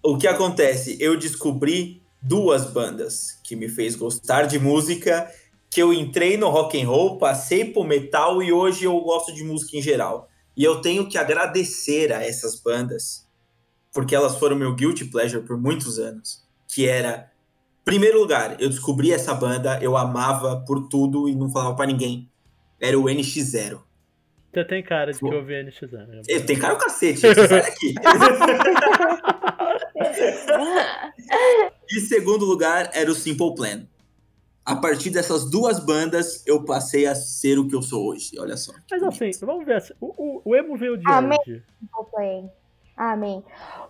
O 0.03 0.16
que 0.16 0.26
acontece? 0.26 0.96
Eu 1.00 1.18
descobri 1.18 2.03
duas 2.22 2.64
bandas 2.64 3.40
que 3.44 3.57
me 3.57 3.68
fez 3.68 3.96
gostar 3.96 4.44
de 4.44 4.59
música, 4.59 5.31
que 5.70 5.80
eu 5.80 5.92
entrei 5.92 6.37
no 6.37 6.48
rock 6.48 6.80
and 6.80 6.88
roll, 6.88 7.16
passei 7.16 7.64
pro 7.64 7.85
metal 7.85 8.42
e 8.42 8.52
hoje 8.52 8.85
eu 8.85 9.00
gosto 9.00 9.33
de 9.33 9.44
música 9.44 9.76
em 9.76 9.83
geral. 9.83 10.28
E 10.56 10.64
eu 10.64 10.80
tenho 10.80 11.09
que 11.09 11.16
agradecer 11.16 12.12
a 12.12 12.26
essas 12.26 12.61
bandas, 12.61 13.28
porque 13.92 14.14
elas 14.14 14.37
foram 14.37 14.56
meu 14.56 14.74
guilty 14.74 15.04
pleasure 15.04 15.46
por 15.46 15.56
muitos 15.56 15.98
anos, 15.98 16.44
que 16.68 16.88
era 16.88 17.30
primeiro 17.85 18.18
lugar, 18.18 18.61
eu 18.61 18.68
descobri 18.68 19.12
essa 19.12 19.33
banda, 19.33 19.78
eu 19.80 19.96
amava 19.96 20.64
por 20.66 20.88
tudo 20.88 21.28
e 21.28 21.37
não 21.37 21.50
falava 21.50 21.76
para 21.76 21.87
ninguém. 21.87 22.28
Era 22.80 22.98
o 22.98 23.04
NX0. 23.04 23.80
Você 24.52 24.64
tem 24.64 24.83
cara 24.83 25.12
de 25.12 25.20
que 25.20 25.24
ouvi 25.24 25.54
NX0. 25.54 26.06
Né? 26.09 26.22
Eu 26.26 26.44
tenho 26.44 26.61
cara 26.61 26.74
o 26.74 26.78
cacete, 26.78 27.20
sai 27.20 27.35
daqui. 27.35 27.94
e 31.88 32.00
segundo 32.00 32.44
lugar 32.44 32.90
era 32.92 33.09
o 33.09 33.14
Simple 33.14 33.54
Plan 33.54 33.87
a 34.70 34.76
partir 34.76 35.11
dessas 35.11 35.50
duas 35.50 35.85
bandas, 35.85 36.46
eu 36.46 36.64
passei 36.64 37.06
a 37.06 37.14
ser 37.14 37.59
o 37.59 37.66
que 37.66 37.74
eu 37.74 37.83
sou 37.83 38.09
hoje. 38.09 38.38
Olha 38.38 38.56
só. 38.56 38.72
Mas 38.90 39.02
assim, 39.02 39.30
vamos 39.42 39.64
ver. 39.64 39.76
Assim, 39.76 39.94
o, 40.00 40.06
o, 40.06 40.42
o, 40.44 40.56
emo 40.56 40.76
veio 40.76 40.96
de 40.96 41.11
Amém. 41.11 41.38
onde? 41.40 41.62
Amém. 42.96 43.42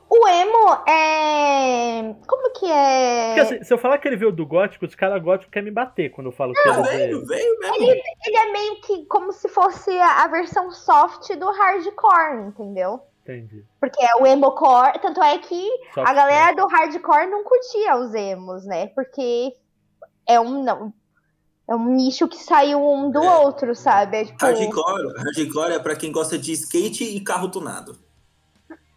O 0.08 0.28
emo 0.28 0.88
é. 0.88 2.14
Como 2.26 2.52
que 2.52 2.66
é? 2.66 3.26
Porque 3.34 3.40
assim, 3.40 3.64
se 3.64 3.74
eu 3.74 3.78
falar 3.78 3.98
que 3.98 4.08
ele 4.08 4.16
veio 4.16 4.32
do 4.32 4.46
gótico, 4.46 4.86
os 4.86 4.94
caras 4.94 5.22
góticos 5.22 5.52
querem 5.52 5.68
me 5.68 5.74
bater 5.74 6.10
quando 6.10 6.28
eu 6.28 6.32
falo 6.32 6.52
que 6.54 6.60
ele 6.60 6.82
veio. 6.82 7.26
veio 7.26 7.58
mesmo. 7.58 7.76
Ele, 7.76 8.02
ele 8.26 8.36
é 8.36 8.52
meio 8.52 8.80
que 8.82 9.04
como 9.06 9.32
se 9.32 9.48
fosse 9.48 9.90
a, 9.98 10.24
a 10.24 10.28
versão 10.28 10.70
soft 10.70 11.28
do 11.36 11.50
hardcore, 11.50 12.48
entendeu? 12.48 13.00
Entendi. 13.22 13.64
Porque 13.78 14.02
é 14.02 14.16
o 14.20 14.26
emo-core, 14.26 14.98
tanto 15.00 15.22
é 15.22 15.38
que 15.38 15.68
a 15.96 16.12
galera 16.12 16.54
do 16.54 16.66
hardcore 16.66 17.26
não 17.26 17.44
curtia 17.44 17.96
os 17.96 18.14
emos, 18.14 18.64
né? 18.64 18.86
Porque 18.88 19.54
é 20.30 20.40
um 20.40 20.62
não. 20.62 20.92
É 21.68 21.74
um 21.74 21.94
nicho 21.94 22.26
que 22.26 22.36
saiu 22.36 22.84
um 22.84 23.10
do 23.10 23.22
é. 23.22 23.38
outro, 23.38 23.74
sabe? 23.76 24.16
É, 24.16 24.24
tipo... 24.24 24.44
Hardcore, 24.44 25.14
hardcore 25.16 25.72
é 25.72 25.78
pra 25.78 25.94
quem 25.94 26.10
gosta 26.10 26.36
de 26.36 26.52
skate 26.52 27.04
e 27.04 27.20
carro 27.20 27.48
tunado. 27.48 27.96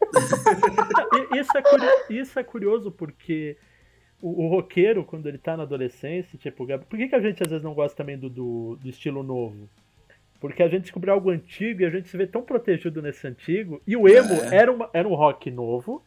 isso, 1.37 1.57
é 1.57 1.61
curioso, 1.61 2.03
isso 2.09 2.39
é 2.39 2.43
curioso 2.43 2.91
porque 2.91 3.57
o, 4.21 4.45
o, 4.45 4.49
roqueiro, 4.49 5.03
quando 5.03 5.27
ele 5.27 5.37
tá 5.37 5.55
na 5.55 5.63
adolescência, 5.63 6.37
tipo, 6.37 6.65
por 6.65 6.97
que, 6.97 7.07
que 7.07 7.15
a 7.15 7.21
gente 7.21 7.43
às 7.43 7.49
vezes 7.49 7.63
não 7.63 7.73
gosta 7.73 7.95
também 7.95 8.17
do, 8.17 8.29
do, 8.29 8.77
do, 8.81 8.89
estilo 8.89 9.21
novo? 9.21 9.69
Porque 10.39 10.63
a 10.63 10.67
gente 10.67 10.83
descobriu 10.83 11.13
algo 11.13 11.29
antigo 11.29 11.81
e 11.81 11.85
a 11.85 11.89
gente 11.89 12.09
se 12.09 12.17
vê 12.17 12.25
tão 12.25 12.41
protegido 12.41 13.01
nesse 13.01 13.27
antigo. 13.27 13.81
E 13.85 13.95
o 13.95 14.07
emo 14.07 14.33
é. 14.33 14.55
era, 14.55 14.71
uma, 14.71 14.89
era 14.93 15.07
um 15.07 15.13
rock 15.13 15.49
novo. 15.51 16.03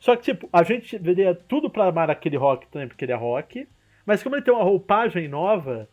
Só 0.00 0.16
que, 0.16 0.22
tipo, 0.22 0.48
a 0.52 0.62
gente 0.62 0.96
veria 0.98 1.34
tudo 1.34 1.68
pra 1.68 1.86
amar 1.86 2.10
aquele 2.10 2.36
rock 2.36 2.66
também, 2.68 2.88
porque 2.88 3.04
ele 3.04 3.12
é 3.12 3.16
rock. 3.16 3.68
Mas 4.08 4.22
como 4.22 4.36
ele 4.36 4.42
tem 4.42 4.54
uma 4.54 4.64
roupagem 4.64 5.28
nova, 5.28 5.86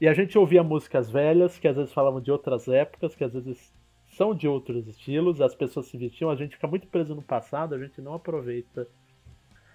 e 0.00 0.06
a 0.06 0.14
gente 0.14 0.38
ouvia 0.38 0.62
músicas 0.62 1.10
velhas, 1.10 1.58
que 1.58 1.66
às 1.66 1.74
vezes 1.74 1.92
falavam 1.92 2.20
de 2.20 2.30
outras 2.30 2.68
épocas, 2.68 3.16
que 3.16 3.24
às 3.24 3.32
vezes 3.32 3.74
são 4.16 4.32
de 4.32 4.46
outros 4.46 4.86
estilos, 4.86 5.40
as 5.40 5.56
pessoas 5.56 5.86
se 5.86 5.98
vestiam, 5.98 6.30
a 6.30 6.36
gente 6.36 6.54
fica 6.54 6.68
muito 6.68 6.86
preso 6.86 7.16
no 7.16 7.22
passado, 7.22 7.74
a 7.74 7.78
gente 7.78 8.00
não 8.00 8.14
aproveita. 8.14 8.86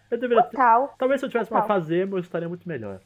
Eu 0.10 0.18
deveria 0.18 0.44
Total. 0.44 0.96
Talvez 0.98 1.20
se 1.20 1.26
eu 1.26 1.30
tivesse 1.30 1.50
Total. 1.50 1.62
uma 1.62 1.68
fazema, 1.68 2.16
eu 2.16 2.22
estaria 2.22 2.48
muito 2.48 2.66
melhor. 2.66 3.02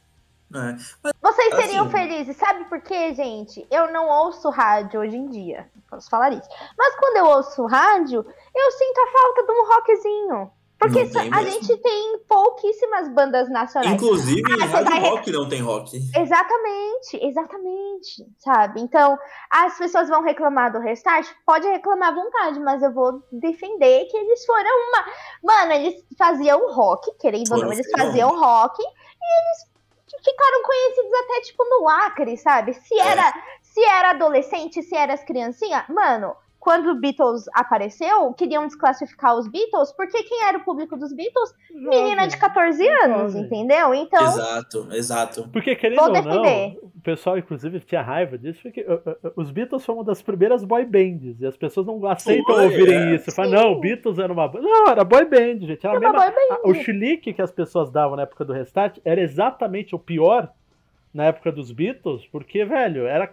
É. 0.54 0.72
Mas, 0.72 0.96
Vocês 1.20 1.56
seriam 1.56 1.86
assim... 1.86 1.96
felizes, 1.96 2.36
sabe 2.36 2.64
por 2.66 2.80
quê, 2.80 3.12
gente? 3.14 3.66
Eu 3.72 3.90
não 3.90 4.08
ouço 4.08 4.48
rádio 4.48 5.00
hoje 5.00 5.16
em 5.16 5.28
dia, 5.28 5.68
posso 5.90 6.08
falar 6.08 6.30
isso. 6.30 6.48
Mas 6.78 6.94
quando 6.94 7.16
eu 7.16 7.26
ouço 7.26 7.66
rádio, 7.66 8.24
eu 8.54 8.70
sinto 8.70 8.98
a 9.00 9.10
falta 9.10 9.44
de 9.44 9.50
um 9.50 9.66
rockzinho. 9.66 10.57
Porque 10.78 11.00
a 11.00 11.42
gente 11.42 11.76
tem 11.78 12.18
pouquíssimas 12.28 13.08
bandas 13.08 13.50
nacionais. 13.50 13.94
Inclusive, 13.94 14.42
ah, 14.62 14.64
rádio 14.64 15.10
rock 15.10 15.32
não 15.32 15.48
tem 15.48 15.60
rock. 15.60 15.98
Exatamente, 16.16 17.18
exatamente, 17.20 18.24
sabe? 18.38 18.80
Então, 18.80 19.18
as 19.50 19.76
pessoas 19.76 20.08
vão 20.08 20.22
reclamar 20.22 20.70
do 20.70 20.78
Restart, 20.78 21.28
pode 21.44 21.66
reclamar 21.66 22.10
à 22.10 22.14
vontade, 22.14 22.60
mas 22.60 22.80
eu 22.80 22.92
vou 22.92 23.20
defender 23.32 24.04
que 24.06 24.16
eles 24.16 24.46
foram 24.46 24.70
uma... 24.88 25.04
Mano, 25.42 25.72
eles 25.72 26.04
faziam 26.16 26.72
rock, 26.72 27.10
querendo 27.18 27.52
ou 27.52 27.58
não, 27.58 27.72
eles 27.72 27.90
faziam 27.90 28.38
rock, 28.38 28.80
e 28.80 28.86
eles 28.86 30.22
ficaram 30.24 30.62
conhecidos 30.62 31.12
até, 31.24 31.40
tipo, 31.40 31.64
no 31.64 31.88
Acre, 31.88 32.36
sabe? 32.36 32.74
Se 32.74 32.94
é. 32.94 33.04
era, 33.04 33.28
é. 33.28 33.32
se 33.62 33.84
era 33.84 34.10
adolescente, 34.10 34.80
se 34.80 34.94
era 34.94 35.14
as 35.14 35.24
criancinhas, 35.24 35.88
mano 35.88 36.36
quando 36.58 36.90
os 36.90 37.00
Beatles 37.00 37.44
apareceu, 37.54 38.32
queriam 38.34 38.66
desclassificar 38.66 39.36
os 39.36 39.46
Beatles, 39.48 39.92
porque 39.92 40.22
quem 40.24 40.44
era 40.44 40.58
o 40.58 40.64
público 40.64 40.96
dos 40.96 41.12
Beatles? 41.12 41.54
Menina 41.70 42.26
de 42.26 42.36
14 42.36 42.86
anos, 43.04 43.34
entendeu? 43.34 43.94
Então. 43.94 44.26
Exato, 44.26 44.88
exato. 44.92 45.48
Porque, 45.52 45.76
querendo 45.76 46.02
ou 46.02 46.10
não, 46.10 46.42
o 46.98 47.00
pessoal, 47.00 47.38
inclusive, 47.38 47.78
tinha 47.80 48.02
raiva 48.02 48.36
disso, 48.36 48.60
porque 48.60 48.82
uh, 48.82 48.94
uh, 48.94 49.28
uh, 49.28 49.32
os 49.36 49.50
Beatles 49.50 49.84
foram 49.84 50.00
uma 50.00 50.04
das 50.04 50.20
primeiras 50.20 50.64
boy 50.64 50.84
bands, 50.84 51.40
e 51.40 51.46
as 51.46 51.56
pessoas 51.56 51.86
não 51.86 52.04
aceitam 52.06 52.56
Oi, 52.56 52.64
ouvirem 52.64 52.96
é. 52.96 53.14
isso. 53.14 53.30
Falam, 53.30 53.52
não, 53.52 53.80
Beatles 53.80 54.18
era 54.18 54.32
uma. 54.32 54.48
Não, 54.48 54.88
era 54.88 55.04
boy 55.04 55.24
band, 55.26 55.60
gente. 55.60 55.86
Era, 55.86 55.96
era 55.96 56.12
mesma... 56.12 56.60
a, 56.64 56.68
o 56.68 56.74
chilique 56.74 57.32
que 57.32 57.40
as 57.40 57.52
pessoas 57.52 57.88
davam 57.88 58.16
na 58.16 58.22
época 58.22 58.44
do 58.44 58.52
Restart 58.52 58.98
era 59.04 59.20
exatamente 59.20 59.94
o 59.94 59.98
pior 59.98 60.52
na 61.14 61.26
época 61.26 61.52
dos 61.52 61.70
Beatles, 61.70 62.26
porque, 62.26 62.64
velho, 62.64 63.06
era. 63.06 63.30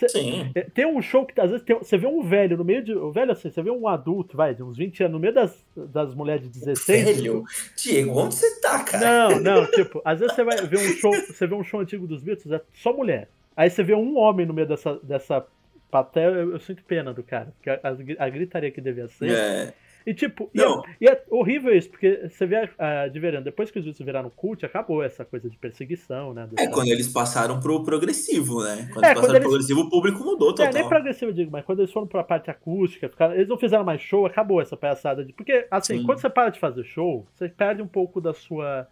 Cê, 0.00 0.08
Sim. 0.08 0.50
Tem 0.72 0.86
um 0.86 1.02
show 1.02 1.26
que 1.26 1.38
às 1.38 1.50
vezes 1.50 1.64
tem, 1.64 1.76
você 1.76 1.98
vê 1.98 2.06
um 2.06 2.22
velho 2.22 2.56
no 2.56 2.64
meio 2.64 2.82
de. 2.82 2.94
O 2.94 3.12
velho 3.12 3.32
assim, 3.32 3.50
você 3.50 3.62
vê 3.62 3.70
um 3.70 3.86
adulto, 3.86 4.34
vai, 4.34 4.54
de 4.54 4.62
uns 4.62 4.78
20 4.78 5.02
anos, 5.02 5.12
no 5.12 5.20
meio 5.20 5.34
das, 5.34 5.62
das 5.76 6.14
mulheres 6.14 6.42
de 6.42 6.48
16. 6.48 7.18
Velho, 7.18 7.44
Diego, 7.76 8.18
onde 8.18 8.34
você 8.34 8.60
tá, 8.62 8.82
cara? 8.82 9.28
Não, 9.28 9.40
não, 9.40 9.66
tipo, 9.70 10.00
às 10.02 10.20
vezes 10.20 10.34
você 10.34 10.42
vai 10.42 10.56
ver 10.56 10.78
um 10.78 10.92
show, 10.94 11.12
você 11.12 11.46
vê 11.46 11.54
um 11.54 11.62
show 11.62 11.80
antigo 11.80 12.06
dos 12.06 12.22
Beatles, 12.22 12.50
é 12.50 12.62
só 12.72 12.94
mulher. 12.94 13.28
Aí 13.54 13.68
você 13.68 13.82
vê 13.82 13.94
um 13.94 14.16
homem 14.16 14.46
no 14.46 14.54
meio 14.54 14.66
dessa, 14.66 14.98
dessa 15.02 15.46
plateia, 15.90 16.28
eu, 16.28 16.52
eu 16.52 16.60
sinto 16.60 16.82
pena 16.84 17.12
do 17.12 17.22
cara, 17.22 17.52
porque 17.56 17.68
a, 17.68 17.80
a, 17.82 18.24
a 18.24 18.30
gritaria 18.30 18.70
que 18.70 18.80
devia 18.80 19.06
ser. 19.08 19.30
É. 19.30 19.74
E 20.06 20.14
tipo, 20.14 20.50
e 20.54 20.60
é, 20.60 20.66
e 21.00 21.08
é, 21.08 21.24
horrível 21.28 21.76
isso, 21.76 21.90
porque 21.90 22.28
você 22.28 22.46
vê 22.46 22.56
a, 22.78 23.02
a 23.02 23.08
de 23.08 23.20
verão, 23.20 23.42
depois 23.42 23.70
que 23.70 23.78
os 23.78 23.84
vídeos 23.84 24.04
viraram 24.04 24.30
cult, 24.30 24.64
acabou 24.64 25.02
essa 25.02 25.24
coisa 25.24 25.48
de 25.50 25.56
perseguição, 25.58 26.32
né? 26.32 26.48
É, 26.58 26.66
quando 26.68 26.88
eles 26.88 27.08
passaram 27.08 27.60
pro 27.60 27.82
progressivo, 27.84 28.62
né? 28.62 28.88
Quando 28.92 29.04
é, 29.04 29.10
eles 29.10 29.20
passaram 29.20 29.20
quando 29.20 29.30
eles... 29.30 29.40
pro 29.40 29.50
progressivo, 29.50 29.80
o 29.80 29.90
público 29.90 30.24
mudou 30.24 30.54
total. 30.54 30.66
É, 30.66 30.72
nem 30.72 30.88
progressivo 30.88 31.30
eu 31.30 31.34
digo, 31.34 31.50
mas 31.50 31.64
quando 31.64 31.80
eles 31.80 31.92
foram 31.92 32.06
pra 32.06 32.24
parte 32.24 32.50
acústica, 32.50 33.08
ficaram... 33.08 33.34
eles 33.34 33.48
não 33.48 33.58
fizeram 33.58 33.84
mais 33.84 34.00
show, 34.00 34.26
acabou 34.26 34.60
essa 34.60 34.76
palhaçada 34.76 35.24
de. 35.24 35.32
Porque, 35.32 35.66
assim, 35.70 35.98
Sim. 35.98 36.06
quando 36.06 36.20
você 36.20 36.30
para 36.30 36.50
de 36.50 36.58
fazer 36.58 36.84
show, 36.84 37.26
você 37.32 37.48
perde 37.48 37.82
um 37.82 37.88
pouco 37.88 38.20
da 38.20 38.32
sua. 38.32 38.88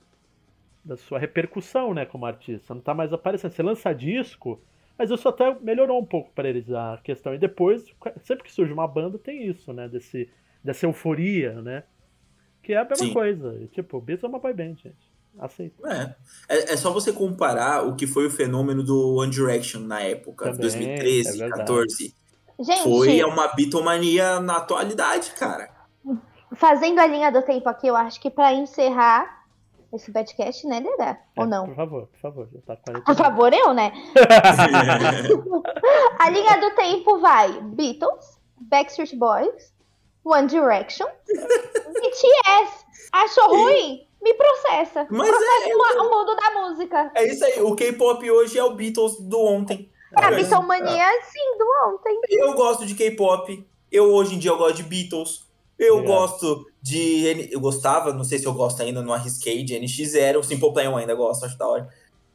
da 0.84 0.96
sua 0.96 1.18
repercussão, 1.18 1.94
né, 1.94 2.04
como 2.04 2.26
artista. 2.26 2.74
Não 2.74 2.80
tá 2.80 2.92
mais 2.92 3.12
aparecendo. 3.12 3.52
Você 3.52 3.62
lança 3.62 3.92
disco. 3.92 4.60
Mas 4.98 5.10
isso 5.10 5.28
até 5.28 5.56
melhorou 5.60 6.00
um 6.00 6.04
pouco 6.04 6.32
para 6.34 6.48
eles 6.48 6.68
a 6.72 6.98
questão. 7.04 7.32
E 7.32 7.38
depois, 7.38 7.84
sempre 8.24 8.42
que 8.42 8.52
surge 8.52 8.72
uma 8.72 8.88
banda, 8.88 9.16
tem 9.16 9.46
isso, 9.46 9.72
né? 9.72 9.88
Desse, 9.88 10.28
dessa 10.62 10.86
euforia, 10.86 11.60
né? 11.62 11.84
Que 12.62 12.74
é 12.74 12.78
a 12.78 12.84
mesma 12.84 13.06
Sim. 13.06 13.12
coisa. 13.12 13.68
tipo, 13.72 14.00
Beatles 14.00 14.24
é 14.24 14.28
uma 14.28 14.38
boy 14.38 14.52
band, 14.52 14.76
gente. 14.76 15.08
Aceito. 15.38 15.86
É. 15.86 16.14
é. 16.48 16.72
É, 16.72 16.76
só 16.76 16.92
você 16.92 17.12
comparar 17.12 17.86
o 17.86 17.94
que 17.94 18.06
foi 18.06 18.26
o 18.26 18.30
fenômeno 18.30 18.82
do 18.82 19.16
One 19.16 19.30
Direction 19.30 19.80
na 19.80 20.00
época, 20.00 20.46
Também, 20.46 20.60
2013, 20.60 21.42
é 21.42 21.48
14. 21.48 22.14
Gente, 22.60 22.82
foi 22.82 23.22
uma 23.22 23.48
bitomania 23.54 24.40
na 24.40 24.56
atualidade, 24.56 25.30
cara. 25.32 25.70
Fazendo 26.54 26.98
a 26.98 27.06
linha 27.06 27.30
do 27.30 27.42
tempo 27.42 27.68
aqui, 27.68 27.86
eu 27.86 27.94
acho 27.94 28.20
que 28.20 28.30
para 28.30 28.52
encerrar 28.52 29.44
esse 29.92 30.12
podcast, 30.12 30.66
né, 30.66 30.80
Dedé? 30.80 31.20
Ou 31.36 31.44
é, 31.44 31.46
não? 31.46 31.66
Por 31.66 31.76
favor, 31.76 32.08
por 32.08 32.20
favor. 32.20 32.48
Já 32.52 32.76
tá 32.76 33.00
por 33.00 33.14
favor, 33.14 33.52
eu, 33.52 33.72
né? 33.72 33.92
a 36.18 36.30
linha 36.30 36.60
do 36.60 36.74
tempo 36.74 37.20
vai 37.20 37.60
Beatles, 37.60 38.40
Backstreet 38.60 39.16
Boys, 39.16 39.72
One 40.28 40.46
Direction. 40.46 41.06
BTS. 41.26 42.84
Achou 43.12 43.48
ruim? 43.48 44.06
Me 44.20 44.34
processa. 44.34 45.06
Mas 45.10 45.28
processa 45.28 45.68
é, 45.68 45.74
o, 45.74 46.06
o 46.06 46.10
mundo 46.10 46.36
da 46.36 46.50
música. 46.60 47.10
É 47.14 47.26
isso 47.26 47.44
aí. 47.44 47.62
O 47.62 47.74
K-pop 47.74 48.30
hoje 48.30 48.58
é 48.58 48.64
o 48.64 48.74
Beatles 48.74 49.18
do 49.20 49.40
ontem. 49.40 49.90
É 50.16 50.24
a 50.24 50.30
Beatlemania, 50.30 51.04
é. 51.04 51.22
sim, 51.22 51.58
do 51.58 51.94
ontem. 51.94 52.20
Eu 52.30 52.52
gosto 52.54 52.84
de 52.84 52.94
K-pop. 52.94 53.66
Eu 53.90 54.12
hoje 54.12 54.34
em 54.34 54.38
dia 54.38 54.50
eu 54.50 54.58
gosto 54.58 54.76
de 54.76 54.82
Beatles. 54.82 55.46
Eu 55.78 56.00
é. 56.00 56.02
gosto 56.02 56.66
de. 56.82 57.48
Eu 57.52 57.60
gostava, 57.60 58.12
não 58.12 58.24
sei 58.24 58.38
se 58.38 58.46
eu 58.46 58.52
gosto 58.52 58.82
ainda, 58.82 59.00
não 59.00 59.14
arrisquei, 59.14 59.62
de 59.62 59.74
NX0. 59.74 60.42
Simple 60.42 60.72
Plan 60.72 60.84
eu 60.84 60.96
ainda 60.96 61.14
gosto, 61.14 61.44
acho 61.44 61.56
da 61.56 61.66
hora. 61.66 61.88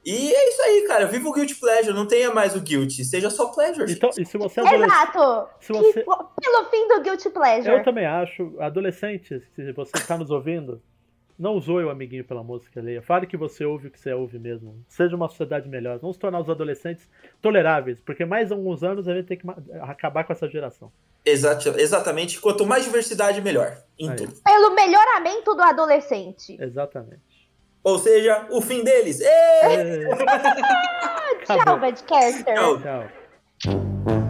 E 0.06 0.34
é 0.34 0.50
isso 0.50 0.62
aí, 0.62 0.86
cara. 0.88 1.08
Viva 1.08 1.30
o 1.30 1.34
Guilty 1.34 1.56
Pleasure, 1.56 1.96
não 1.96 2.06
tenha 2.06 2.34
mais 2.34 2.56
o 2.56 2.62
Guilty, 2.62 3.06
seja 3.06 3.30
só 3.30 3.48
Pleasure. 3.48 3.92
Então, 3.92 4.10
e 4.18 4.26
se 4.26 4.38
você 4.38 4.60
é 4.60 4.76
Exato! 4.76 5.50
Se 5.60 5.72
você... 5.72 6.04
Pelo 6.04 6.66
fim 6.70 6.88
do 6.90 7.02
Guilty 7.02 7.30
Pleasure. 7.30 7.74
Eu 7.76 7.84
também 7.84 8.06
acho. 8.06 8.54
Adolescentes, 8.60 9.42
se 9.56 9.72
você 9.72 9.98
está 9.98 10.18
nos 10.18 10.30
ouvindo, 10.30 10.82
não 11.38 11.60
zoe 11.60 11.84
o 11.84 11.90
amiguinho 11.90 12.24
pela 12.24 12.44
música 12.44 12.80
alheia. 12.80 13.02
Fale 13.02 13.26
que 13.26 13.38
você 13.38 13.66
ouve 13.66 13.88
o 13.88 13.92
que 13.92 14.00
você 14.00 14.14
ouve 14.14 14.38
mesmo. 14.38 14.84
Seja 14.88 15.16
uma 15.16 15.28
sociedade 15.28 15.68
melhor. 15.68 15.98
Vamos 16.00 16.18
tornar 16.18 16.40
os 16.40 16.50
adolescentes 16.50 17.10
toleráveis, 17.42 18.00
porque 18.00 18.26
mais 18.26 18.52
alguns 18.52 18.84
anos 18.84 19.08
a 19.08 19.14
gente 19.14 19.28
tem 19.28 19.38
que 19.38 19.48
acabar 19.82 20.26
com 20.26 20.34
essa 20.34 20.48
geração. 20.48 20.92
Exato, 21.26 21.70
exatamente. 21.80 22.40
Quanto 22.40 22.66
mais 22.66 22.84
diversidade, 22.84 23.42
melhor. 23.42 23.78
Em 23.98 24.14
tudo. 24.16 24.34
Pelo 24.44 24.76
melhoramento 24.76 25.56
do 25.56 25.62
adolescente. 25.62 26.58
Exatamente. 26.62 27.33
Ou 27.84 28.00
seja, 28.00 28.46
o 28.50 28.62
fim 28.62 28.84
deles. 28.84 29.20
Tchau, 31.46 31.80
Badcaster. 31.80 32.56
Tchau. 32.56 32.80
Tchau. 32.80 34.23